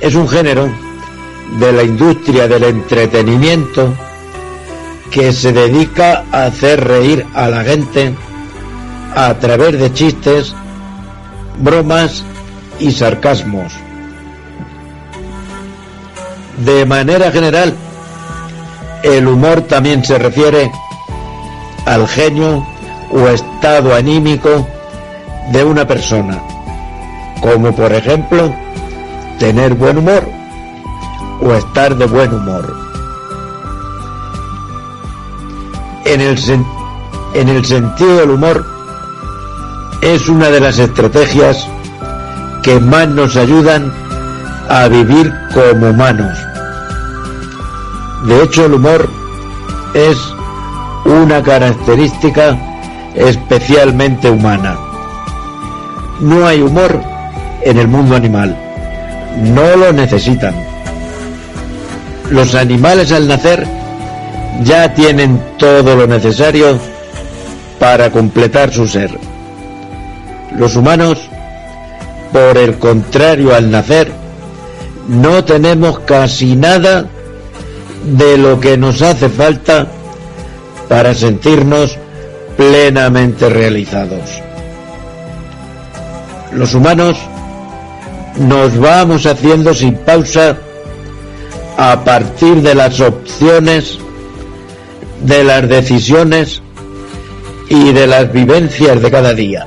Es 0.00 0.14
un 0.14 0.28
género 0.28 0.70
de 1.58 1.72
la 1.72 1.82
industria 1.82 2.46
del 2.46 2.62
entretenimiento 2.62 3.94
que 5.10 5.32
se 5.32 5.52
dedica 5.52 6.24
a 6.30 6.44
hacer 6.44 6.84
reír 6.84 7.26
a 7.34 7.48
la 7.48 7.64
gente 7.64 8.14
a 9.16 9.34
través 9.34 9.80
de 9.80 9.92
chistes, 9.92 10.54
bromas 11.58 12.22
y 12.78 12.92
sarcasmos. 12.92 13.72
De 16.64 16.84
manera 16.86 17.30
general, 17.30 17.74
el 19.02 19.26
humor 19.26 19.62
también 19.62 20.04
se 20.04 20.18
refiere 20.18 20.70
al 21.86 22.06
genio 22.08 22.66
o 23.10 23.28
estado 23.28 23.94
anímico 23.94 24.66
de 25.52 25.64
una 25.64 25.86
persona 25.86 26.42
como 27.40 27.74
por 27.74 27.92
ejemplo 27.92 28.54
tener 29.38 29.74
buen 29.74 29.98
humor 29.98 30.28
o 31.40 31.54
estar 31.54 31.96
de 31.96 32.06
buen 32.06 32.34
humor. 32.34 32.76
En 36.04 36.20
el, 36.20 36.38
en 37.34 37.48
el 37.48 37.64
sentido 37.64 38.16
del 38.16 38.30
humor 38.30 38.64
es 40.00 40.28
una 40.28 40.48
de 40.50 40.60
las 40.60 40.78
estrategias 40.78 41.68
que 42.62 42.80
más 42.80 43.08
nos 43.08 43.36
ayudan 43.36 43.92
a 44.68 44.88
vivir 44.88 45.32
como 45.54 45.90
humanos. 45.90 46.47
De 48.26 48.42
hecho, 48.42 48.66
el 48.66 48.74
humor 48.74 49.08
es 49.94 50.16
una 51.04 51.42
característica 51.42 52.56
especialmente 53.14 54.30
humana. 54.30 54.76
No 56.20 56.46
hay 56.46 56.60
humor 56.60 57.00
en 57.62 57.78
el 57.78 57.88
mundo 57.88 58.16
animal. 58.16 58.56
No 59.42 59.76
lo 59.76 59.92
necesitan. 59.92 60.54
Los 62.30 62.54
animales 62.54 63.12
al 63.12 63.28
nacer 63.28 63.66
ya 64.64 64.92
tienen 64.92 65.40
todo 65.56 65.96
lo 65.96 66.06
necesario 66.06 66.78
para 67.78 68.10
completar 68.10 68.72
su 68.72 68.86
ser. 68.88 69.16
Los 70.56 70.76
humanos, 70.76 71.18
por 72.32 72.58
el 72.58 72.78
contrario, 72.78 73.54
al 73.54 73.70
nacer, 73.70 74.12
no 75.06 75.44
tenemos 75.44 76.00
casi 76.00 76.56
nada 76.56 77.06
de 78.04 78.38
lo 78.38 78.60
que 78.60 78.76
nos 78.76 79.02
hace 79.02 79.28
falta 79.28 79.86
para 80.88 81.14
sentirnos 81.14 81.96
plenamente 82.56 83.48
realizados. 83.48 84.42
Los 86.52 86.74
humanos 86.74 87.18
nos 88.38 88.78
vamos 88.78 89.26
haciendo 89.26 89.74
sin 89.74 89.94
pausa 89.96 90.56
a 91.76 92.02
partir 92.04 92.62
de 92.62 92.74
las 92.74 93.00
opciones, 93.00 93.98
de 95.22 95.44
las 95.44 95.68
decisiones 95.68 96.62
y 97.68 97.92
de 97.92 98.06
las 98.06 98.32
vivencias 98.32 99.00
de 99.00 99.10
cada 99.10 99.34
día. 99.34 99.66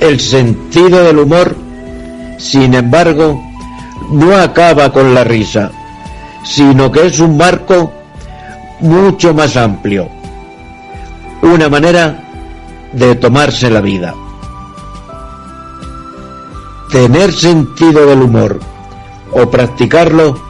El 0.00 0.20
sentido 0.20 1.04
del 1.04 1.18
humor, 1.18 1.54
sin 2.38 2.74
embargo, 2.74 3.40
no 4.10 4.36
acaba 4.36 4.92
con 4.92 5.14
la 5.14 5.24
risa, 5.24 5.70
sino 6.44 6.90
que 6.90 7.06
es 7.06 7.20
un 7.20 7.36
marco 7.36 7.92
mucho 8.80 9.32
más 9.34 9.56
amplio, 9.56 10.08
una 11.42 11.68
manera 11.68 12.22
de 12.92 13.14
tomarse 13.16 13.70
la 13.70 13.80
vida. 13.80 14.14
Tener 16.90 17.32
sentido 17.32 18.06
del 18.06 18.22
humor 18.22 18.60
o 19.32 19.50
practicarlo 19.50 20.40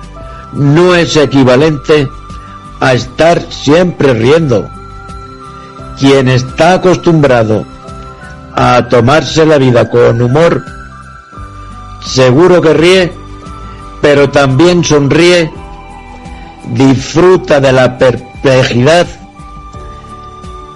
no 0.53 0.95
es 0.95 1.17
equivalente 1.17 2.09
a 2.81 2.93
estar 2.93 3.41
siempre 3.51 4.13
riendo. 4.13 4.69
Quien 5.99 6.29
está 6.29 6.75
acostumbrado 6.75 7.65
a 8.55 8.87
tomarse 8.89 9.47
la 9.47 9.59
vida 9.59 9.89
con 9.89 10.21
humor, 10.21 10.63
seguro 12.05 12.61
que 12.61 12.75
ríe, 12.75 13.24
pero 14.05 14.29
también 14.29 14.85
sonríe, 14.85 15.51
disfruta 16.75 17.59
de 17.59 17.73
la 17.73 17.97
perplejidad, 17.97 19.07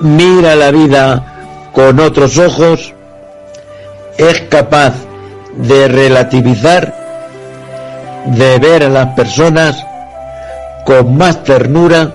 mira 0.01 0.57
la 0.57 0.71
vida 0.71 1.69
con 1.75 2.01
otros 2.01 2.39
ojos, 2.39 2.95
es 4.17 4.41
capaz 4.49 4.95
de 5.59 5.89
relativizar, 5.89 6.95
de 8.29 8.59
ver 8.61 8.85
a 8.85 8.89
las 8.89 9.09
personas 9.09 9.85
con 10.87 11.19
más 11.19 11.45
ternura 11.45 12.15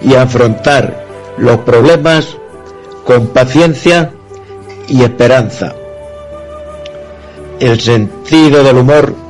y 0.00 0.14
afrontar 0.14 1.04
los 1.36 1.58
problemas 1.58 2.26
con 3.04 3.26
paciencia 3.26 4.10
y 4.88 5.02
esperanza. 5.02 5.74
El 7.58 7.78
sentido 7.78 8.64
del 8.64 8.78
humor 8.78 9.29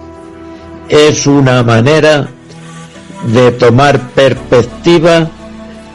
es 0.90 1.26
una 1.26 1.62
manera 1.62 2.28
de 3.32 3.52
tomar 3.52 3.98
perspectiva 4.10 5.30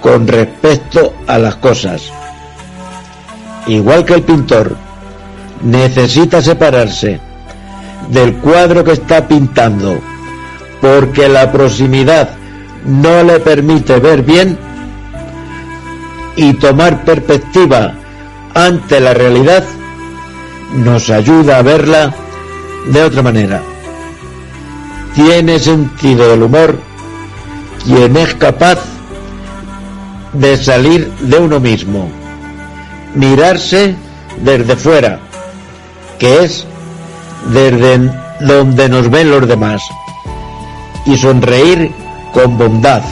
con 0.01 0.27
respecto 0.27 1.13
a 1.27 1.37
las 1.37 1.55
cosas. 1.57 2.11
Igual 3.67 4.05
que 4.05 4.15
el 4.15 4.23
pintor 4.23 4.75
necesita 5.61 6.41
separarse 6.41 7.19
del 8.09 8.35
cuadro 8.35 8.83
que 8.83 8.93
está 8.93 9.27
pintando 9.27 9.99
porque 10.81 11.27
la 11.27 11.51
proximidad 11.51 12.29
no 12.85 13.23
le 13.23 13.39
permite 13.39 13.99
ver 13.99 14.21
bien, 14.21 14.57
y 16.35 16.53
tomar 16.53 17.03
perspectiva 17.03 17.93
ante 18.53 18.99
la 18.99 19.13
realidad 19.13 19.63
nos 20.75 21.09
ayuda 21.09 21.57
a 21.57 21.61
verla 21.61 22.13
de 22.87 23.03
otra 23.03 23.21
manera. 23.21 23.61
Tiene 25.15 25.59
sentido 25.59 26.29
del 26.29 26.43
humor 26.43 26.77
quien 27.85 28.17
es 28.17 28.35
capaz 28.35 28.79
de 30.33 30.57
salir 30.57 31.09
de 31.21 31.37
uno 31.37 31.59
mismo, 31.61 32.09
mirarse 33.13 33.95
desde 34.41 34.75
fuera, 34.75 35.19
que 36.19 36.43
es 36.43 36.65
desde 37.53 38.11
donde 38.41 38.89
nos 38.89 39.09
ven 39.09 39.31
los 39.31 39.47
demás, 39.47 39.81
y 41.05 41.15
sonreír 41.17 41.91
con 42.33 42.57
bondad, 42.57 43.03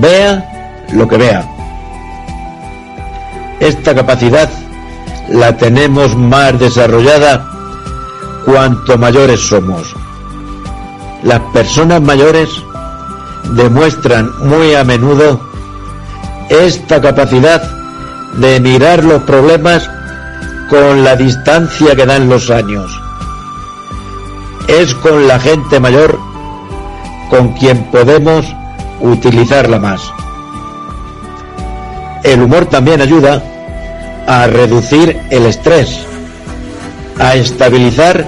vea 0.00 0.86
lo 0.92 1.06
que 1.06 1.16
vea. 1.16 1.48
Esta 3.60 3.94
capacidad 3.94 4.50
la 5.28 5.56
tenemos 5.56 6.16
más 6.16 6.58
desarrollada 6.58 7.46
cuanto 8.44 8.98
mayores 8.98 9.40
somos. 9.40 9.94
Las 11.22 11.40
personas 11.52 12.00
mayores 12.00 12.48
demuestran 13.54 14.30
muy 14.40 14.74
a 14.74 14.84
menudo 14.84 15.40
esta 16.48 17.00
capacidad 17.00 17.62
de 18.34 18.60
mirar 18.60 19.04
los 19.04 19.22
problemas 19.22 19.88
con 20.68 21.04
la 21.04 21.16
distancia 21.16 21.94
que 21.94 22.06
dan 22.06 22.28
los 22.28 22.50
años. 22.50 22.90
Es 24.68 24.94
con 24.94 25.26
la 25.26 25.38
gente 25.40 25.80
mayor 25.80 26.18
con 27.28 27.52
quien 27.54 27.84
podemos 27.90 28.46
utilizarla 29.00 29.78
más. 29.78 30.00
El 32.22 32.42
humor 32.42 32.66
también 32.66 33.00
ayuda 33.00 33.42
a 34.26 34.46
reducir 34.46 35.20
el 35.30 35.46
estrés, 35.46 36.04
a 37.18 37.34
estabilizar 37.34 38.26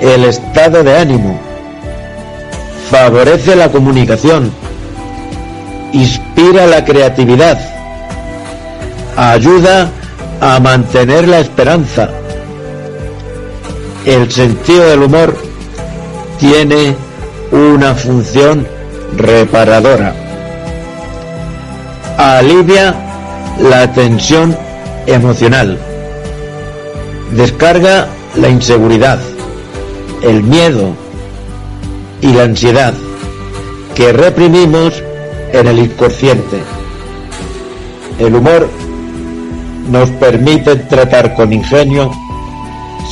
el 0.00 0.24
estado 0.24 0.82
de 0.82 0.98
ánimo, 0.98 1.40
favorece 2.90 3.54
la 3.54 3.70
comunicación, 3.70 4.50
inspira 5.92 6.66
la 6.66 6.84
creatividad, 6.84 7.58
ayuda 9.16 9.90
a 10.40 10.58
mantener 10.60 11.28
la 11.28 11.40
esperanza. 11.40 12.08
El 14.04 14.30
sentido 14.30 14.88
del 14.88 15.02
humor 15.02 15.36
tiene 16.38 16.96
una 17.52 17.94
función 17.94 18.66
reparadora. 19.16 20.14
Alivia 22.16 22.94
la 23.60 23.92
tensión 23.92 24.56
emocional. 25.06 25.78
Descarga 27.32 28.08
la 28.34 28.48
inseguridad, 28.48 29.18
el 30.22 30.42
miedo 30.42 30.94
y 32.20 32.32
la 32.32 32.44
ansiedad 32.44 32.94
que 33.94 34.12
reprimimos 34.12 35.02
en 35.52 35.66
el 35.66 35.78
inconsciente. 35.78 36.62
El 38.18 38.34
humor 38.34 38.68
nos 39.90 40.10
permite 40.10 40.76
tratar 40.76 41.34
con 41.34 41.52
ingenio 41.52 42.10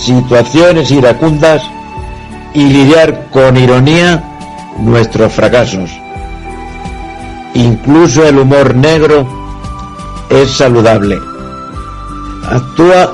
situaciones 0.01 0.91
iracundas 0.91 1.63
y 2.55 2.65
lidiar 2.65 3.29
con 3.31 3.57
ironía 3.57 4.23
nuestros 4.79 5.33
fracasos. 5.33 5.91
Incluso 7.55 8.27
el 8.27 8.39
humor 8.39 8.75
negro 8.75 9.27
es 10.29 10.51
saludable. 10.51 11.19
Actúa 12.49 13.13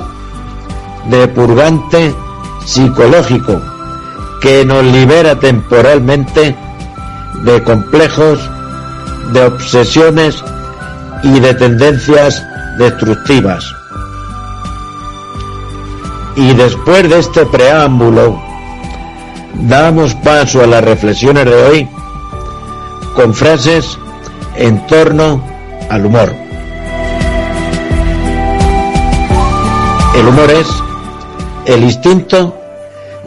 de 1.09 1.27
purgante 1.27 2.13
psicológico 2.65 3.72
que 4.43 4.65
nos 4.65 4.83
libera 4.83 5.39
temporalmente 5.39 6.53
de 7.45 7.63
complejos, 7.63 8.37
de 9.31 9.45
obsesiones 9.45 10.43
y 11.23 11.39
de 11.39 11.53
tendencias 11.53 12.45
destructivas. 12.77 13.63
Y 16.35 16.53
después 16.55 17.09
de 17.09 17.19
este 17.19 17.45
preámbulo, 17.45 18.37
damos 19.53 20.13
paso 20.15 20.61
a 20.61 20.67
las 20.67 20.83
reflexiones 20.83 21.45
de 21.45 21.63
hoy 21.63 21.89
con 23.15 23.33
frases 23.33 23.97
en 24.57 24.85
torno 24.87 25.41
al 25.89 26.05
humor. 26.05 26.35
El 30.17 30.27
humor 30.27 30.51
es 30.51 30.67
el 31.65 31.83
instinto 31.83 32.59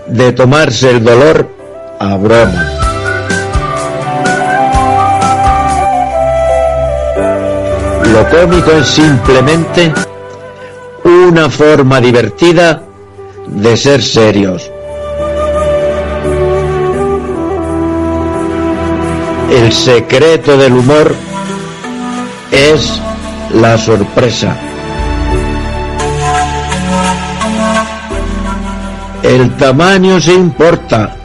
de 0.08 0.32
tomarse 0.32 0.90
el 0.90 1.04
dolor 1.04 1.48
a 1.98 2.16
broma. 2.16 2.72
Lo 8.12 8.28
cómico 8.30 8.70
es 8.72 8.86
simplemente 8.86 9.92
una 11.04 11.50
forma 11.50 12.00
divertida 12.00 12.82
de 13.46 13.76
ser 13.76 14.02
serios. 14.02 14.70
El 19.50 19.72
secreto 19.72 20.56
del 20.56 20.72
humor 20.72 21.14
es 22.50 23.00
la 23.54 23.78
sorpresa. 23.78 24.65
El 29.26 29.56
tamaño 29.56 30.20
se 30.20 30.32
importa. 30.34 31.16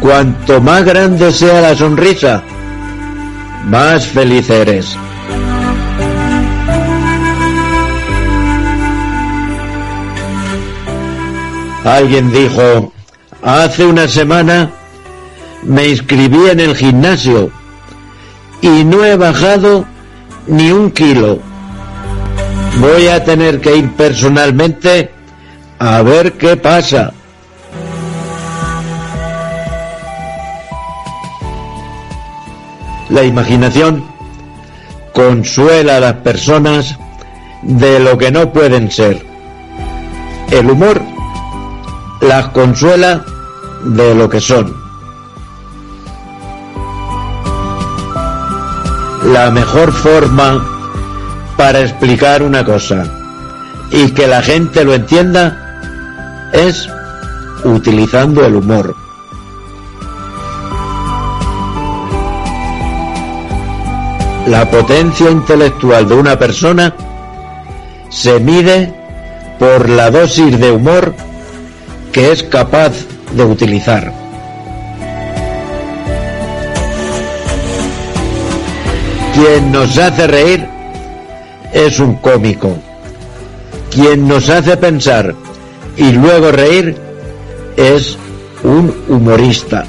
Cuanto 0.00 0.60
más 0.60 0.84
grande 0.84 1.32
sea 1.32 1.62
la 1.62 1.74
sonrisa, 1.74 2.42
más 3.64 4.06
feliz 4.06 4.50
eres. 4.50 4.94
Alguien 11.86 12.30
dijo, 12.32 12.92
hace 13.42 13.86
una 13.86 14.06
semana 14.06 14.70
me 15.62 15.88
inscribí 15.88 16.50
en 16.50 16.60
el 16.60 16.76
gimnasio 16.76 17.50
y 18.60 18.84
no 18.84 19.06
he 19.06 19.16
bajado 19.16 19.86
ni 20.46 20.70
un 20.70 20.90
kilo. 20.90 21.38
Voy 22.78 23.08
a 23.08 23.24
tener 23.24 23.58
que 23.62 23.74
ir 23.74 23.90
personalmente 23.92 25.17
a 25.78 26.02
ver 26.02 26.32
qué 26.34 26.56
pasa. 26.56 27.12
La 33.10 33.22
imaginación 33.22 34.04
consuela 35.12 35.96
a 35.96 36.00
las 36.00 36.14
personas 36.14 36.98
de 37.62 38.00
lo 38.00 38.18
que 38.18 38.30
no 38.30 38.52
pueden 38.52 38.90
ser. 38.90 39.24
El 40.50 40.70
humor 40.70 41.00
las 42.20 42.48
consuela 42.48 43.24
de 43.84 44.14
lo 44.14 44.28
que 44.28 44.40
son. 44.40 44.76
La 49.24 49.50
mejor 49.50 49.92
forma 49.92 50.64
para 51.56 51.80
explicar 51.80 52.42
una 52.42 52.64
cosa 52.64 53.04
y 53.90 54.10
que 54.10 54.26
la 54.26 54.42
gente 54.42 54.84
lo 54.84 54.94
entienda 54.94 55.67
es 56.52 56.88
utilizando 57.64 58.44
el 58.44 58.56
humor. 58.56 58.94
La 64.46 64.70
potencia 64.70 65.30
intelectual 65.30 66.08
de 66.08 66.14
una 66.14 66.38
persona 66.38 66.94
se 68.08 68.40
mide 68.40 68.94
por 69.58 69.88
la 69.88 70.10
dosis 70.10 70.58
de 70.58 70.70
humor 70.70 71.14
que 72.12 72.32
es 72.32 72.42
capaz 72.44 72.92
de 73.32 73.44
utilizar. 73.44 74.12
Quien 79.34 79.70
nos 79.70 79.98
hace 79.98 80.26
reír 80.26 80.66
es 81.72 82.00
un 82.00 82.14
cómico. 82.16 82.76
Quien 83.90 84.26
nos 84.26 84.48
hace 84.48 84.76
pensar 84.76 85.34
y 85.98 86.12
luego 86.12 86.52
reír 86.52 86.96
es 87.76 88.16
un 88.62 88.94
humorista. 89.08 89.84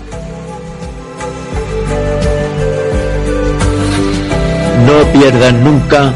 No 4.85 5.19
pierdan 5.19 5.63
nunca 5.63 6.13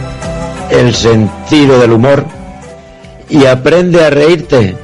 el 0.72 0.94
sentido 0.96 1.80
del 1.80 1.92
humor 1.92 2.26
y 3.30 3.46
aprende 3.46 4.04
a 4.04 4.10
reírte 4.10 4.76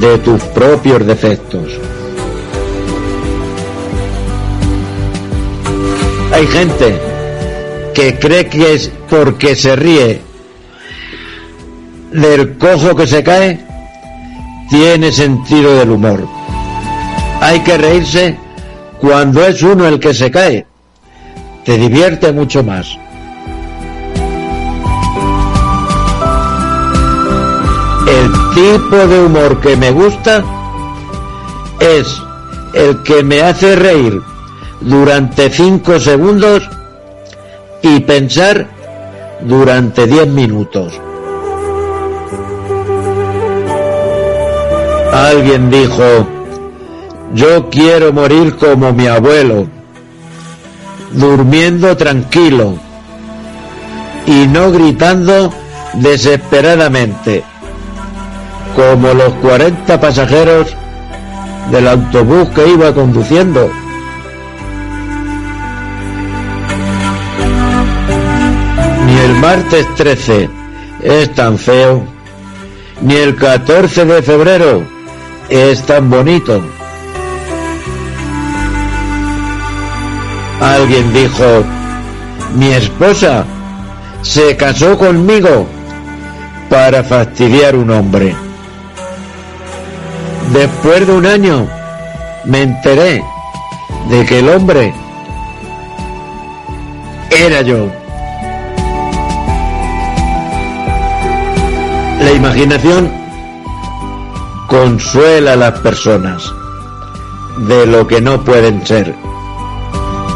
de 0.00 0.18
tus 0.18 0.40
propios 0.44 1.04
defectos. 1.04 1.68
Hay 6.32 6.46
gente 6.46 6.98
que 7.92 8.18
cree 8.18 8.46
que 8.48 8.74
es 8.74 8.90
porque 9.08 9.54
se 9.54 9.76
ríe 9.76 10.20
del 12.12 12.56
cojo 12.58 12.94
que 12.94 13.06
se 13.06 13.22
cae, 13.22 13.73
tiene 14.74 15.12
sentido 15.12 15.76
del 15.76 15.90
humor. 15.92 16.26
Hay 17.40 17.60
que 17.60 17.78
reírse 17.78 18.36
cuando 19.00 19.46
es 19.46 19.62
uno 19.62 19.86
el 19.86 20.00
que 20.00 20.12
se 20.12 20.32
cae. 20.32 20.66
Te 21.64 21.78
divierte 21.78 22.32
mucho 22.32 22.64
más. 22.64 22.88
El 28.08 28.32
tipo 28.52 28.96
de 28.96 29.24
humor 29.24 29.60
que 29.60 29.76
me 29.76 29.92
gusta 29.92 30.42
es 31.78 32.20
el 32.72 33.00
que 33.04 33.22
me 33.22 33.42
hace 33.42 33.76
reír 33.76 34.20
durante 34.80 35.50
5 35.50 36.00
segundos 36.00 36.68
y 37.80 38.00
pensar 38.00 38.66
durante 39.42 40.08
10 40.08 40.26
minutos. 40.30 41.00
Alguien 45.24 45.70
dijo, 45.70 46.28
yo 47.32 47.70
quiero 47.70 48.12
morir 48.12 48.56
como 48.56 48.92
mi 48.92 49.06
abuelo, 49.06 49.66
durmiendo 51.12 51.96
tranquilo 51.96 52.74
y 54.26 54.46
no 54.46 54.70
gritando 54.70 55.50
desesperadamente, 55.94 57.42
como 58.76 59.14
los 59.14 59.32
40 59.40 59.98
pasajeros 59.98 60.76
del 61.70 61.88
autobús 61.88 62.50
que 62.50 62.68
iba 62.68 62.92
conduciendo. 62.92 63.70
Ni 69.06 69.16
el 69.20 69.34
martes 69.36 69.86
13 69.94 70.50
es 71.02 71.34
tan 71.34 71.56
feo, 71.56 72.04
ni 73.00 73.14
el 73.14 73.34
14 73.36 74.04
de 74.04 74.22
febrero 74.22 74.93
es 75.54 75.82
tan 75.82 76.10
bonito. 76.10 76.60
Alguien 80.60 81.12
dijo, 81.12 81.44
mi 82.56 82.72
esposa 82.72 83.44
se 84.22 84.56
casó 84.56 84.98
conmigo 84.98 85.66
para 86.68 87.04
fastidiar 87.04 87.76
un 87.76 87.90
hombre. 87.90 88.34
Después 90.52 91.06
de 91.06 91.12
un 91.12 91.26
año 91.26 91.68
me 92.44 92.62
enteré 92.62 93.22
de 94.10 94.26
que 94.26 94.40
el 94.40 94.48
hombre 94.48 94.92
era 97.30 97.62
yo. 97.62 97.88
La 102.20 102.32
imaginación 102.32 103.23
consuela 104.68 105.52
a 105.52 105.56
las 105.56 105.78
personas 105.80 106.52
de 107.68 107.86
lo 107.86 108.06
que 108.06 108.20
no 108.20 108.42
pueden 108.42 108.86
ser. 108.86 109.14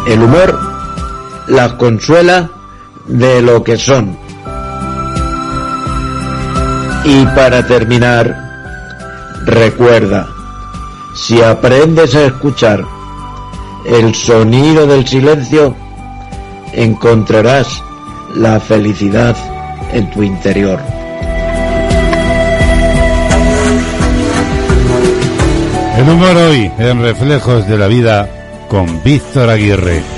El 0.07 0.23
humor 0.23 0.59
las 1.49 1.75
consuela 1.75 2.51
de 3.07 3.43
lo 3.43 3.63
que 3.65 3.77
son. 3.77 4.17
Y 7.05 7.25
para 7.27 7.67
terminar, 7.67 8.37
recuerda, 9.45 10.29
si 11.15 11.43
aprendes 11.43 12.15
a 12.15 12.27
escuchar 12.27 12.85
el 13.87 14.15
sonido 14.15 14.87
del 14.87 15.07
silencio, 15.07 15.75
encontrarás 16.73 17.83
la 18.35 18.61
felicidad 18.61 19.37
en 19.93 20.11
tu 20.11 20.23
interior. 20.23 20.79
Humor 26.09 26.37
hoy 26.37 26.71
en 26.79 27.03
Reflejos 27.03 27.69
de 27.69 27.77
la 27.77 27.87
Vida 27.87 28.29
con 28.69 29.03
Víctor 29.03 29.51
Aguirre. 29.51 30.18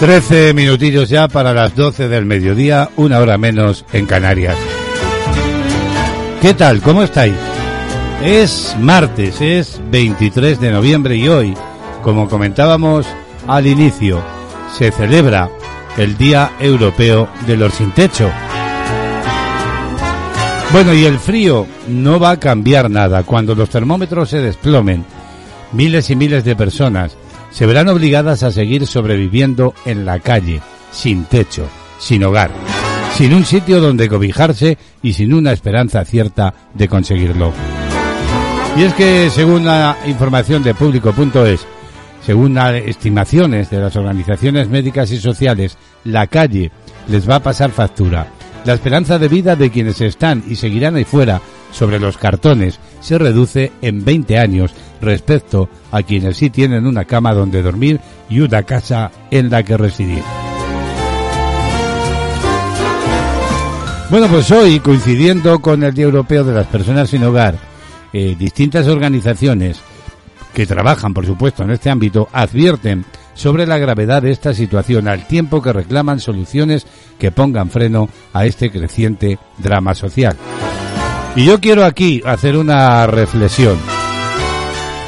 Trece 0.00 0.54
minutillos 0.54 1.08
ya 1.08 1.26
para 1.26 1.52
las 1.52 1.74
doce 1.74 2.06
del 2.06 2.24
mediodía, 2.24 2.88
una 2.94 3.18
hora 3.18 3.36
menos 3.36 3.84
en 3.92 4.06
Canarias. 4.06 4.56
¿Qué 6.40 6.54
tal? 6.54 6.80
¿Cómo 6.82 7.02
estáis? 7.02 7.34
Es 8.22 8.76
martes, 8.78 9.40
es 9.40 9.80
23 9.90 10.60
de 10.60 10.70
noviembre 10.70 11.16
y 11.16 11.26
hoy, 11.26 11.54
como 12.04 12.28
comentábamos 12.28 13.08
al 13.48 13.66
inicio, 13.66 14.22
se 14.72 14.92
celebra 14.92 15.50
el 15.96 16.16
Día 16.16 16.52
Europeo 16.60 17.28
de 17.44 17.56
los 17.56 17.74
Sin 17.74 17.90
Techo. 17.90 18.30
Bueno, 20.70 20.94
y 20.94 21.06
el 21.06 21.18
frío 21.18 21.66
no 21.88 22.20
va 22.20 22.30
a 22.30 22.40
cambiar 22.40 22.88
nada. 22.88 23.24
Cuando 23.24 23.56
los 23.56 23.68
termómetros 23.68 24.28
se 24.28 24.38
desplomen, 24.38 25.04
miles 25.72 26.08
y 26.10 26.14
miles 26.14 26.44
de 26.44 26.54
personas 26.54 27.16
se 27.58 27.66
verán 27.66 27.88
obligadas 27.88 28.44
a 28.44 28.52
seguir 28.52 28.86
sobreviviendo 28.86 29.74
en 29.84 30.04
la 30.04 30.20
calle, 30.20 30.60
sin 30.92 31.24
techo, 31.24 31.66
sin 31.98 32.22
hogar, 32.22 32.52
sin 33.16 33.34
un 33.34 33.44
sitio 33.44 33.80
donde 33.80 34.08
cobijarse 34.08 34.78
y 35.02 35.14
sin 35.14 35.34
una 35.34 35.50
esperanza 35.50 36.04
cierta 36.04 36.54
de 36.72 36.86
conseguirlo. 36.86 37.52
Y 38.76 38.84
es 38.84 38.94
que, 38.94 39.28
según 39.30 39.64
la 39.64 39.96
información 40.06 40.62
de 40.62 40.72
público.es, 40.72 41.66
según 42.24 42.54
las 42.54 42.74
estimaciones 42.74 43.70
de 43.70 43.80
las 43.80 43.96
organizaciones 43.96 44.68
médicas 44.68 45.10
y 45.10 45.18
sociales, 45.18 45.76
la 46.04 46.28
calle 46.28 46.70
les 47.08 47.28
va 47.28 47.36
a 47.36 47.42
pasar 47.42 47.72
factura. 47.72 48.28
La 48.66 48.74
esperanza 48.74 49.18
de 49.18 49.26
vida 49.26 49.56
de 49.56 49.70
quienes 49.72 50.00
están 50.00 50.44
y 50.46 50.54
seguirán 50.54 50.94
ahí 50.94 51.04
fuera 51.04 51.40
sobre 51.72 52.00
los 52.00 52.18
cartones 52.18 52.78
se 53.00 53.18
reduce 53.18 53.72
en 53.82 54.04
20 54.04 54.38
años 54.38 54.72
respecto 55.00 55.68
a 55.90 56.02
quienes 56.02 56.36
sí 56.36 56.50
tienen 56.50 56.86
una 56.86 57.04
cama 57.04 57.34
donde 57.34 57.62
dormir 57.62 58.00
y 58.28 58.40
una 58.40 58.62
casa 58.62 59.10
en 59.30 59.50
la 59.50 59.62
que 59.62 59.76
residir. 59.76 60.22
Bueno, 64.10 64.26
pues 64.28 64.50
hoy, 64.50 64.80
coincidiendo 64.80 65.58
con 65.58 65.82
el 65.82 65.92
Día 65.92 66.06
Europeo 66.06 66.42
de 66.42 66.54
las 66.54 66.66
Personas 66.66 67.10
sin 67.10 67.24
Hogar, 67.24 67.58
eh, 68.12 68.34
distintas 68.38 68.86
organizaciones 68.86 69.80
que 70.54 70.66
trabajan, 70.66 71.12
por 71.12 71.26
supuesto, 71.26 71.62
en 71.62 71.72
este 71.72 71.90
ámbito, 71.90 72.26
advierten 72.32 73.04
sobre 73.34 73.66
la 73.66 73.76
gravedad 73.76 74.22
de 74.22 74.30
esta 74.30 74.54
situación 74.54 75.08
al 75.08 75.26
tiempo 75.26 75.62
que 75.62 75.74
reclaman 75.74 76.20
soluciones 76.20 76.86
que 77.18 77.30
pongan 77.30 77.68
freno 77.70 78.08
a 78.32 78.46
este 78.46 78.70
creciente 78.70 79.38
drama 79.58 79.94
social. 79.94 80.36
Y 81.36 81.44
yo 81.44 81.60
quiero 81.60 81.84
aquí 81.84 82.20
hacer 82.24 82.56
una 82.56 83.06
reflexión 83.06 83.78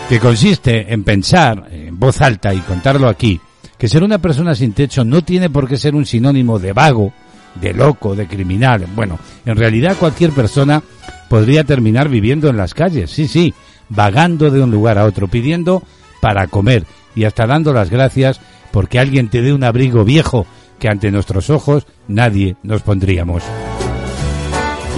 que 0.08 0.20
consiste 0.20 0.92
en 0.92 1.04
pensar 1.04 1.68
en 1.70 1.98
voz 1.98 2.20
alta 2.20 2.54
y 2.54 2.58
contarlo 2.60 3.08
aquí, 3.08 3.40
que 3.78 3.88
ser 3.88 4.02
una 4.02 4.18
persona 4.18 4.54
sin 4.54 4.72
techo 4.72 5.04
no 5.04 5.22
tiene 5.22 5.50
por 5.50 5.68
qué 5.68 5.76
ser 5.76 5.94
un 5.94 6.06
sinónimo 6.06 6.58
de 6.58 6.72
vago, 6.72 7.12
de 7.60 7.72
loco, 7.72 8.14
de 8.14 8.26
criminal. 8.26 8.86
Bueno, 8.94 9.18
en 9.44 9.56
realidad 9.56 9.96
cualquier 9.98 10.30
persona 10.30 10.82
podría 11.28 11.64
terminar 11.64 12.08
viviendo 12.08 12.48
en 12.48 12.56
las 12.56 12.74
calles, 12.74 13.10
sí, 13.10 13.26
sí, 13.26 13.54
vagando 13.88 14.50
de 14.50 14.62
un 14.62 14.70
lugar 14.70 14.98
a 14.98 15.04
otro, 15.04 15.28
pidiendo 15.28 15.82
para 16.20 16.46
comer 16.46 16.84
y 17.14 17.24
hasta 17.24 17.46
dando 17.46 17.72
las 17.72 17.90
gracias 17.90 18.40
porque 18.70 18.98
alguien 18.98 19.28
te 19.28 19.42
dé 19.42 19.52
un 19.52 19.64
abrigo 19.64 20.04
viejo 20.04 20.46
que 20.78 20.88
ante 20.88 21.10
nuestros 21.10 21.50
ojos 21.50 21.86
nadie 22.08 22.56
nos 22.62 22.82
pondríamos. 22.82 23.42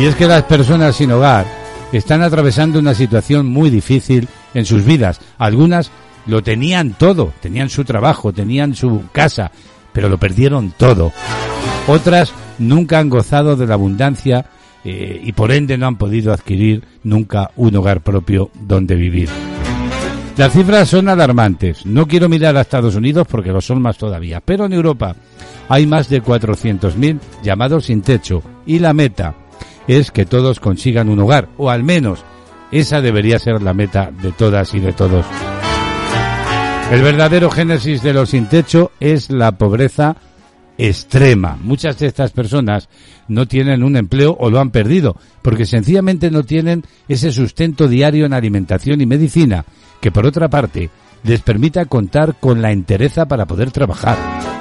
Y 0.03 0.07
es 0.07 0.17
que 0.17 0.27
las 0.27 0.43
personas 0.43 0.97
sin 0.97 1.13
hogar 1.13 1.47
están 1.93 2.23
atravesando 2.23 2.81
una 2.81 2.93
situación 2.93 3.47
muy 3.47 3.71
difícil 3.71 4.27
en 4.53 4.65
sus 4.67 4.85
vidas. 4.85 5.21
Algunas 5.39 5.93
lo 6.27 6.43
tenían 6.43 6.95
todo, 6.95 7.33
tenían 7.41 7.71
su 7.71 7.85
trabajo, 7.85 8.33
tenían 8.33 8.75
su 8.75 9.05
casa, 9.13 9.53
pero 9.93 10.09
lo 10.09 10.19
perdieron 10.19 10.75
todo. 10.77 11.13
Otras 11.87 12.33
nunca 12.59 12.99
han 12.99 13.11
gozado 13.11 13.55
de 13.55 13.65
la 13.65 13.75
abundancia 13.75 14.47
eh, 14.85 15.21
y 15.23 15.31
por 15.35 15.53
ende 15.53 15.79
no 15.79 15.87
han 15.87 15.99
podido 15.99 16.33
adquirir 16.33 16.83
nunca 17.05 17.53
un 17.55 17.77
hogar 17.77 18.01
propio 18.01 18.51
donde 18.55 18.97
vivir. 18.97 19.29
Las 20.37 20.53
cifras 20.53 20.89
son 20.89 21.11
alarmantes. 21.11 21.87
No 21.87 22.09
quiero 22.09 22.29
mirar 22.29 22.57
a 22.57 22.63
Estados 22.63 22.97
Unidos 22.97 23.29
porque 23.31 23.53
lo 23.53 23.61
son 23.61 23.81
más 23.81 23.99
todavía, 23.99 24.41
pero 24.45 24.65
en 24.65 24.73
Europa 24.73 25.15
hay 25.69 25.87
más 25.87 26.09
de 26.09 26.21
400.000 26.21 27.21
llamados 27.45 27.85
sin 27.85 28.03
techo 28.03 28.43
y 28.67 28.81
la 28.81 28.93
meta 28.93 29.37
es 29.87 30.11
que 30.11 30.27
todos 30.27 30.61
consigan 30.61 31.09
un 31.09 31.21
hogar, 31.21 31.49
o 31.59 31.71
al 31.71 31.83
menos 31.83 32.25
esa 32.71 33.01
debería 33.01 33.39
ser 33.39 33.63
la 33.63 33.75
meta 33.75 34.11
de 34.23 34.33
todas 34.33 34.75
y 34.75 34.81
de 34.81 34.93
todos. 34.93 35.27
El 36.91 37.03
verdadero 37.03 37.51
génesis 37.51 38.03
de 38.03 38.13
los 38.13 38.31
sin 38.31 38.47
techo 38.47 38.93
es 39.01 39.31
la 39.31 39.53
pobreza 39.53 40.17
extrema. 40.79 41.59
Muchas 41.63 41.99
de 41.99 42.07
estas 42.07 42.33
personas 42.33 42.89
no 43.29 43.47
tienen 43.47 43.83
un 43.83 43.97
empleo 43.97 44.37
o 44.39 44.51
lo 44.51 44.61
han 44.61 44.71
perdido 44.71 45.17
porque 45.43 45.65
sencillamente 45.65 46.31
no 46.31 46.43
tienen 46.43 46.85
ese 47.09 47.33
sustento 47.33 47.89
diario 47.89 48.27
en 48.27 48.33
alimentación 48.33 49.01
y 49.01 49.07
medicina 49.07 49.65
que 50.01 50.11
por 50.11 50.27
otra 50.27 50.49
parte 50.49 50.91
les 51.25 51.41
permita 51.41 51.85
contar 51.85 52.37
con 52.41 52.61
la 52.61 52.73
entereza 52.73 53.27
para 53.27 53.47
poder 53.47 53.71
trabajar. 53.71 54.17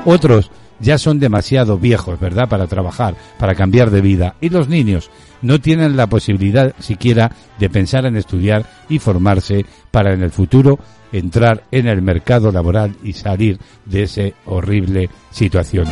Otros 0.06 0.52
ya 0.82 0.98
son 0.98 1.20
demasiado 1.20 1.78
viejos, 1.78 2.20
¿verdad?, 2.20 2.50
para 2.50 2.68
trabajar, 2.68 3.16
para 3.38 3.56
cambiar 3.56 3.92
de 3.92 4.02
vida. 4.02 4.36
Y 4.42 4.50
los 4.50 4.68
niños 4.68 5.10
no 5.42 5.60
tienen 5.60 5.96
la 5.96 6.08
posibilidad 6.08 6.74
siquiera 6.80 7.32
de 7.60 7.70
pensar 7.70 8.06
en 8.06 8.18
estudiar 8.18 8.66
y 8.90 9.00
formarse 9.00 9.66
para 9.92 10.14
en 10.14 10.24
el 10.24 10.32
futuro 10.32 10.80
entrar 11.12 11.64
en 11.72 11.88
el 11.88 12.02
mercado 12.02 12.52
laboral 12.52 12.96
y 13.04 13.14
salir 13.14 13.60
de 13.86 14.04
esa 14.04 14.24
horrible 14.46 15.10
situación. 15.32 15.86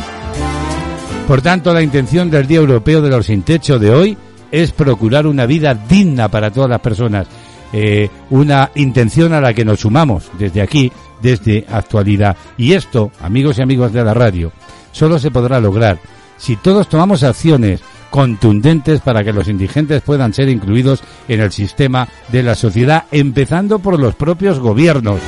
Por 1.26 1.42
tanto, 1.42 1.72
la 1.72 1.82
intención 1.82 2.30
del 2.30 2.46
Día 2.46 2.58
Europeo 2.58 3.02
de 3.02 3.10
los 3.10 3.26
Sin 3.26 3.42
Techo 3.42 3.78
de 3.78 3.90
hoy 3.90 4.16
es 4.50 4.72
procurar 4.72 5.26
una 5.26 5.46
vida 5.46 5.74
digna 5.74 6.28
para 6.28 6.50
todas 6.50 6.70
las 6.70 6.80
personas. 6.80 7.28
Eh, 7.72 8.08
una 8.30 8.72
intención 8.74 9.32
a 9.32 9.40
la 9.40 9.54
que 9.54 9.64
nos 9.64 9.80
sumamos 9.80 10.28
desde 10.36 10.60
aquí, 10.60 10.90
desde 11.22 11.64
actualidad. 11.70 12.36
Y 12.56 12.72
esto, 12.72 13.12
amigos 13.20 13.58
y 13.58 13.62
amigos 13.62 13.92
de 13.92 14.02
la 14.02 14.12
radio, 14.12 14.50
solo 14.92 15.18
se 15.18 15.30
podrá 15.30 15.60
lograr 15.60 15.98
si 16.36 16.56
todos 16.56 16.88
tomamos 16.88 17.22
acciones 17.22 17.80
contundentes 18.10 19.00
para 19.00 19.22
que 19.22 19.32
los 19.32 19.46
indigentes 19.46 20.02
puedan 20.02 20.34
ser 20.34 20.48
incluidos 20.48 21.02
en 21.28 21.40
el 21.40 21.52
sistema 21.52 22.08
de 22.28 22.42
la 22.42 22.54
sociedad, 22.54 23.04
empezando 23.12 23.78
por 23.78 24.00
los 24.00 24.14
propios 24.14 24.58
gobiernos. 24.58 25.20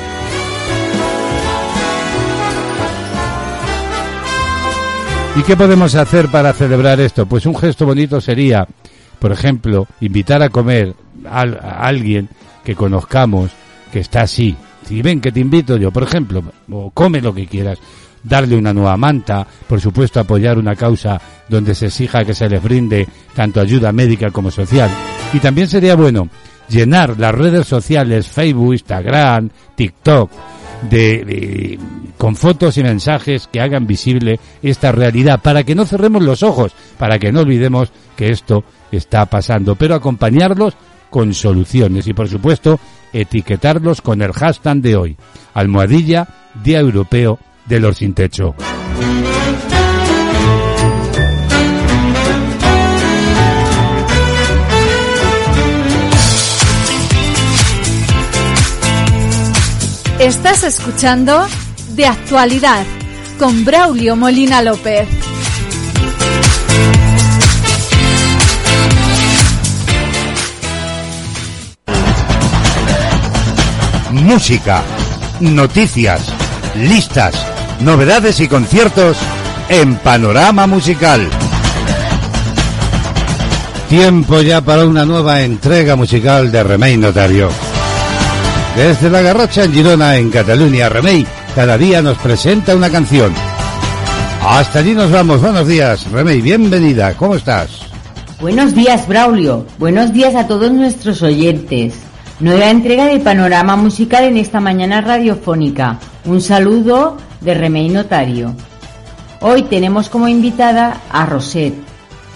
¿Y 5.35 5.41
qué 5.43 5.57
podemos 5.57 5.95
hacer 5.95 6.27
para 6.27 6.53
celebrar 6.53 6.99
esto? 6.99 7.25
Pues 7.25 7.45
un 7.47 7.55
gesto 7.55 7.87
bonito 7.87 8.21
sería, 8.21 8.67
por 9.17 9.31
ejemplo, 9.31 9.87
invitar 9.99 10.43
a 10.43 10.49
comer 10.49 10.93
a, 11.25 11.41
alguien 11.87 12.29
que 12.63 12.75
conozcamos 12.75 13.49
que 13.91 13.99
está 13.99 14.21
así. 14.21 14.55
Si 14.85 15.01
ven 15.01 15.21
que 15.21 15.31
te 15.31 15.39
invito 15.39 15.77
yo, 15.77 15.89
por 15.89 16.03
ejemplo, 16.03 16.43
o 16.69 16.91
come 16.91 17.19
lo 17.19 17.33
que 17.33 17.47
quieras, 17.47 17.79
darle 18.23 18.55
una 18.55 18.73
nueva 18.73 18.97
manta, 18.97 19.45
por 19.67 19.79
supuesto 19.79 20.19
apoyar 20.19 20.57
una 20.57 20.75
causa 20.75 21.19
donde 21.49 21.75
se 21.75 21.87
exija 21.87 22.25
que 22.25 22.33
se 22.33 22.49
les 22.49 22.63
brinde 22.63 23.07
tanto 23.35 23.59
ayuda 23.59 23.91
médica 23.91 24.31
como 24.31 24.49
social. 24.49 24.89
Y 25.33 25.39
también 25.39 25.67
sería 25.67 25.95
bueno 25.95 26.29
llenar 26.69 27.19
las 27.19 27.35
redes 27.35 27.67
sociales, 27.67 28.27
Facebook, 28.27 28.73
Instagram, 28.73 29.49
TikTok, 29.75 30.31
con 32.17 32.35
fotos 32.35 32.77
y 32.77 32.83
mensajes 32.83 33.47
que 33.51 33.61
hagan 33.61 33.87
visible 33.87 34.39
esta 34.61 34.91
realidad 34.91 35.41
para 35.41 35.63
que 35.63 35.75
no 35.75 35.85
cerremos 35.85 36.23
los 36.23 36.43
ojos, 36.43 36.73
para 36.97 37.19
que 37.19 37.31
no 37.31 37.41
olvidemos 37.41 37.91
que 38.15 38.29
esto 38.29 38.63
está 38.91 39.25
pasando, 39.25 39.75
pero 39.75 39.95
acompañarlos 39.95 40.75
con 41.09 41.33
soluciones 41.33 42.07
y 42.07 42.13
por 42.13 42.27
supuesto 42.27 42.79
etiquetarlos 43.11 44.01
con 44.01 44.21
el 44.21 44.33
hashtag 44.33 44.77
de 44.77 44.95
hoy, 44.95 45.17
almohadilla 45.53 46.27
Día 46.63 46.79
Europeo 46.79 47.39
de 47.65 47.79
los 47.79 47.97
sin 47.97 48.13
techo. 48.13 48.55
Estás 60.19 60.63
escuchando 60.63 61.45
De 61.95 62.05
Actualidad 62.05 62.85
con 63.37 63.65
Braulio 63.65 64.15
Molina 64.15 64.61
López. 64.61 65.07
Música, 74.11 74.81
noticias, 75.41 76.21
listas 76.75 77.52
novedades 77.83 78.39
y 78.39 78.47
conciertos 78.47 79.17
en 79.69 79.95
Panorama 79.97 80.67
Musical. 80.67 81.29
Tiempo 83.89 84.41
ya 84.41 84.61
para 84.61 84.85
una 84.85 85.05
nueva 85.05 85.41
entrega 85.41 85.95
musical 85.95 86.51
de 86.51 86.63
Remey 86.63 86.97
Notario. 86.97 87.49
Desde 88.75 89.09
la 89.09 89.21
Garrocha 89.21 89.65
en 89.65 89.73
Girona, 89.73 90.17
en 90.17 90.31
Cataluña, 90.31 90.89
Remey 90.89 91.25
cada 91.55 91.77
día 91.77 92.01
nos 92.01 92.17
presenta 92.17 92.75
una 92.75 92.89
canción. 92.89 93.31
Hasta 94.41 94.79
allí 94.79 94.93
nos 94.93 95.11
vamos. 95.11 95.39
Buenos 95.39 95.67
días, 95.67 96.09
Remey. 96.11 96.41
Bienvenida. 96.41 97.13
¿Cómo 97.13 97.35
estás? 97.35 97.69
Buenos 98.41 98.73
días, 98.73 99.07
Braulio. 99.07 99.65
Buenos 99.77 100.11
días 100.13 100.35
a 100.35 100.47
todos 100.47 100.71
nuestros 100.71 101.21
oyentes. 101.21 101.93
Nueva 102.43 102.69
entrega 102.69 103.05
de 103.05 103.21
Panorama 103.21 103.77
Musical 103.77 104.25
en 104.25 104.35
esta 104.35 104.59
mañana 104.59 104.99
radiofónica. 104.99 105.97
Un 106.25 106.41
saludo 106.41 107.15
de 107.39 107.53
Remey 107.53 107.87
Notario. 107.87 108.53
Hoy 109.39 109.61
tenemos 109.63 110.09
como 110.09 110.27
invitada 110.27 111.03
a 111.09 111.25
Rosette, 111.25 111.81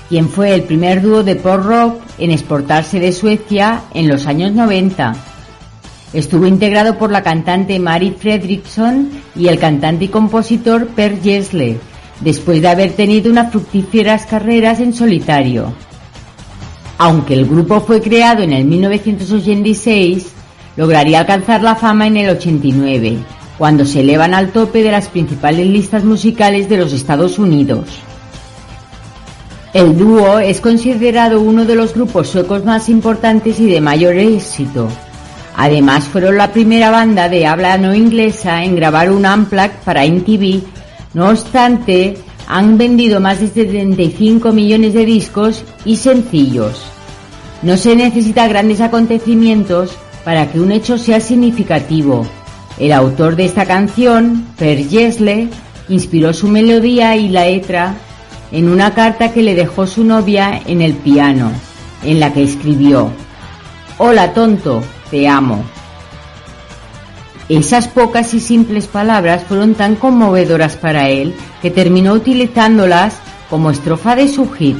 quien 0.07 0.29
fue 0.29 0.55
el 0.55 0.63
primer 0.63 1.01
dúo 1.01 1.23
de 1.23 1.35
pop 1.35 1.61
rock 1.61 1.99
en 2.19 2.31
exportarse 2.31 3.01
de 3.01 3.11
Suecia 3.11 3.81
en 3.93 4.07
los 4.07 4.27
años 4.27 4.53
90. 4.53 5.13
Estuvo 6.13 6.47
integrado 6.47 6.97
por 6.97 7.11
la 7.11 7.21
cantante 7.21 7.77
Mari 7.77 8.11
Fredriksson 8.11 9.09
y 9.35 9.49
el 9.49 9.59
cantante 9.59 10.05
y 10.05 10.07
compositor 10.07 10.87
Per 10.87 11.21
Gessle, 11.21 11.79
después 12.21 12.61
de 12.61 12.69
haber 12.69 12.93
tenido 12.93 13.29
unas 13.29 13.51
fructíferas 13.51 14.25
carreras 14.25 14.79
en 14.79 14.93
solitario. 14.93 15.73
Aunque 16.97 17.33
el 17.35 17.45
grupo 17.45 17.81
fue 17.81 18.01
creado 18.01 18.41
en 18.41 18.53
el 18.53 18.65
1986, 18.65 20.27
lograría 20.75 21.19
alcanzar 21.19 21.61
la 21.61 21.75
fama 21.75 22.07
en 22.07 22.17
el 22.17 22.29
89, 22.29 23.17
cuando 23.57 23.85
se 23.85 24.01
elevan 24.01 24.33
al 24.33 24.51
tope 24.51 24.81
de 24.81 24.91
las 24.91 25.07
principales 25.07 25.67
listas 25.67 26.03
musicales 26.03 26.69
de 26.69 26.77
los 26.77 26.93
Estados 26.93 27.37
Unidos. 27.37 27.87
El 29.73 29.95
dúo 29.95 30.39
es 30.39 30.59
considerado 30.59 31.39
uno 31.39 31.65
de 31.65 31.75
los 31.75 31.93
grupos 31.93 32.29
suecos 32.29 32.65
más 32.65 32.89
importantes 32.89 33.59
y 33.59 33.69
de 33.69 33.81
mayor 33.81 34.15
éxito. 34.15 34.87
Además 35.55 36.05
fueron 36.05 36.37
la 36.37 36.51
primera 36.51 36.89
banda 36.89 37.29
de 37.29 37.45
habla 37.45 37.77
no 37.77 37.93
inglesa 37.93 38.63
en 38.63 38.75
grabar 38.75 39.11
un 39.11 39.25
unplug 39.25 39.71
para 39.83 40.05
MTV. 40.05 40.61
No 41.13 41.29
obstante, 41.29 42.17
han 42.47 42.77
vendido 42.77 43.19
más 43.19 43.39
de 43.41 43.47
75 43.47 44.53
millones 44.53 44.93
de 44.93 45.05
discos 45.05 45.63
y 45.85 45.97
sencillos. 45.97 46.81
No 47.61 47.75
se 47.77 47.95
necesita 47.95 48.47
grandes 48.47 48.81
acontecimientos 48.81 49.97
para 50.23 50.49
que 50.51 50.59
un 50.59 50.71
hecho 50.71 50.97
sea 50.97 51.19
significativo. 51.19 52.25
El 52.77 52.93
autor 52.93 53.35
de 53.35 53.45
esta 53.45 53.65
canción, 53.65 54.45
Per 54.57 54.87
Gessle, 54.87 55.49
inspiró 55.89 56.33
su 56.33 56.47
melodía 56.47 57.15
y 57.17 57.29
la 57.29 57.45
letra 57.45 57.95
en 58.51 58.69
una 58.69 58.93
carta 58.93 59.33
que 59.33 59.43
le 59.43 59.55
dejó 59.55 59.87
su 59.87 60.03
novia 60.03 60.61
en 60.65 60.81
el 60.81 60.93
piano, 60.93 61.51
en 62.03 62.19
la 62.19 62.31
que 62.33 62.43
escribió, 62.43 63.11
Hola 63.97 64.33
tonto, 64.33 64.83
te 65.09 65.27
amo. 65.27 65.63
Esas 67.49 67.87
pocas 67.87 68.33
y 68.33 68.41
simples 68.41 68.87
palabras 68.87 69.43
fueron 69.43 69.73
tan 69.73 69.95
conmovedoras 69.95 70.75
para 70.75 71.09
él 71.09 71.33
que 71.61 71.71
terminó 71.71 72.13
utilizándolas 72.13 73.19
como 73.49 73.71
estrofa 73.71 74.15
de 74.15 74.27
su 74.27 74.51
hit. 74.51 74.77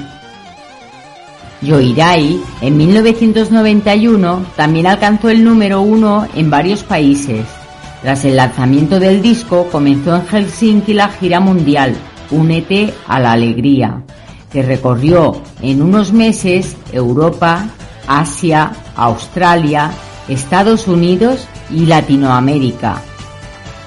Yoirai, 1.62 2.40
en 2.62 2.78
1991, 2.78 4.46
también 4.56 4.86
alcanzó 4.86 5.30
el 5.30 5.44
número 5.44 5.82
uno 5.82 6.28
en 6.36 6.50
varios 6.50 6.84
países. 6.84 7.46
Tras 8.02 8.26
el 8.26 8.36
lanzamiento 8.36 9.00
del 9.00 9.22
disco, 9.22 9.68
comenzó 9.72 10.16
en 10.16 10.28
Helsinki 10.28 10.94
la 10.94 11.10
gira 11.10 11.40
mundial, 11.40 11.96
Únete 12.30 12.94
a 13.08 13.20
la 13.20 13.32
Alegría, 13.32 14.04
que 14.52 14.62
recorrió 14.62 15.42
en 15.62 15.82
unos 15.82 16.12
meses 16.12 16.76
Europa, 16.92 17.66
Asia, 18.08 18.72
Australia, 18.98 19.92
Estados 20.28 20.88
Unidos 20.90 21.48
y 21.72 21.86
Latinoamérica. 21.86 23.02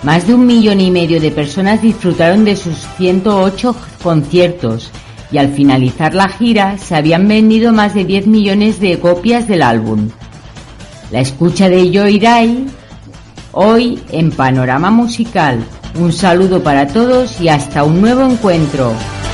Más 0.02 0.27
de 0.27 0.35
un 0.35 0.47
millón 0.47 0.81
y 0.81 0.90
medio 0.90 1.20
de 1.20 1.31
personas 1.31 1.82
disfrutaron 1.82 2.44
de 2.44 2.57
sus 2.57 2.86
108 2.97 3.77
conciertos 4.02 4.90
y 5.31 5.39
al 5.39 5.52
finalizar 5.52 6.15
la 6.15 6.28
gira 6.28 6.78
se 6.78 6.97
habían 6.97 7.28
vendido 7.28 7.73
más 7.73 7.94
de 7.94 8.05
10 8.05 8.27
millones 8.27 8.81
de 8.81 8.98
copias 8.98 9.47
del 9.47 9.62
álbum. 9.62 10.09
La 11.11 11.20
escucha 11.20 11.69
de 11.69 11.93
Joyrai 11.93 12.66
hoy 13.52 14.02
en 14.11 14.31
Panorama 14.31 14.90
Musical. 14.90 15.65
Un 15.98 16.12
saludo 16.12 16.62
para 16.62 16.86
todos 16.86 17.40
y 17.40 17.48
hasta 17.48 17.85
un 17.85 18.01
nuevo 18.01 18.23
encuentro. 18.23 18.93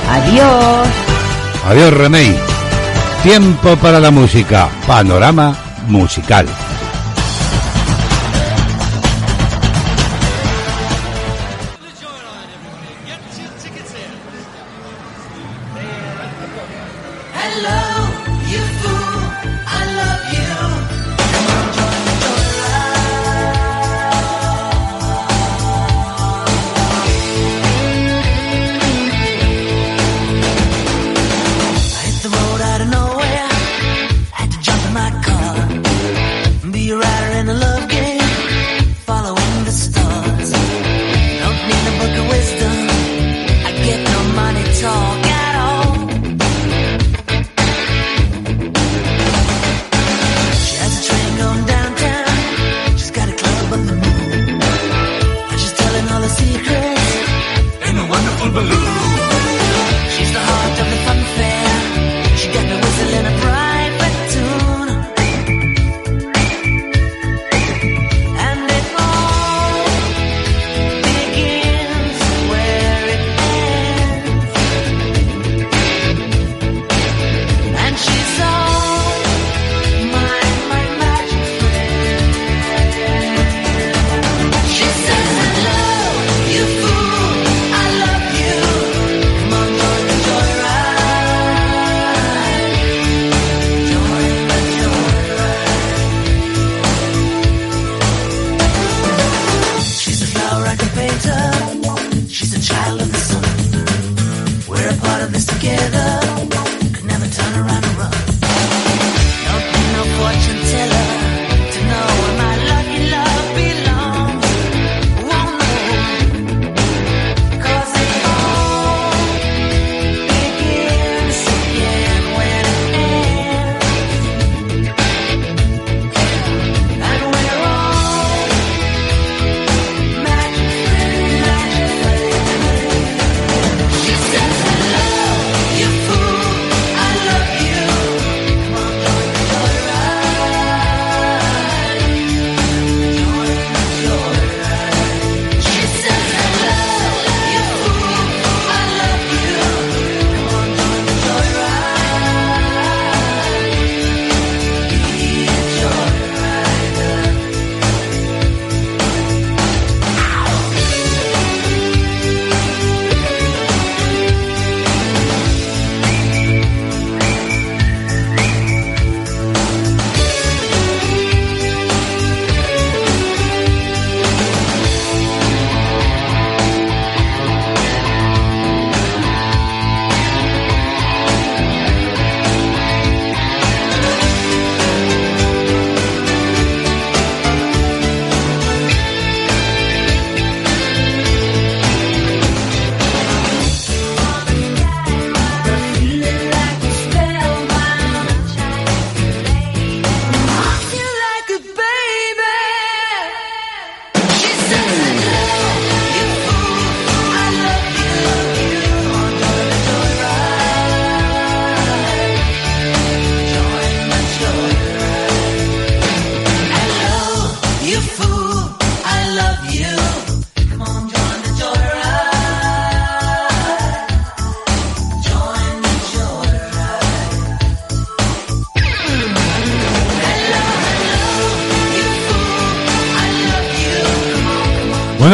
Adiós. 0.09 0.87
Adiós, 1.67 1.93
Remey. 1.93 2.35
Tiempo 3.23 3.75
para 3.77 3.99
la 3.99 4.11
música. 4.11 4.69
Panorama 4.87 5.55
Musical. 5.87 6.47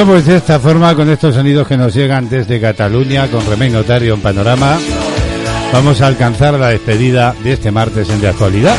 Pues 0.06 0.26
de 0.26 0.36
esta 0.36 0.60
forma, 0.60 0.94
con 0.96 1.10
estos 1.10 1.34
sonidos 1.34 1.66
que 1.66 1.78
nos 1.78 1.94
llegan 1.94 2.30
desde 2.30 2.60
Cataluña, 2.60 3.32
con 3.32 3.44
Remey 3.46 3.72
Notario 3.72 4.14
en 4.14 4.22
Panorama, 4.22 4.78
vamos 5.72 6.02
a 6.02 6.08
alcanzar 6.08 6.54
la 6.56 6.68
despedida 6.68 7.34
de 7.44 7.54
este 7.54 7.72
martes 7.72 8.10
en 8.10 8.20
De 8.20 8.28
Actualidad. 8.28 8.76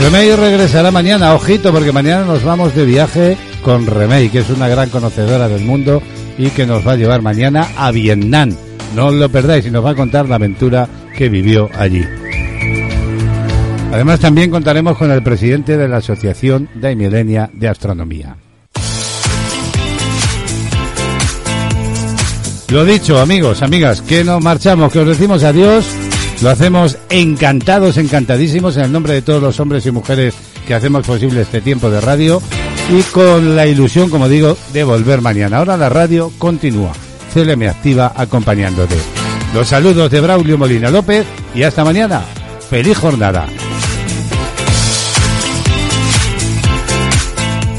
Remey 0.00 0.34
regresará 0.34 0.90
mañana, 0.90 1.34
ojito, 1.34 1.72
porque 1.72 1.92
mañana 1.92 2.24
nos 2.24 2.42
vamos 2.42 2.74
de 2.74 2.84
viaje 2.84 3.36
con 3.62 3.86
Remey, 3.86 4.28
que 4.28 4.40
es 4.40 4.50
una 4.50 4.68
gran 4.68 4.90
conocedora 4.90 5.48
del 5.48 5.64
mundo 5.64 6.02
y 6.36 6.50
que 6.50 6.66
nos 6.66 6.86
va 6.86 6.92
a 6.92 6.96
llevar 6.96 7.22
mañana 7.22 7.68
a 7.76 7.90
Vietnam. 7.90 8.54
No 8.94 9.06
os 9.06 9.14
lo 9.14 9.28
perdáis 9.28 9.66
y 9.66 9.70
nos 9.70 9.84
va 9.84 9.90
a 9.90 9.96
contar 9.96 10.28
la 10.28 10.34
aventura 10.34 10.88
que 11.16 11.28
vivió 11.28 11.70
allí. 11.78 12.04
Además, 13.92 14.20
también 14.20 14.50
contaremos 14.50 14.98
con 14.98 15.10
el 15.10 15.22
presidente 15.22 15.76
de 15.76 15.88
la 15.88 15.98
Asociación 15.98 16.68
de 16.74 16.96
Milenia 16.96 17.48
de 17.52 17.68
Astronomía. 17.68 18.36
Lo 22.70 22.84
dicho, 22.84 23.18
amigos, 23.18 23.62
amigas, 23.62 24.02
que 24.02 24.22
nos 24.24 24.42
marchamos, 24.44 24.92
que 24.92 24.98
os 24.98 25.06
decimos 25.06 25.42
adiós. 25.42 25.86
Lo 26.42 26.50
hacemos 26.50 26.98
encantados, 27.08 27.96
encantadísimos 27.96 28.76
en 28.76 28.84
el 28.84 28.92
nombre 28.92 29.14
de 29.14 29.22
todos 29.22 29.42
los 29.42 29.58
hombres 29.58 29.86
y 29.86 29.90
mujeres 29.90 30.34
que 30.66 30.74
hacemos 30.74 31.06
posible 31.06 31.40
este 31.40 31.62
tiempo 31.62 31.88
de 31.88 32.02
radio 32.02 32.42
y 32.90 33.02
con 33.04 33.56
la 33.56 33.66
ilusión, 33.66 34.10
como 34.10 34.28
digo, 34.28 34.58
de 34.74 34.84
volver 34.84 35.22
mañana. 35.22 35.56
Ahora 35.56 35.78
la 35.78 35.88
radio 35.88 36.30
continúa. 36.36 36.92
CLM 37.32 37.62
Activa 37.68 38.12
acompañándote. 38.14 38.96
Los 39.54 39.68
saludos 39.68 40.10
de 40.10 40.20
Braulio 40.20 40.58
Molina 40.58 40.90
López 40.90 41.26
y 41.54 41.62
hasta 41.62 41.84
mañana. 41.84 42.22
Feliz 42.68 42.98
jornada. 42.98 43.46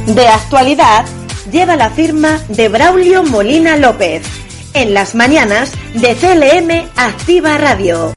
De 0.07 0.27
actualidad 0.27 1.05
lleva 1.51 1.75
la 1.75 1.91
firma 1.91 2.39
de 2.47 2.69
Braulio 2.69 3.21
Molina 3.23 3.77
López 3.77 4.38
en 4.73 4.93
las 4.93 5.15
mañanas 5.15 5.71
de 5.93 6.15
CLM 6.15 6.89
Activa 6.95 7.57
Radio. 7.57 8.13